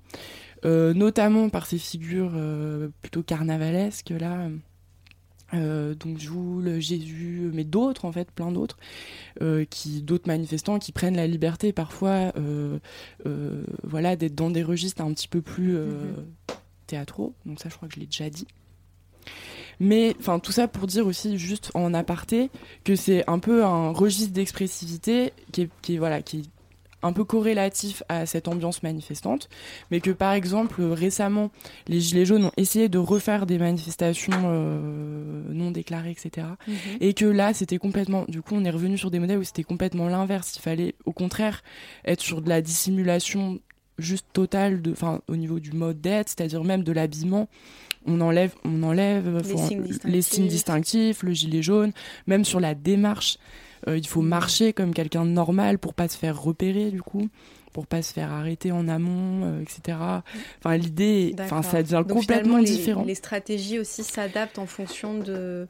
Euh, 0.65 0.95
notamment 0.95 1.49
par 1.49 1.67
ces 1.67 1.79
figures 1.79 2.33
euh, 2.35 2.89
plutôt 3.03 3.23
carnavalesques 3.23 4.11
là. 4.11 4.49
Euh, 5.53 5.97
donc 5.97 6.19
Joule, 6.19 6.79
Jésus, 6.79 7.51
mais 7.53 7.65
d'autres 7.65 8.05
en 8.05 8.13
fait, 8.13 8.31
plein 8.31 8.53
d'autres, 8.53 8.79
euh, 9.43 9.65
qui 9.69 10.01
d'autres 10.01 10.29
manifestants 10.29 10.79
qui 10.79 10.93
prennent 10.93 11.17
la 11.17 11.27
liberté 11.27 11.73
parfois, 11.73 12.33
euh, 12.37 12.79
voilà, 13.83 14.15
d'être 14.15 14.37
dans 14.37 14.51
des 14.51 14.63
registres 14.63 15.03
un 15.03 15.13
petit 15.13 15.27
peu 15.27 15.43
plus 15.43 15.77
euh, 15.77 16.13
théâtraux. 16.87 17.35
Donc 17.47 17.59
ça, 17.59 17.69
je 17.69 17.75
crois 17.75 17.89
que 17.89 17.95
je 17.95 18.01
l'ai 18.01 18.07
déjà 18.07 18.31
dit. 18.31 18.47
Mais 19.81 20.15
enfin 20.21 20.39
tout 20.39 20.53
ça 20.53 20.69
pour 20.69 20.87
dire 20.87 21.07
aussi 21.07 21.39
juste 21.39 21.71
en 21.75 21.95
aparté 21.95 22.51
que 22.85 22.95
c'est 22.95 23.29
un 23.29 23.39
peu 23.39 23.65
un 23.65 23.91
registre 23.93 24.33
d'expressivité 24.35 25.33
qui 25.53 25.63
est, 25.63 25.71
qui 25.81 25.95
est 25.95 25.99
voilà 25.99 26.21
qui 26.21 26.41
est 26.41 26.43
un 27.03 27.13
peu 27.13 27.25
corrélatif 27.25 28.03
à 28.09 28.27
cette 28.27 28.49
ambiance 28.49 28.83
manifestante, 28.83 29.49
mais 29.91 30.01
que 30.01 30.11
par 30.11 30.33
exemple 30.33 30.83
récemment 30.83 31.51
les 31.89 32.01
gilets 32.01 32.25
jaunes 32.25 32.47
ont 32.47 32.53
essayé 32.57 32.89
de 32.89 32.99
refaire 32.99 33.47
des 33.47 33.59
manifestations 33.59 34.33
euh, 34.45 35.43
non 35.49 35.71
déclarées, 35.71 36.11
etc. 36.11 36.47
Mhm. 36.67 36.75
Et 37.01 37.15
que 37.15 37.25
là 37.25 37.55
c'était 37.55 37.79
complètement, 37.79 38.25
du 38.29 38.43
coup 38.43 38.55
on 38.55 38.65
est 38.65 38.71
revenu 38.71 38.99
sur 38.99 39.11
des 39.11 39.19
modèles 39.19 39.39
où 39.39 39.45
c'était 39.45 39.65
complètement 39.65 40.09
l'inverse. 40.09 40.57
Il 40.57 40.63
fallait 40.63 40.95
au 41.05 41.13
contraire 41.13 41.63
être 42.05 42.21
sur 42.21 42.43
de 42.43 42.49
la 42.49 42.61
dissimulation 42.61 43.61
juste 43.99 44.27
totale, 44.33 44.83
de, 44.83 44.93
enfin 44.93 45.21
au 45.29 45.37
niveau 45.37 45.61
du 45.61 45.73
mode 45.73 46.01
d'être, 46.01 46.29
c'est-à-dire 46.29 46.65
même 46.65 46.83
de 46.83 46.93
l'habillement. 46.93 47.49
On 48.07 48.21
enlève, 48.23 48.55
on 48.65 48.83
enlève 48.83 49.43
les 50.05 50.23
signes 50.23 50.49
distinctifs, 50.49 51.23
le 51.23 51.33
gilet 51.33 51.63
jaune, 51.63 51.93
même 52.27 52.47
sur 52.47 52.59
la 52.59 52.75
démarche. 52.75 53.39
Euh, 53.89 53.97
il 53.99 54.07
faut 54.07 54.23
marcher 54.23 54.73
comme 54.73 54.93
quelqu'un 54.93 55.25
de 55.25 55.31
normal 55.31 55.79
pour 55.79 55.95
pas 55.95 56.09
se 56.09 56.17
faire 56.19 56.41
repérer 56.41 56.91
du 56.91 57.01
coup, 57.03 57.29
pour 57.73 57.87
pas 57.87 58.03
se 58.03 58.13
faire 58.13 58.31
arrêter 58.33 58.73
en 58.73 58.89
amont, 58.89 59.45
euh, 59.45 59.63
etc. 59.63 59.99
Enfin 60.59 60.77
l'idée, 60.77 61.35
enfin 61.41 61.63
ça 61.63 61.83
devient 61.83 62.05
Donc, 62.07 62.19
complètement 62.19 62.59
les- 62.59 62.65
différent. 62.65 63.05
Les 63.05 63.15
stratégies 63.15 63.79
aussi 63.79 64.03
s'adaptent 64.05 64.59
en 64.59 64.67
fonction 64.67 65.19
de. 65.19 65.67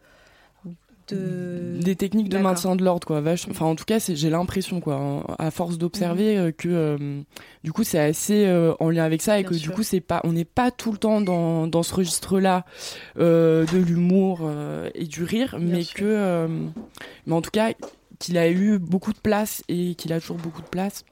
de... 1.09 1.79
Des 1.83 1.97
techniques 1.97 2.29
de 2.29 2.39
maintien 2.39 2.77
de 2.77 2.85
l'ordre, 2.85 3.07
quoi. 3.07 3.21
Vache... 3.21 3.47
Enfin, 3.51 3.67
en 3.67 3.75
tout 3.75 3.85
cas, 3.85 3.99
j'ai 3.99 4.31
l'impression, 4.31 4.81
quoi, 4.81 4.97
en- 4.97 5.25
à 5.39 5.51
force 5.51 5.77
d'observer, 5.77 6.37
euh, 6.39 6.53
que 6.53 6.69
euh, 6.69 7.21
du 7.65 7.73
coup, 7.73 7.83
c'est 7.85 7.99
assez 7.99 8.49
en 8.79 8.91
lien 8.91 9.05
avec 9.05 9.21
ça 9.23 9.39
et 9.39 9.43
Bien 9.43 9.51
que 9.51 9.57
sûr. 9.57 9.71
du 9.71 9.77
coup, 9.77 9.83
c'est 9.83 10.01
pas, 10.01 10.21
on 10.25 10.33
n'est 10.33 10.45
pas 10.45 10.71
tout 10.71 10.93
le 10.93 10.99
temps 10.99 11.21
dans, 11.21 11.67
dans 11.67 11.83
ce 11.83 11.95
registre-là 11.95 12.65
de 13.17 13.67
l'humour 13.79 14.49
et 14.95 15.05
du 15.05 15.25
rire, 15.25 15.57
Bien 15.59 15.77
mais 15.77 15.83
sûr. 15.83 15.95
que, 15.99 16.47
mais 17.27 17.35
en 17.35 17.43
tout 17.43 17.51
cas, 17.51 17.73
qu'il 18.21 18.39
a 18.39 18.49
eu 18.49 18.79
beaucoup 18.79 19.13
de 19.13 19.19
place 19.19 19.65
et 19.69 19.97
qu'il 19.97 20.13
a 20.13 20.21
toujours 20.21 20.37
beaucoup 20.37 20.63
de 20.63 20.69
place. 20.69 21.05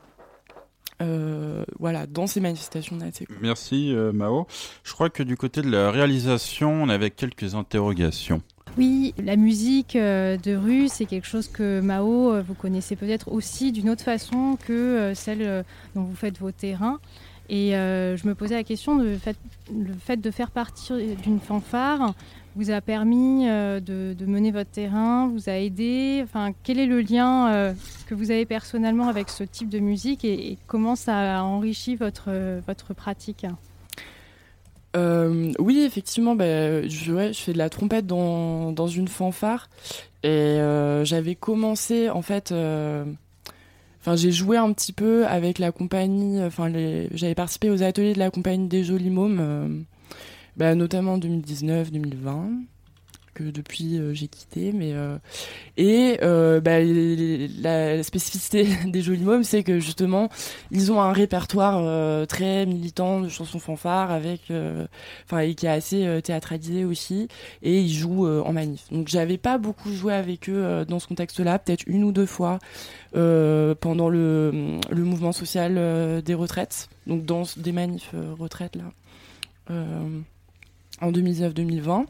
euh, 1.01 1.65
voilà, 1.79 2.07
dans 2.07 2.27
ces 2.27 2.41
manifestations-là, 2.41 3.07
c'est 3.13 3.27
cool. 3.27 3.37
Merci 3.41 3.93
euh, 3.95 4.13
Mao. 4.13 4.47
Je 4.85 4.93
crois 4.93 5.11
que 5.11 5.23
du 5.23 5.37
côté 5.37 5.63
de 5.63 5.71
la 5.71 5.91
réalisation, 5.91 6.71
on 6.71 6.89
avait 6.89 7.11
quelques 7.11 7.55
interrogations. 7.55 8.43
Oui, 8.77 9.15
la 9.19 9.37
musique 9.37 9.97
euh, 9.97 10.37
de 10.37 10.55
rue, 10.55 10.89
c'est 10.89 11.07
quelque 11.07 11.27
chose 11.27 11.49
que 11.49 11.81
Mao, 11.81 12.33
euh, 12.33 12.43
vous 12.43 12.55
connaissez 12.55 12.97
peut-être 12.97 13.31
aussi 13.33 13.73
d'une 13.73 13.91
autre 13.91 14.05
façon 14.05 14.57
que 14.67 14.73
euh, 14.73 15.15
celle 15.15 15.43
euh, 15.43 15.63
dont 15.95 16.03
vous 16.03 16.15
faites 16.17 16.39
vos 16.39 16.53
terrains. 16.53 17.01
Et 17.49 17.74
euh, 17.74 18.16
je 18.16 18.26
me 18.26 18.34
posais 18.34 18.55
la 18.55 18.64
question 18.64 18.96
de 18.96 19.16
fait, 19.16 19.36
le 19.72 19.94
fait 19.94 20.18
de 20.18 20.30
faire 20.30 20.51
partie 20.51 20.92
d'une 21.22 21.40
fanfare 21.40 22.14
vous 22.57 22.70
a 22.70 22.80
permis 22.80 23.49
euh, 23.49 23.78
de, 23.78 24.26
mener 24.26 24.51
votre 24.51 24.70
terrain, 24.70 25.28
vous 25.28 25.49
a 25.49 25.53
aidé? 25.53 26.20
Enfin, 26.24 26.53
quel 26.64 26.80
est 26.80 26.86
le 26.86 27.01
lien 27.01 27.53
euh, 27.53 27.72
que 28.09 28.16
vous 28.16 28.32
avez 28.32 28.46
personnellement 28.46 29.09
avec 29.09 29.28
ce 29.28 29.44
type 29.44 29.68
de 29.68 29.78
musique 29.78 30.24
et, 30.24 30.59
comment 30.66 30.96
ça 30.96 31.38
a 31.38 31.42
enrichi 31.42 31.94
votre, 31.94 32.30
votre 32.66 32.94
pratique? 32.94 33.46
Oui, 35.61 35.84
effectivement, 35.86 36.34
bah, 36.34 36.82
je, 36.82 37.30
je 37.32 37.38
fais 37.38 37.53
de 37.53 37.59
la 37.59 37.70
trompette 37.70 38.09
dans, 38.09 38.72
dans 38.72 38.88
une 38.88 39.07
fanfare. 39.07 39.70
Et 40.24 40.59
j'avais 41.05 41.36
commencé, 41.36 42.11
en 42.11 42.22
fait. 42.22 42.53
Enfin, 44.01 44.16
j'ai 44.16 44.30
joué 44.32 44.57
un 44.57 44.72
petit 44.72 44.92
peu 44.92 45.26
avec 45.26 45.59
la 45.59 45.72
compagnie. 45.72 46.40
Enfin, 46.42 46.68
les- 46.68 47.09
j'avais 47.12 47.34
participé 47.34 47.70
aux 47.70 47.82
ateliers 47.82 48.14
de 48.14 48.18
la 48.18 48.30
compagnie 48.30 48.68
des 48.68 48.84
Jolis 48.84 49.11
Mômes, 49.11 49.38
euh, 49.40 49.68
bah, 50.57 50.74
notamment 50.74 51.14
en 51.14 51.18
2019-2020, 51.18 52.51
depuis 53.43 53.99
euh, 53.99 54.14
j'ai 54.14 54.28
quitté. 54.28 54.72
Mais 54.72 54.93
euh, 54.93 55.16
et 55.76 56.18
euh, 56.22 56.61
bah, 56.61 56.80
la 56.80 58.03
spécificité 58.03 58.66
des 58.86 59.03
Jolis 59.03 59.24
Mômes, 59.24 59.45
c'est 59.45 59.62
que 59.62 59.78
justement, 59.80 60.28
ils 60.70 60.93
ont 60.93 61.01
un 61.01 61.12
répertoire 61.12 62.26
très 62.26 62.66
militant 62.66 63.20
de 63.20 63.28
chansons 63.28 63.59
fanfares 63.59 64.11
avec, 64.11 64.53
enfin, 65.24 65.41
et 65.41 65.55
qui 65.55 65.66
est 65.66 65.70
assez 65.70 66.20
théâtralisé 66.22 66.84
aussi, 66.84 67.28
et 67.62 67.80
ils 67.80 67.93
jouent 67.93 68.26
en 68.26 68.53
manif. 68.53 68.86
Donc, 68.91 69.09
j'avais 69.09 69.39
pas 69.39 69.59
beaucoup 69.59 69.93
joué 69.93 70.14
avec 70.14 70.49
eux 70.49 70.84
dans 70.89 70.99
ce 70.99 71.07
contexte-là, 71.07 71.59
peut-être 71.59 71.84
une 71.86 72.05
ou 72.05 72.12
deux 72.12 72.26
fois 72.26 72.59
pendant 73.12 74.09
le, 74.09 74.80
mouvement 74.93 75.32
social 75.32 76.22
des 76.22 76.34
retraites, 76.34 76.89
donc 77.07 77.24
dans 77.24 77.43
des 77.57 77.72
manifs 77.72 78.14
retraites 78.39 78.76
là, 78.76 79.74
en 81.01 81.12
2019-2020. 81.12 82.07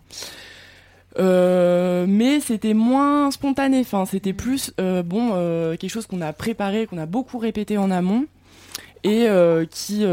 Euh, 1.19 2.07
mais 2.09 2.41
c'était 2.41 2.75
moins 2.75 3.31
spontané. 3.31 3.81
Enfin, 3.81 4.05
c'était 4.05 4.33
plus 4.33 4.73
euh, 4.81 5.03
bon 5.03 5.31
euh, 5.33 5.77
quelque 5.77 5.91
chose 5.91 6.07
qu'on 6.07 6.21
a 6.21 6.33
préparé, 6.33 6.87
qu'on 6.87 6.99
a 6.99 7.07
beaucoup 7.07 7.39
répété 7.39 7.79
en 7.79 7.91
amont 7.91 8.27
et 9.05 9.27
qui 9.71 10.05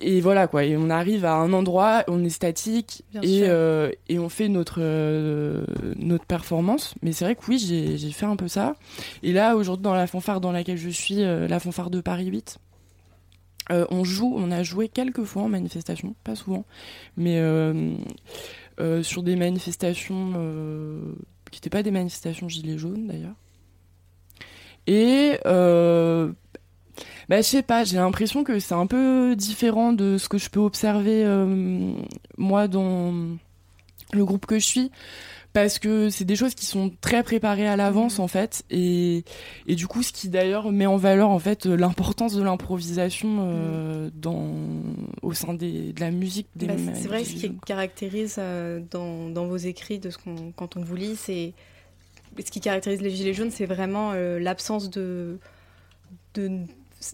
et 0.00 0.20
voilà 0.20 0.46
quoi. 0.48 0.64
Et 0.64 0.76
on 0.76 0.90
arrive 0.90 1.24
à 1.24 1.34
un 1.34 1.52
endroit, 1.52 2.04
on 2.08 2.24
est 2.24 2.30
statique 2.30 3.04
et 3.22 3.44
et 4.08 4.18
on 4.18 4.28
fait 4.28 4.48
notre 4.48 4.80
notre 5.96 6.24
performance. 6.24 6.94
Mais 7.02 7.12
c'est 7.12 7.24
vrai 7.24 7.34
que 7.34 7.42
oui, 7.48 7.58
j'ai 7.58 8.10
fait 8.10 8.26
un 8.26 8.36
peu 8.36 8.48
ça. 8.48 8.74
Et 9.22 9.32
là 9.32 9.56
aujourd'hui 9.56 9.84
dans 9.84 9.94
la 9.94 10.06
fanfare 10.06 10.40
dans 10.40 10.52
laquelle 10.52 10.78
je 10.78 10.88
suis, 10.88 11.16
la 11.16 11.60
fanfare 11.60 11.90
de 11.90 12.00
Paris 12.00 12.26
8. 12.26 12.58
Euh, 13.70 13.86
on 13.90 14.50
a 14.50 14.62
joué 14.62 14.88
quelques 14.88 15.24
fois 15.24 15.42
en 15.42 15.48
manifestation, 15.48 16.14
pas 16.22 16.34
souvent, 16.34 16.64
mais 17.16 17.38
euh, 17.38 17.94
euh, 18.80 19.02
sur 19.02 19.22
des 19.22 19.36
manifestations 19.36 20.32
qui 21.50 21.58
n'étaient 21.58 21.70
pas 21.70 21.82
des 21.82 21.90
manifestations 21.90 22.48
gilets 22.48 22.78
jaunes 22.78 23.06
d'ailleurs. 23.06 23.36
Et 24.86 25.38
bah, 25.44 27.38
je 27.38 27.42
sais 27.42 27.62
pas, 27.62 27.84
j'ai 27.84 27.96
l'impression 27.96 28.44
que 28.44 28.58
c'est 28.58 28.74
un 28.74 28.86
peu 28.86 29.34
différent 29.34 29.94
de 29.94 30.18
ce 30.18 30.28
que 30.28 30.36
je 30.36 30.50
peux 30.50 30.60
observer 30.60 31.24
moi 32.36 32.68
dans 32.68 33.38
le 34.14 34.24
groupe 34.24 34.46
que 34.46 34.58
je 34.58 34.64
suis. 34.66 34.90
Parce 35.52 35.78
que 35.78 36.10
c'est 36.10 36.24
des 36.24 36.34
choses 36.34 36.56
qui 36.56 36.66
sont 36.66 36.90
très 37.00 37.22
préparées 37.22 37.68
à 37.68 37.76
l'avance 37.76 38.18
en 38.18 38.26
fait, 38.26 38.64
et, 38.70 39.22
et 39.68 39.76
du 39.76 39.86
coup 39.86 40.02
ce 40.02 40.10
qui 40.12 40.28
d'ailleurs 40.28 40.72
met 40.72 40.86
en 40.86 40.96
valeur 40.96 41.30
en 41.30 41.38
fait 41.38 41.66
euh, 41.66 41.76
l'importance 41.76 42.34
de 42.34 42.42
l'improvisation 42.42 43.36
euh, 43.42 44.10
dans 44.16 44.48
au 45.22 45.32
sein 45.32 45.54
des, 45.54 45.92
de 45.92 46.00
la 46.00 46.10
musique 46.10 46.48
des 46.56 46.66
Bah, 46.66 46.74
c'est- 46.96 47.06
vrai 47.06 47.22
ce 47.22 47.34
qui 47.34 47.52
caractérise 47.64 48.34
euh, 48.38 48.80
dans, 48.90 49.28
dans 49.28 49.46
vos 49.46 49.56
écrits, 49.56 50.00
de 50.00 50.10
ce 50.10 50.18
qu'on, 50.18 50.50
quand 50.56 50.76
on 50.76 50.80
vous 50.82 50.96
lit, 50.96 51.14
c'est 51.14 51.52
ce 52.36 52.50
qui 52.50 52.60
caractérise 52.60 53.00
les 53.00 53.10
Gilets 53.10 53.32
jaunes, 53.34 53.52
c'est 53.52 53.66
vraiment 53.66 54.10
euh, 54.12 54.40
l'absence 54.40 54.90
de, 54.90 55.38
de 56.34 56.50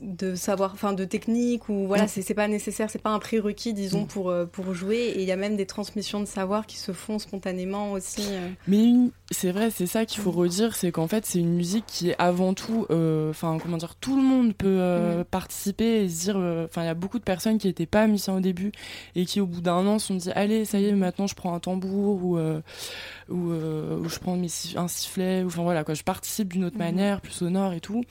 de 0.01 0.35
savoir, 0.35 0.73
enfin 0.75 0.93
de 0.93 1.05
technique 1.05 1.69
ou 1.69 1.87
voilà, 1.87 2.05
Mm. 2.05 2.09
c'est 2.23 2.35
pas 2.35 2.49
nécessaire, 2.49 2.91
c'est 2.91 3.03
pas 3.03 3.11
un 3.11 3.19
prérequis 3.19 3.73
disons 3.73 4.03
Mm. 4.03 4.07
pour 4.07 4.31
euh, 4.31 4.45
pour 4.47 4.73
jouer. 4.75 4.99
Et 5.17 5.21
il 5.23 5.27
y 5.29 5.33
a 5.33 5.37
même 5.37 5.57
des 5.57 5.67
transmissions 5.67 6.21
de 6.21 6.27
savoir 6.27 6.67
qui 6.67 6.77
se 6.77 6.93
font 6.93 7.19
spontanément 7.19 7.93
aussi. 7.93 8.23
euh. 8.31 8.49
Mais 8.69 8.85
une- 8.85 9.11
c'est 9.33 9.53
vrai, 9.53 9.71
c'est 9.71 9.87
ça 9.87 10.07
qu'il 10.07 10.21
faut 10.21 10.33
redire, 10.33 10.75
c'est 10.75 10.91
qu'en 10.91 11.07
fait 11.07 11.25
c'est 11.25 11.39
une 11.39 11.55
musique 11.55 11.85
qui 11.87 12.11
est 12.11 12.17
avant 12.19 12.53
tout, 12.53 12.87
euh, 12.91 13.31
enfin 13.31 13.59
comment 13.63 13.77
dire, 13.77 13.95
tout 13.95 14.17
le 14.17 14.23
monde 14.23 14.55
peut 14.55 14.67
euh, 14.69 15.19
Mhm. 15.19 15.25
participer 15.25 16.03
et 16.05 16.09
se 16.09 16.21
dire, 16.23 16.37
euh, 16.37 16.65
enfin 16.65 16.83
il 16.83 16.87
y 16.87 16.89
a 16.89 16.95
beaucoup 16.95 17.19
de 17.21 17.25
personnes 17.25 17.59
qui 17.59 17.69
étaient 17.69 17.87
pas 17.87 18.07
musiciens 18.09 18.35
au 18.35 18.41
début 18.41 18.73
et 19.15 19.25
qui 19.27 19.41
au 19.41 19.47
bout 19.47 19.61
d'un 19.61 19.87
an 19.87 19.99
se 20.01 20.09
sont 20.09 20.15
dit 20.17 20.31
allez 20.33 20.65
ça 20.65 20.81
y 20.81 20.87
est 20.87 20.93
maintenant 20.93 21.29
je 21.29 21.35
prends 21.37 21.55
un 21.55 21.61
tambour 21.61 22.25
ou 22.25 22.39
euh, 22.39 22.61
ou, 23.29 23.53
ou 23.53 24.09
je 24.09 24.19
prends 24.19 24.37
mes 24.37 24.49
un 24.75 24.89
sifflet 24.89 25.45
ou 25.45 25.47
enfin 25.47 25.63
voilà 25.63 25.85
quoi, 25.85 25.95
je 25.95 26.03
participe 26.03 26.53
d'une 26.53 26.65
autre 26.65 26.77
Mhm. 26.79 26.85
manière 26.85 27.21
plus 27.21 27.33
sonore 27.33 27.73
et 27.73 27.81
tout. 27.81 28.03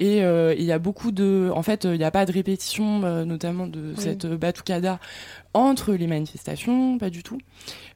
Et 0.00 0.18
il 0.18 0.64
y 0.64 0.72
a 0.72 0.78
beaucoup 0.80 1.12
de, 1.12 1.50
en 1.54 1.62
fait 1.62 1.84
il 1.84 1.92
n'y 1.98 2.04
a 2.04 2.10
pas 2.10 2.26
de 2.26 2.32
répétition 2.32 2.98
notamment 3.24 3.68
de 3.68 3.92
Oui. 3.96 4.02
cette 4.02 4.26
batucada 4.26 4.98
entre 5.52 5.92
les 5.94 6.08
manifestations, 6.08 6.98
pas 6.98 7.10
du 7.10 7.22
tout. 7.22 7.38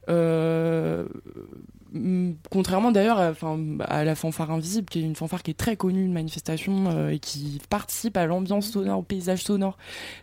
Euh, 0.07 1.03
mm, 1.03 1.09
contrairement 2.51 2.91
d'ailleurs 2.91 3.19
à, 3.19 3.29
enfin, 3.31 3.59
à 3.81 4.03
la 4.03 4.15
fanfare 4.15 4.51
invisible, 4.51 4.87
qui 4.89 4.99
est 4.99 5.03
une 5.03 5.15
fanfare 5.15 5.43
qui 5.43 5.51
est 5.51 5.55
très 5.55 5.75
connue, 5.75 6.03
une 6.05 6.13
manifestation 6.13 6.89
euh, 6.91 7.09
et 7.09 7.19
qui 7.19 7.59
participe 7.69 8.15
à 8.17 8.25
l'ambiance 8.25 8.69
sonore, 8.69 8.99
au 8.99 9.03
paysage 9.03 9.43
sonore 9.43 9.77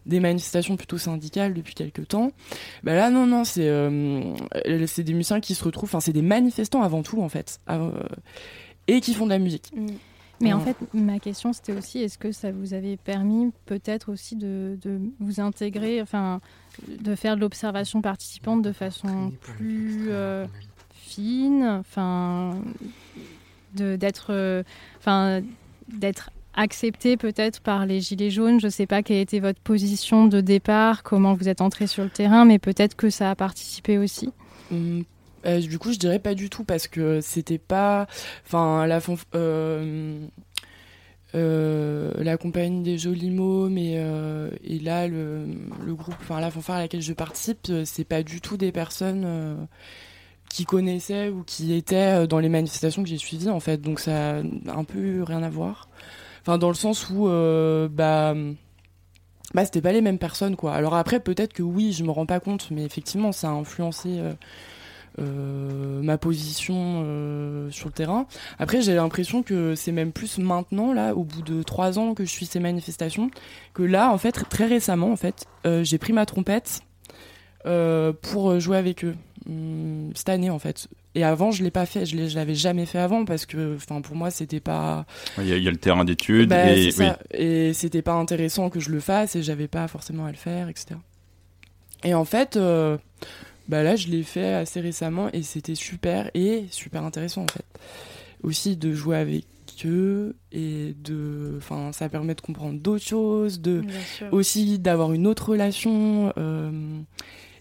des 0.07 0.21
manifestations 0.21 0.77
plutôt 0.77 0.99
syndicales 0.99 1.55
depuis 1.55 1.75
quelques 1.75 2.09
temps. 2.09 2.33
Bah 2.83 2.95
là, 2.95 3.11
non, 3.11 3.27
non, 3.27 3.45
c'est 3.45 3.69
euh, 3.69 4.35
c'est 4.87 5.05
des 5.05 5.13
musiciens 5.15 5.41
qui 5.41 5.55
se 5.55 5.65
retrouvent, 5.65 5.89
enfin, 5.89 6.01
c'est 6.01 6.13
des 6.13 6.23
manifestants 6.23 6.83
avant 6.83 7.03
tout 7.03 7.21
en 7.21 7.29
fait, 7.29 7.59
euh, 7.71 7.91
et 8.87 9.01
qui 9.01 9.15
font 9.15 9.25
de 9.25 9.31
la 9.31 9.39
musique. 9.39 9.71
Mm. 9.75 9.87
Mais 10.43 10.53
en 10.53 10.59
Mm. 10.59 10.65
fait, 10.65 10.77
ma 10.93 11.19
question 11.19 11.55
c'était 11.55 11.73
aussi 11.73 12.01
est-ce 12.01 12.19
que 12.19 12.31
ça 12.31 12.53
vous 12.53 12.75
avait 12.75 12.99
permis 12.99 13.53
peut-être 13.65 14.13
aussi 14.13 14.37
de, 14.37 14.79
de 14.83 15.01
vous 15.19 15.41
intégrer, 15.41 16.03
enfin, 16.03 16.43
de 16.87 17.15
faire 17.15 17.37
de 17.37 17.41
l'observation 17.41 18.03
participante 18.03 18.61
de 18.61 18.73
façon 18.73 19.33
plus 19.41 20.09
euh, 20.11 20.47
fine, 21.07 21.65
enfin, 21.81 22.59
d'être, 23.75 24.65
enfin, 24.99 25.43
d'être 25.89 26.31
accepté 26.57 27.17
peut-être 27.17 27.61
par 27.61 27.87
les 27.87 28.01
gilets 28.01 28.31
jaunes. 28.31 28.61
Je 28.61 28.67
ne 28.67 28.71
sais 28.71 28.87
pas 28.87 29.03
quelle 29.03 29.19
était 29.19 29.41
votre 29.41 29.61
position 29.61 30.27
de 30.27 30.41
départ, 30.41 31.03
comment 31.03 31.35
vous 31.35 31.49
êtes 31.49 31.61
entré 31.61 31.87
sur 31.87 32.03
le 32.03 32.11
terrain, 32.11 32.45
mais 32.45 32.59
peut-être 32.59 32.97
que 32.97 33.11
ça 33.11 33.31
a 33.31 33.35
participé 33.35 33.99
aussi. 33.99 34.31
Hum, 34.73 35.05
euh, 35.45 35.61
du 35.61 35.79
coup, 35.79 35.93
je 35.93 35.99
dirais 35.99 36.19
pas 36.19 36.35
du 36.35 36.51
tout 36.51 36.65
parce 36.65 36.89
que 36.89 37.21
c'était 37.21 37.59
pas. 37.59 38.07
Enfin, 38.47 38.87
la, 38.87 39.01
euh, 39.35 40.19
euh, 41.35 42.13
la 42.17 42.37
compagnie 42.37 42.83
des 42.83 42.99
jolis 42.99 43.31
mots, 43.31 43.69
mais 43.69 44.03
et 44.65 44.79
là 44.81 45.07
le, 45.07 45.47
le 45.85 45.95
groupe, 45.95 46.17
enfin 46.21 46.41
la 46.41 46.51
fanfare 46.51 46.77
à 46.77 46.81
laquelle 46.81 47.03
je 47.03 47.13
participe, 47.13 47.71
c'est 47.85 48.05
pas 48.05 48.23
du 48.23 48.41
tout 48.41 48.57
des 48.57 48.73
personnes 48.73 49.69
qui 50.57 50.65
connaissaient 50.65 51.29
ou 51.29 51.43
qui 51.43 51.75
étaient 51.75 52.23
euh, 52.23 52.27
dans 52.27 52.39
les 52.39 52.49
manifestations 52.49 53.03
que 53.03 53.11
j'ai 53.11 53.19
suivies 53.19 53.51
en 53.51 53.61
fait. 53.61 53.77
Donc 53.83 54.01
ça 54.01 54.37
a 54.37 54.41
un 54.75 54.85
peu 54.85 55.23
rien 55.23 55.43
à 55.43 55.51
voir. 55.51 55.91
Enfin, 56.41 56.57
dans 56.57 56.69
le 56.69 56.75
sens 56.75 57.11
où 57.11 57.29
euh, 57.29 57.89
bah 57.91 58.35
bah 59.53 59.67
c'était 59.67 59.83
pas 59.83 59.93
les 59.93 60.01
mêmes 60.01 60.19
personnes 60.19 60.57
quoi. 60.57 60.73
Alors 60.73 60.95
après 60.95 61.21
peut-être 61.21 61.53
que 61.53 61.63
oui, 61.63 61.93
je 61.93 62.05
me 62.05 62.11
rends 62.11 62.25
pas 62.25 62.41
compte, 62.41 62.71
mais 62.71 62.85
effectivement 62.85 63.33
ça 63.33 63.49
a 63.49 63.51
influencé 63.51 64.19
euh, 65.19 66.03
ma 66.03 66.17
position 66.17 67.03
sur 67.71 67.89
le 67.89 67.93
terrain. 67.93 68.27
Après 68.59 68.81
j'ai 68.81 68.95
l'impression 68.95 69.43
que 69.43 69.75
c'est 69.75 69.93
même 69.93 70.13
plus 70.13 70.39
maintenant 70.39 70.95
là, 70.95 71.15
au 71.15 71.25
bout 71.25 71.43
de 71.43 71.63
trois 71.63 71.99
ans 71.99 72.15
que 72.15 72.25
je 72.25 72.31
suis 72.31 72.47
ces 72.47 72.61
manifestations, 72.61 73.31
que 73.75 73.83
là 73.83 74.11
en 74.11 74.17
fait 74.17 74.33
très 74.49 74.65
récemment 74.65 75.13
en 75.13 75.17
fait 75.17 75.45
j'ai 75.83 75.99
pris 75.99 76.15
ma 76.15 76.25
trompette 76.25 76.81
pour 78.23 78.59
jouer 78.59 78.79
avec 78.79 79.05
eux 79.05 79.17
hum, 79.49 80.11
cette 80.15 80.29
année 80.29 80.51
en 80.51 80.59
fait. 80.59 80.89
Et 81.15 81.25
avant 81.25 81.51
je 81.51 81.63
l'ai 81.65 81.71
pas 81.71 81.87
fait, 81.87 82.05
je 82.07 82.35
l'avais 82.35 82.55
jamais 82.55 82.85
fait 82.87 82.99
avant 82.99 83.25
parce 83.25 83.47
que 83.47 83.77
enfin 83.77 84.01
pour 84.03 84.17
moi 84.17 84.31
c'était 84.31 84.61
pas 84.61 85.07
Il 85.39 85.47
y, 85.49 85.53
a- 85.53 85.57
il 85.57 85.63
y 85.63 85.69
a 85.69 85.71
le 85.71 85.77
terrain 85.79 86.05
d'études 86.05 86.49
bah, 86.51 86.73
et 86.73 86.91
oui. 86.99 87.07
Et 87.33 87.73
c'était 87.73 88.03
pas 88.03 88.15
intéressant 88.15 88.69
que 88.71 88.81
je 88.81 88.91
le 88.91 89.01
fasse 89.01 89.35
et 89.37 89.43
j'avais 89.43 89.69
pas 89.69 89.89
forcément 89.89 90.27
à 90.27 90.31
le 90.31 90.37
faire, 90.37 90.69
etc. 90.69 90.97
Et 92.05 92.13
en 92.15 92.25
fait, 92.27 92.57
euh, 92.57 92.99
bah 93.69 93.83
là, 93.83 93.97
je 93.97 94.09
l'ai 94.09 94.23
fait 94.23 94.53
assez 94.55 94.81
récemment 94.81 95.29
et 95.33 95.43
c'était 95.43 95.75
super 95.75 96.31
et 96.35 96.67
super 96.71 97.03
intéressant 97.05 97.43
en 97.45 97.47
fait. 97.53 97.65
Aussi 98.43 98.77
de 98.77 98.93
jouer 98.93 99.17
avec 99.17 99.45
eux 99.87 100.37
et 100.53 100.95
de. 101.03 101.55
Enfin, 101.57 101.91
ça 101.93 102.09
permet 102.09 102.35
de 102.35 102.41
comprendre 102.43 102.79
d'autres 102.79 103.05
choses, 103.05 103.61
de 103.61 103.81
aussi 104.31 104.79
d'avoir 104.79 105.13
une 105.15 105.27
autre 105.27 105.51
relation. 105.51 106.33
euh, 106.37 106.71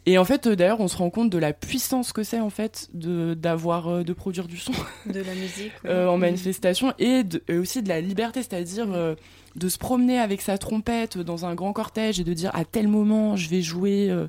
Et 0.08 0.18
en 0.18 0.26
fait, 0.26 0.46
euh, 0.48 0.56
d'ailleurs, 0.56 0.82
on 0.82 0.88
se 0.88 0.98
rend 0.98 1.10
compte 1.10 1.30
de 1.32 1.38
la 1.38 1.52
puissance 1.54 2.14
que 2.14 2.24
c'est 2.24 2.40
en 2.40 2.50
fait 2.52 2.90
de 2.94 3.34
d'avoir 3.34 3.88
euh, 3.88 4.04
de 4.04 4.14
produire 4.14 4.48
du 4.48 4.58
son 4.58 4.72
De 5.08 5.20
la 5.22 5.34
musique. 5.34 5.72
ouais. 5.84 5.90
euh, 5.90 6.08
en 6.10 6.18
manifestation 6.18 6.94
et, 7.00 7.24
de- 7.24 7.42
et 7.48 7.58
aussi 7.58 7.82
de 7.82 7.90
la 7.90 8.02
liberté, 8.02 8.42
c'est-à-dire 8.44 8.88
euh, 8.94 9.16
de 9.56 9.68
se 9.70 9.78
promener 9.78 10.20
avec 10.20 10.42
sa 10.42 10.58
trompette 10.58 11.18
dans 11.18 11.46
un 11.46 11.56
grand 11.56 11.72
cortège 11.74 12.20
et 12.20 12.24
de 12.24 12.34
dire 12.34 12.52
à 12.54 12.66
tel 12.66 12.88
moment 12.90 13.36
je 13.38 13.50
vais 13.50 13.62
jouer 13.62 14.10
euh, 14.12 14.28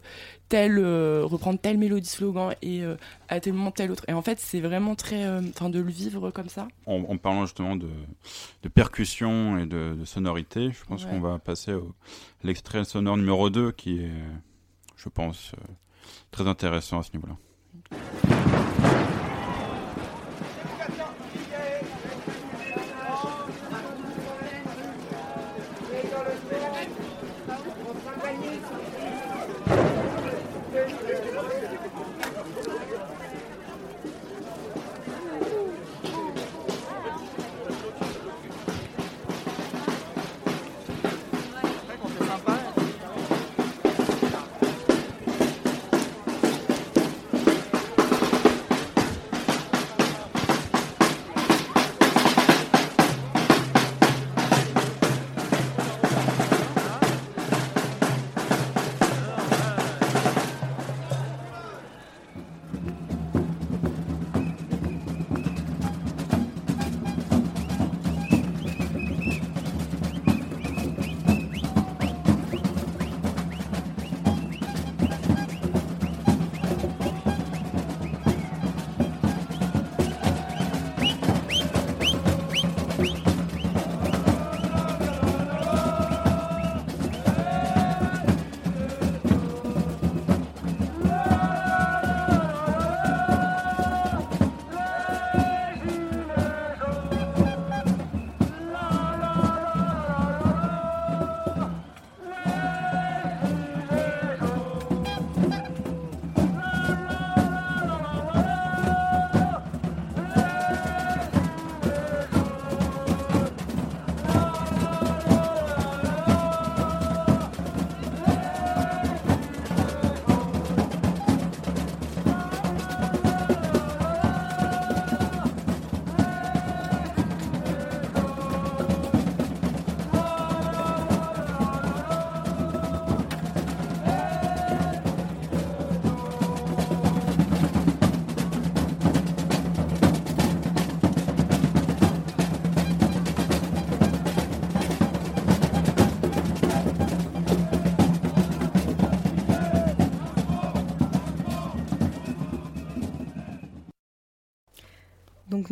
tel, 0.48 0.78
euh, 0.78 1.22
reprendre 1.24 1.58
telle 1.58 1.76
mélodie 1.78 2.08
slogan 2.08 2.54
et 2.62 2.82
euh, 2.82 2.94
à 3.28 3.40
tel 3.40 3.52
moment 3.52 3.72
tel 3.72 3.90
autre. 3.90 4.04
Et 4.08 4.12
en 4.12 4.22
fait, 4.22 4.38
c'est 4.38 4.60
vraiment 4.60 4.94
très, 4.94 5.24
euh, 5.24 5.40
enfin, 5.50 5.68
de 5.68 5.80
le 5.80 5.90
vivre 5.90 6.30
comme 6.30 6.48
ça. 6.48 6.68
En, 6.86 7.02
en 7.08 7.16
parlant 7.18 7.44
justement 7.44 7.74
de, 7.76 7.88
de 8.62 8.68
percussion 8.68 9.58
et 9.58 9.66
de, 9.66 9.94
de 9.98 10.04
sonorité, 10.04 10.70
je 10.70 10.84
pense 10.86 11.04
Ouais. 11.04 11.10
qu'on 11.10 11.20
va 11.20 11.38
passer 11.38 11.74
au 11.74 11.92
à 12.42 12.46
l'extrait 12.46 12.84
sonore 12.84 13.16
numéro 13.16 13.50
2 13.50 13.72
qui 13.72 13.98
est, 13.98 14.10
je 14.96 15.08
pense, 15.08 15.52
euh, 15.54 15.72
très 16.30 16.46
intéressant 16.46 16.98
à 16.98 17.02
ce 17.02 17.12
niveau-là. 17.12 17.36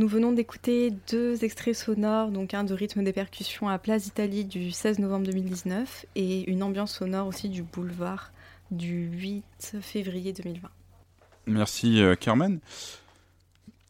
Nous 0.05 0.11
venons 0.11 0.33
d'écouter 0.33 0.93
deux 1.11 1.45
extraits 1.45 1.75
sonores, 1.75 2.31
donc 2.31 2.53
un 2.53 2.63
de 2.63 2.75
rythme 2.75 3.03
des 3.03 3.15
percussions 3.15 3.71
à 3.71 3.79
Place 3.79 4.05
d'Italie 4.05 4.45
du 4.45 4.71
16 4.71 4.99
novembre 4.99 5.25
2019 5.29 6.05
et 6.15 6.51
une 6.51 6.63
ambiance 6.63 6.97
sonore 6.99 7.27
aussi 7.27 7.49
du 7.49 7.63
boulevard 7.63 8.31
du 8.71 9.07
8 9.07 9.79
février 9.81 10.35
2020. 10.35 10.69
Merci 11.47 12.03
euh, 12.03 12.17
Carmen. 12.17 12.61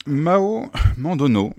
Mao 0.07 0.71
Mandono, 0.97 1.53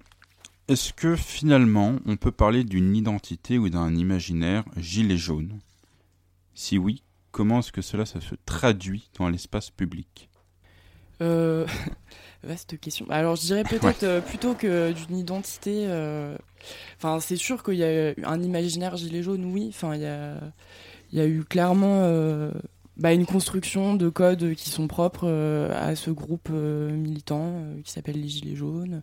est-ce 0.70 0.94
que 0.94 1.18
finalement 1.18 1.98
on 2.06 2.16
peut 2.16 2.32
parler 2.32 2.64
d'une 2.64 2.96
identité 2.96 3.58
ou 3.58 3.68
d'un 3.68 3.94
imaginaire 3.94 4.64
gilet 4.78 5.18
jaune? 5.18 5.60
Si 6.54 6.78
oui, 6.78 7.04
comment 7.34 7.60
est-ce 7.60 7.74
que 7.74 7.82
cela 7.82 8.06
ça 8.06 8.22
se 8.22 8.36
traduit 8.46 9.10
dans 9.20 9.28
l'espace 9.28 9.70
public? 9.70 10.30
Euh, 11.22 11.68
Vaste 12.46 12.80
question. 12.80 13.06
Alors, 13.10 13.36
je 13.36 13.42
dirais 13.42 13.64
peut-être 13.64 14.04
euh, 14.04 14.22
plutôt 14.22 14.54
que 14.54 14.92
d'une 14.92 15.18
identité. 15.18 15.86
euh, 15.88 16.36
Enfin, 16.98 17.20
c'est 17.20 17.36
sûr 17.36 17.64
qu'il 17.64 17.76
y 17.76 17.84
a 17.84 18.12
eu 18.12 18.24
un 18.24 18.42
imaginaire 18.42 18.98
gilet 18.98 19.22
jaune, 19.24 19.46
oui. 19.46 19.68
Enfin, 19.70 19.96
il 19.96 20.02
y 20.02 20.06
a, 20.06 20.36
y 21.12 21.20
a 21.20 21.26
eu 21.26 21.44
clairement 21.44 22.02
euh, 22.04 22.52
bah, 22.98 23.14
une 23.14 23.26
construction 23.26 23.94
de 23.96 24.10
codes 24.10 24.54
qui 24.56 24.70
sont 24.70 24.88
propres 24.88 25.28
à 25.74 25.96
ce 25.96 26.12
groupe 26.12 26.50
militant 26.50 27.64
qui 27.84 27.92
s'appelle 27.92 28.20
les 28.22 28.28
gilets 28.28 28.56
jaunes. 28.56 29.02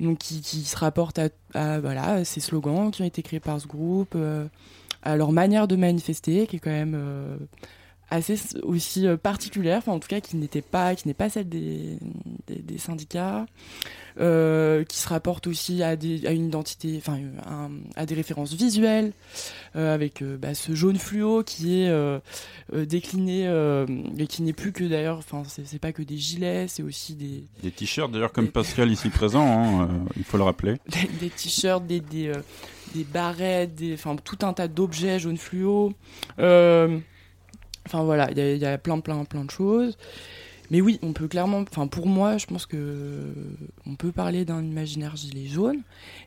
Donc, 0.00 0.18
qui, 0.18 0.40
qui 0.40 0.62
se 0.62 0.76
rapportent 0.76 1.18
à, 1.20 1.28
à, 1.54 1.78
voilà, 1.80 2.04
à 2.14 2.24
ces 2.24 2.40
slogans 2.40 2.90
qui 2.90 3.02
ont 3.02 3.06
été 3.06 3.22
créés 3.22 3.40
par 3.40 3.60
ce 3.60 3.66
groupe, 3.66 4.16
à 5.02 5.16
leur 5.16 5.30
manière 5.30 5.68
de 5.68 5.76
manifester, 5.76 6.46
qui 6.46 6.56
est 6.56 6.60
quand 6.60 6.70
même 6.70 6.98
assez 8.10 8.38
aussi 8.62 9.06
euh, 9.06 9.16
particulière, 9.16 9.78
enfin 9.78 9.92
en 9.92 10.00
tout 10.00 10.08
cas 10.08 10.20
qui 10.20 10.36
n'était 10.36 10.62
pas, 10.62 10.94
qui 10.94 11.08
n'est 11.08 11.14
pas 11.14 11.30
celle 11.30 11.48
des, 11.48 11.96
des, 12.46 12.56
des 12.56 12.78
syndicats, 12.78 13.46
euh, 14.20 14.84
qui 14.84 14.98
se 14.98 15.08
rapporte 15.08 15.46
aussi 15.46 15.82
à, 15.82 15.96
des, 15.96 16.26
à 16.26 16.32
une 16.32 16.46
identité, 16.46 16.96
enfin 16.98 17.18
euh, 17.18 17.68
à 17.96 18.06
des 18.06 18.14
références 18.14 18.52
visuelles, 18.52 19.12
euh, 19.76 19.94
avec 19.94 20.22
euh, 20.22 20.36
bah, 20.36 20.54
ce 20.54 20.74
jaune 20.74 20.98
fluo 20.98 21.44
qui 21.44 21.82
est 21.82 21.92
décliné 22.72 23.44
et 24.18 24.26
qui 24.26 24.42
n'est 24.42 24.52
plus 24.52 24.72
que 24.72 24.84
d'ailleurs, 24.84 25.18
enfin 25.18 25.42
c'est 25.46 25.78
pas 25.78 25.92
que 25.92 26.02
des 26.02 26.16
gilets, 26.16 26.66
c'est 26.68 26.82
aussi 26.82 27.14
des, 27.14 27.44
Des 27.62 27.70
t-shirts, 27.70 28.10
d'ailleurs, 28.10 28.32
comme 28.32 28.48
Pascal 28.48 28.90
ici 28.90 29.08
présent, 29.10 29.46
hein, 29.46 29.88
il 30.16 30.24
faut 30.24 30.36
le 30.36 30.44
rappeler. 30.44 30.76
des, 31.20 31.30
t-shirts, 31.30 31.86
des, 31.86 32.00
des, 32.00 32.32
des 32.94 33.04
barrettes, 33.04 33.80
enfin 33.94 34.16
tout 34.16 34.38
un 34.42 34.52
tas 34.52 34.68
d'objets 34.68 35.18
jaune 35.18 35.36
fluo. 35.36 35.92
Euh, 36.38 36.98
Enfin 37.92 38.04
voilà, 38.04 38.30
il 38.30 38.58
y, 38.58 38.64
a- 38.64 38.78
plein 38.78 39.00
plein 39.00 39.24
plein 39.24 39.44
de 39.44 39.50
choses. 39.50 39.98
Mais 40.70 40.80
oui, 40.80 41.00
on 41.02 41.12
peut 41.12 41.26
clairement, 41.26 41.64
enfin 41.68 41.88
pour 41.88 42.06
moi, 42.06 42.38
je 42.38 42.46
pense 42.46 42.64
que 42.66 43.34
on 43.86 43.96
peut 43.96 44.12
parler 44.12 44.44
d'un 44.44 44.62
imaginaire 44.62 45.16
gilet 45.16 45.46
jaune. 45.48 45.80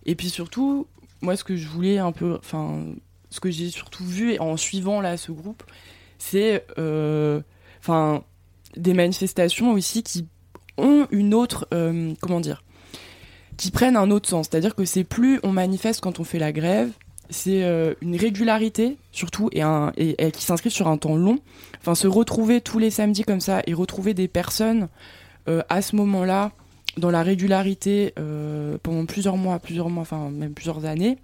Et 0.06 0.16
puis 0.16 0.30
surtout, 0.30 0.86
moi 1.22 1.38
ce 1.38 1.46
que 1.46 1.56
je 1.56 1.68
voulais 1.68 1.98
un 2.00 2.12
peu, 2.12 2.36
enfin 2.36 2.84
ce 3.30 3.40
que 3.40 3.50
j'ai 3.50 3.70
surtout 3.70 4.04
vu 4.04 4.38
en 4.40 4.58
suivant 4.58 5.00
là 5.00 5.16
ce 5.16 5.32
groupe, 5.32 5.64
c'est, 6.18 6.66
euh, 6.78 7.40
enfin 7.80 8.24
des 8.76 8.94
manifestations 8.94 9.72
aussi 9.72 10.04
qui 10.04 10.28
ont 10.78 11.08
une 11.12 11.34
autre, 11.34 11.68
euh, 11.74 12.14
comment 12.22 12.42
dire, 12.42 12.64
qui 13.56 13.72
prennent 13.72 13.96
un 13.96 14.12
autre 14.12 14.28
sens. 14.28 14.48
C'est-à-dire 14.52 14.76
que 14.76 14.84
c'est 14.84 15.04
plus 15.06 15.40
on 15.44 15.52
manifeste 15.54 16.02
quand 16.02 16.20
on 16.20 16.24
fait 16.26 16.40
la 16.40 16.52
grève, 16.52 16.92
c'est 17.34 17.64
euh, 17.64 17.94
une 18.02 18.16
régularité 18.16 18.98
surtout 19.12 19.50
et, 19.52 20.32
qui 20.32 20.44
s'inscrit 20.44 20.72
sur 20.72 20.88
un 20.88 20.98
temps 20.98 21.16
long. 21.16 21.40
Enfin, 21.82 21.96
se 21.96 22.08
retrouver 22.08 22.62
tous 22.62 22.80
les 22.80 22.90
samedis 22.90 23.24
comme 23.24 23.42
ça 23.42 23.62
et 23.68 23.74
retrouver 23.74 24.14
des 24.14 24.28
personnes 24.28 24.88
euh, 25.50 25.62
à 25.70 25.82
ce 25.82 25.96
moment-là 25.98 26.52
dans 26.98 27.10
la 27.10 27.24
régularité 27.24 28.14
euh, 28.20 28.78
pendant 28.82 29.06
plusieurs 29.06 29.36
mois, 29.36 29.60
plusieurs 29.60 29.90
mois, 29.90 30.04
enfin 30.04 30.30
même 30.30 30.54
plusieurs 30.54 30.86
années. 30.86 31.18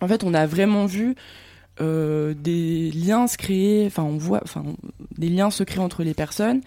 En 0.00 0.08
fait, 0.08 0.22
on 0.22 0.34
a 0.34 0.46
vraiment 0.46 0.86
vu 0.86 1.16
des 1.80 2.92
liens 2.92 3.26
se 3.26 3.36
créer, 3.36 3.86
enfin 3.86 4.04
on 4.04 4.16
voit, 4.16 4.40
enfin 4.44 4.62
des 5.18 5.28
liens 5.28 5.50
se 5.50 5.64
créer 5.64 5.82
entre 5.82 6.04
les 6.04 6.14
personnes 6.14 6.60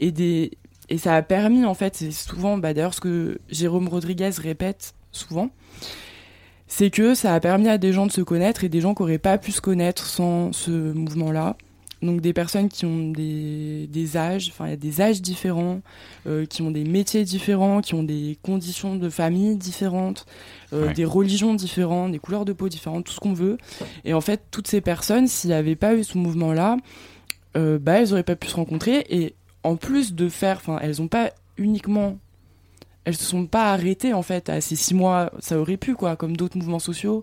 et 0.00 0.10
des 0.10 0.52
et 0.88 0.96
ça 0.96 1.16
a 1.16 1.22
permis 1.22 1.64
en 1.64 1.74
fait, 1.74 1.96
c'est 1.96 2.12
souvent, 2.12 2.56
bah, 2.56 2.72
d'ailleurs 2.72 2.94
ce 2.94 3.00
que 3.00 3.38
Jérôme 3.50 3.88
Rodriguez 3.88 4.30
répète 4.38 4.94
souvent, 5.12 5.50
c'est 6.76 6.90
que 6.90 7.14
ça 7.14 7.32
a 7.34 7.38
permis 7.38 7.68
à 7.68 7.78
des 7.78 7.92
gens 7.92 8.04
de 8.06 8.10
se 8.10 8.20
connaître 8.20 8.64
et 8.64 8.68
des 8.68 8.80
gens 8.80 8.94
qui 8.96 9.02
n'auraient 9.02 9.18
pas 9.18 9.38
pu 9.38 9.52
se 9.52 9.60
connaître 9.60 10.06
sans 10.06 10.52
ce 10.52 10.70
mouvement-là. 10.92 11.56
Donc 12.02 12.20
des 12.20 12.32
personnes 12.32 12.68
qui 12.68 12.84
ont 12.84 13.10
des, 13.12 13.86
des 13.86 14.16
âges, 14.16 14.50
enfin 14.52 14.66
il 14.66 14.70
y 14.70 14.72
a 14.72 14.76
des 14.76 15.00
âges 15.00 15.22
différents, 15.22 15.80
euh, 16.26 16.46
qui 16.46 16.62
ont 16.62 16.72
des 16.72 16.82
métiers 16.82 17.22
différents, 17.22 17.80
qui 17.80 17.94
ont 17.94 18.02
des 18.02 18.36
conditions 18.42 18.96
de 18.96 19.08
famille 19.08 19.56
différentes, 19.56 20.26
euh, 20.72 20.88
Ouais. 20.88 20.92
des 20.94 21.04
religions 21.04 21.54
différentes, 21.54 22.10
des 22.10 22.18
couleurs 22.18 22.44
de 22.44 22.52
peau 22.52 22.68
différentes, 22.68 23.04
tout 23.04 23.12
ce 23.12 23.20
qu'on 23.20 23.34
veut. 23.34 23.56
Et 24.04 24.12
en 24.12 24.20
fait, 24.20 24.42
toutes 24.50 24.66
ces 24.66 24.80
personnes, 24.80 25.28
s'il 25.28 25.50
n'y 25.50 25.56
avait 25.56 25.76
pas 25.76 25.94
eu 25.94 26.02
ce 26.02 26.18
mouvement-là, 26.18 26.76
euh, 27.56 27.78
bah 27.78 28.00
elles 28.00 28.08
n'auraient 28.08 28.24
pas 28.24 28.36
pu 28.36 28.48
se 28.48 28.56
rencontrer. 28.56 29.06
Et 29.10 29.34
en 29.62 29.76
plus 29.76 30.12
de 30.12 30.28
faire, 30.28 30.56
enfin 30.56 30.80
elles 30.82 30.96
n'ont 30.98 31.08
pas 31.08 31.30
uniquement 31.56 32.18
elles 33.04 33.16
se 33.16 33.24
sont 33.24 33.46
pas 33.46 33.72
arrêtées 33.72 34.12
en 34.12 34.22
fait 34.22 34.48
à 34.48 34.60
ces 34.60 34.76
six 34.76 34.94
mois 34.94 35.32
ça 35.38 35.58
aurait 35.58 35.76
pu 35.76 35.94
quoi 35.94 36.16
comme 36.16 36.36
d'autres 36.36 36.56
mouvements 36.56 36.78
sociaux 36.78 37.22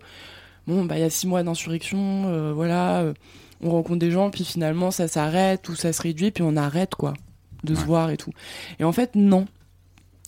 bon 0.67 0.85
bah 0.85 0.97
il 0.97 1.01
y 1.01 1.05
a 1.05 1.09
six 1.09 1.27
mois 1.27 1.43
d'insurrection 1.43 2.23
euh, 2.27 2.53
voilà 2.53 3.01
euh, 3.01 3.13
on 3.61 3.71
rencontre 3.71 3.99
des 3.99 4.11
gens 4.11 4.29
puis 4.29 4.45
finalement 4.45 4.91
ça 4.91 5.07
s'arrête 5.07 5.67
ou 5.69 5.75
ça 5.75 5.93
se 5.93 6.01
réduit 6.01 6.31
puis 6.31 6.43
on 6.43 6.55
arrête 6.55 6.95
quoi 6.95 7.13
de 7.63 7.75
se 7.75 7.83
voir 7.85 8.09
et 8.09 8.17
tout 8.17 8.31
et 8.79 8.83
en 8.83 8.91
fait 8.91 9.15
non 9.15 9.45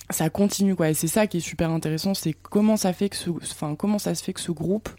ça 0.10 0.30
continue 0.30 0.76
quoi 0.76 0.90
et 0.90 0.94
c'est 0.94 1.08
ça 1.08 1.28
qui 1.28 1.38
est 1.38 1.42
super 1.42 1.72
intéressant 1.72 2.14
c'est 2.14 2.34
comment 2.34 2.78
ça 2.78 2.94
fait 2.94 3.10
que 3.10 3.16
ce 3.16 3.30
enfin 3.30 3.76
comment 3.76 4.00
ça 4.00 4.14
se 4.16 4.24
fait 4.24 4.34
que 4.34 4.42
ce 4.42 4.52
groupe 4.52 4.90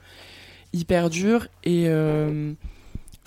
il 0.72 0.84
perdure 0.84 1.46
et 1.62 1.84
euh, 1.86 2.54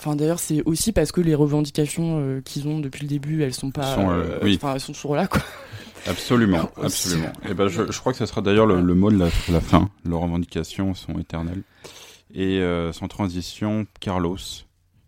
Enfin, 0.00 0.14
d'ailleurs, 0.14 0.38
c'est 0.38 0.62
aussi 0.64 0.92
parce 0.92 1.10
que 1.10 1.20
les 1.20 1.34
revendications 1.34 2.20
euh, 2.20 2.40
qu'ils 2.40 2.68
ont 2.68 2.78
depuis 2.78 3.02
le 3.02 3.08
début, 3.08 3.42
elles 3.42 3.54
sont 3.54 3.72
pas. 3.72 3.94
Sont, 3.94 4.10
euh, 4.10 4.38
oui. 4.42 4.54
Enfin, 4.56 4.74
elles 4.74 4.80
sont 4.80 4.92
toujours 4.92 5.16
là, 5.16 5.26
quoi. 5.26 5.42
Absolument, 6.06 6.70
Aussi. 6.76 6.84
absolument. 6.86 7.32
Et 7.48 7.54
ben, 7.54 7.68
je, 7.68 7.90
je 7.90 7.98
crois 8.00 8.12
que 8.12 8.18
ce 8.18 8.26
sera 8.26 8.40
d'ailleurs 8.40 8.66
le, 8.66 8.80
le 8.80 8.94
mot 8.94 9.10
de 9.10 9.18
la, 9.18 9.28
la 9.50 9.60
fin. 9.60 9.90
Leurs 10.04 10.20
revendications 10.20 10.94
sont 10.94 11.18
éternelles. 11.18 11.62
Et 12.34 12.58
euh, 12.60 12.92
sans 12.92 13.08
transition, 13.08 13.86
Carlos, 14.00 14.36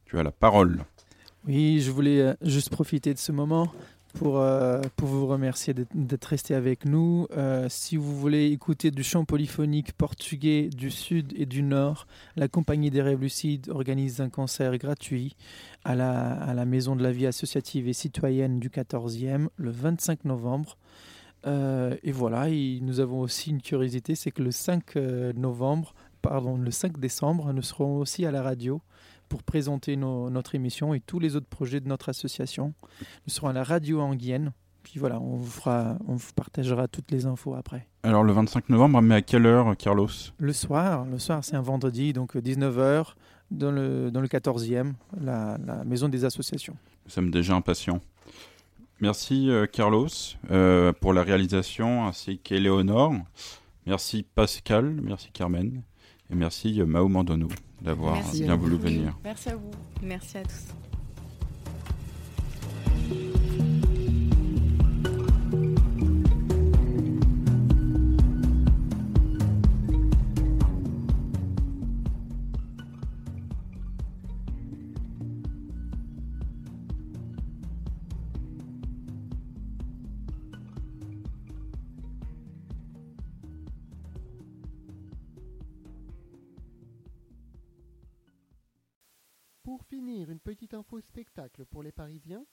tu 0.07 0.19
as 0.19 0.23
la 0.23 0.31
parole. 0.31 0.85
Oui, 1.47 1.81
je 1.81 1.91
voulais 1.91 2.21
euh, 2.21 2.35
juste 2.43 2.71
profiter 2.71 3.15
de 3.15 3.19
ce 3.19 3.33
moment 3.33 3.73
pour, 4.15 4.39
euh, 4.39 4.81
pour 4.97 5.09
vous 5.09 5.27
remercier 5.27 5.75
d'être- 5.75 6.25
resté 6.27 6.55
avec 6.55 6.85
nous. 6.85 7.27
Euh, 7.37 7.67
si 7.69 7.97
vous 7.97 8.19
voulez 8.19 8.47
écouter 8.47 8.91
du 8.91 9.03
chant 9.03 9.25
polyphonique 9.25 9.93
portugais 9.93 10.69
du 10.69 10.91
sud 10.91 11.33
et 11.37 11.47
du 11.47 11.63
nord, 11.63 12.07
la 12.37 12.49
Compagnie 12.49 12.91
des 12.91 13.03
Rêves 13.03 13.21
Lucides 13.21 13.69
organise 13.69 14.21
un 14.21 14.29
concert 14.29 14.77
gratuit 14.79 15.37
à 15.85 15.95
la, 15.95 16.65
Maison 16.65 16.95
de 16.95 17.03
la 17.03 17.11
Vie 17.13 17.27
Associative 17.27 17.89
et 17.89 17.93
Citoyenne 17.93 18.61
du 18.61 18.69
14e 18.69 19.49
le 19.57 19.71
25 19.71 20.25
novembre. 20.25 20.77
Euh, 21.47 21.97
et 22.03 22.13
voilà, 22.13 22.49
nous 22.51 23.01
avons 23.01 23.21
aussi 23.21 23.51
une 23.51 23.63
curiosité, 23.63 24.15
c'est 24.15 24.31
que 24.31 24.43
le 24.43 24.51
5 24.53 24.97
novembre, 25.35 25.95
pardon, 26.23 26.57
le 26.57 26.71
5 26.71 26.99
décembre, 27.01 27.53
nous 27.53 27.63
serons 27.63 27.97
aussi 27.99 28.27
à 28.27 28.31
la 28.31 28.43
radio 28.43 28.83
pour 29.31 29.43
présenter 29.43 29.97
nos- 29.97 30.29
notre 30.29 30.55
émission 30.55 30.93
et 30.93 31.01
tous 31.01 31.19
les 31.21 31.37
autres 31.37 31.47
projets 31.47 31.81
de 31.81 31.89
notre 31.89 32.11
association. 32.11 32.75
Nous 33.27 33.33
serons 33.33 33.49
à 33.49 33.53
la 33.55 33.63
radio 33.65 34.01
Anguienne. 34.03 34.53
Puis 34.83 34.99
voilà, 34.99 35.21
on 35.21 35.37
vous, 35.37 35.47
fera, 35.51 35.97
on 36.09 36.15
vous 36.17 36.33
partagera 36.35 36.89
toutes 36.89 37.11
les 37.11 37.27
infos 37.27 37.55
après. 37.55 37.87
Alors, 38.03 38.25
le 38.25 38.33
25 38.33 38.69
novembre, 38.71 39.01
mais 39.03 39.15
à 39.17 39.23
quelle 39.23 39.47
heure, 39.47 39.77
Carlos? 39.77 40.09
Le 40.39 40.53
soir, 40.53 41.05
le 41.05 41.19
soir 41.19 41.45
c'est 41.45 41.55
un 41.55 41.61
vendredi, 41.63 42.13
donc 42.13 42.35
19h, 42.35 43.15
dans 43.51 43.71
le, 43.71 44.11
dans 44.11 44.21
le 44.23 44.27
14e, 44.29 44.95
la, 45.21 45.59
la 45.65 45.85
maison 45.85 46.09
des 46.09 46.25
associations. 46.25 46.77
Nous 47.05 47.11
sommes 47.11 47.31
déjà 47.31 47.55
impatients. 47.55 48.01
Merci, 49.01 49.49
euh, 49.51 49.67
Carlos, 49.67 50.09
euh, 50.51 50.93
pour 50.93 51.13
la 51.13 51.23
réalisation, 51.23 52.07
ainsi 52.07 52.39
qu'Éléonore. 52.39 53.15
Merci, 53.87 54.23
Pascal. 54.35 54.99
Merci, 55.03 55.31
Carmen. 55.33 55.83
Et 56.31 56.35
merci, 56.35 56.81
euh, 56.81 56.87
Mao 56.87 57.09
Mandono, 57.09 57.49
d'avoir 57.83 58.17
bien 58.33 58.53
à 58.53 58.57
voulu 58.57 58.77
vous. 58.77 58.83
venir. 58.83 59.17
Merci 59.25 59.49
à 59.51 59.57
vous. 59.57 59.71
Merci 60.03 60.39
à 60.39 60.43
tous. 60.45 60.75
Pour 89.71 89.85
finir, 89.85 90.31
une 90.33 90.41
petite 90.41 90.75
info 90.75 91.01
spectacle 91.01 91.65
pour 91.65 91.85
les 91.85 91.93
Parisiens. 91.93 92.45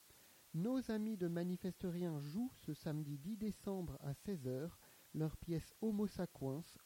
Nos 0.54 0.88
amis 0.88 1.16
de 1.16 1.26
Manifesteriens 1.26 2.20
jouent 2.20 2.52
ce 2.64 2.72
samedi 2.72 3.18
10 3.18 3.36
décembre 3.38 3.98
à 4.04 4.12
16h 4.12 4.68
leur 5.14 5.36
pièce 5.36 5.74
Homo 5.80 6.06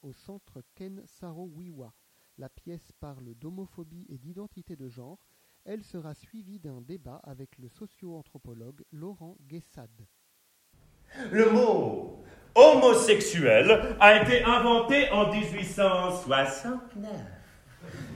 au 0.00 0.12
centre 0.14 0.62
Ken 0.74 1.02
Saro 1.04 1.50
Wiwa. 1.54 1.92
La 2.38 2.48
pièce 2.48 2.92
parle 2.98 3.34
d'homophobie 3.34 4.06
et 4.08 4.16
d'identité 4.16 4.74
de 4.74 4.88
genre. 4.88 5.18
Elle 5.66 5.84
sera 5.84 6.14
suivie 6.14 6.58
d'un 6.58 6.80
débat 6.80 7.20
avec 7.24 7.58
le 7.58 7.68
socio-anthropologue 7.68 8.84
Laurent 8.90 9.36
Guessad. 9.42 9.90
Le 11.30 11.50
mot 11.50 12.24
homosexuel 12.54 13.98
a 14.00 14.22
été 14.22 14.42
inventé 14.44 15.10
en 15.10 15.30
1869 15.30 17.10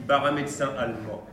par 0.09 0.25
un 0.25 0.33
médecin 0.33 0.75
allemand. 0.79 1.27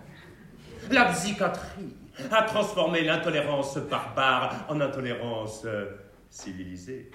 La 0.92 1.06
psychiatrie 1.06 1.96
a 2.32 2.44
transformé 2.44 3.04
l'intolérance 3.04 3.78
barbare 3.78 4.66
en 4.70 4.80
intolérance 4.82 5.64
euh, 5.66 5.92
civilisé. 6.30 7.12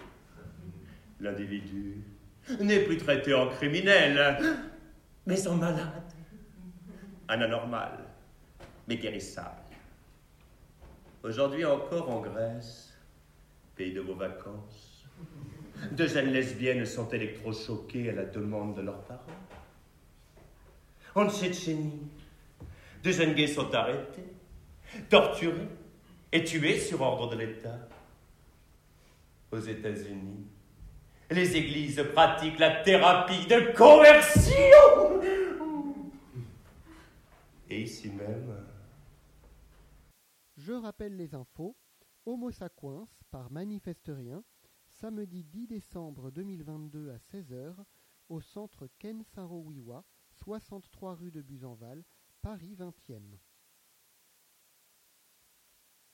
L'individu 1.20 2.02
n'est 2.60 2.80
plus 2.80 2.96
traité 2.96 3.34
en 3.34 3.48
criminel, 3.48 4.38
mais 5.26 5.46
en 5.46 5.54
malade. 5.54 6.02
Un 7.28 7.40
anormal, 7.42 7.92
mais 8.86 8.96
guérissable. 8.96 9.62
Aujourd'hui 11.22 11.64
encore 11.64 12.08
en 12.10 12.20
Grèce, 12.20 12.96
pays 13.76 13.92
de 13.92 14.00
vos 14.00 14.14
vacances, 14.14 15.04
deux 15.92 16.08
jeunes 16.08 16.32
lesbiennes 16.32 16.86
sont 16.86 17.08
électrochoquées 17.08 18.10
à 18.10 18.12
la 18.12 18.24
demande 18.24 18.76
de 18.76 18.82
leurs 18.82 19.02
parents. 19.02 19.20
En 21.14 21.28
Tchétchénie, 21.28 22.08
deux 23.09 23.14
jeunes 23.14 23.32
gays 23.32 23.46
sont 23.48 23.74
arrêtés, 23.74 24.34
torturés 25.09 25.68
et 26.30 26.44
tués 26.44 26.78
sur 26.78 27.00
ordre 27.00 27.30
de 27.30 27.36
l'État. 27.36 27.88
Aux 29.50 29.61
États-Unis, 29.61 30.46
les 31.30 31.56
églises 31.56 32.04
pratiquent 32.12 32.59
la 32.59 32.82
thérapie 32.82 33.46
de 33.46 33.74
conversion. 33.74 35.22
Et 37.70 37.80
ici 37.80 38.11
même, 38.11 38.54
Je 40.59 40.72
rappelle 40.74 41.16
les 41.16 41.34
infos. 41.34 41.74
Homo 42.26 42.50
Sapiens 42.50 43.09
par 43.30 43.50
Manifeste 43.50 44.11
Rien, 44.14 44.44
samedi 44.86 45.44
10 45.44 45.66
décembre 45.66 46.30
2022 46.30 47.11
à 47.11 47.16
16h, 47.16 47.74
au 48.28 48.42
centre 48.42 48.86
Ken 48.98 49.22
Saro-Wiwa, 49.22 50.04
63 50.32 51.14
rue 51.14 51.30
de 51.30 51.40
Buzenval, 51.40 52.04
Paris 52.49 52.78
20e. 52.78 53.47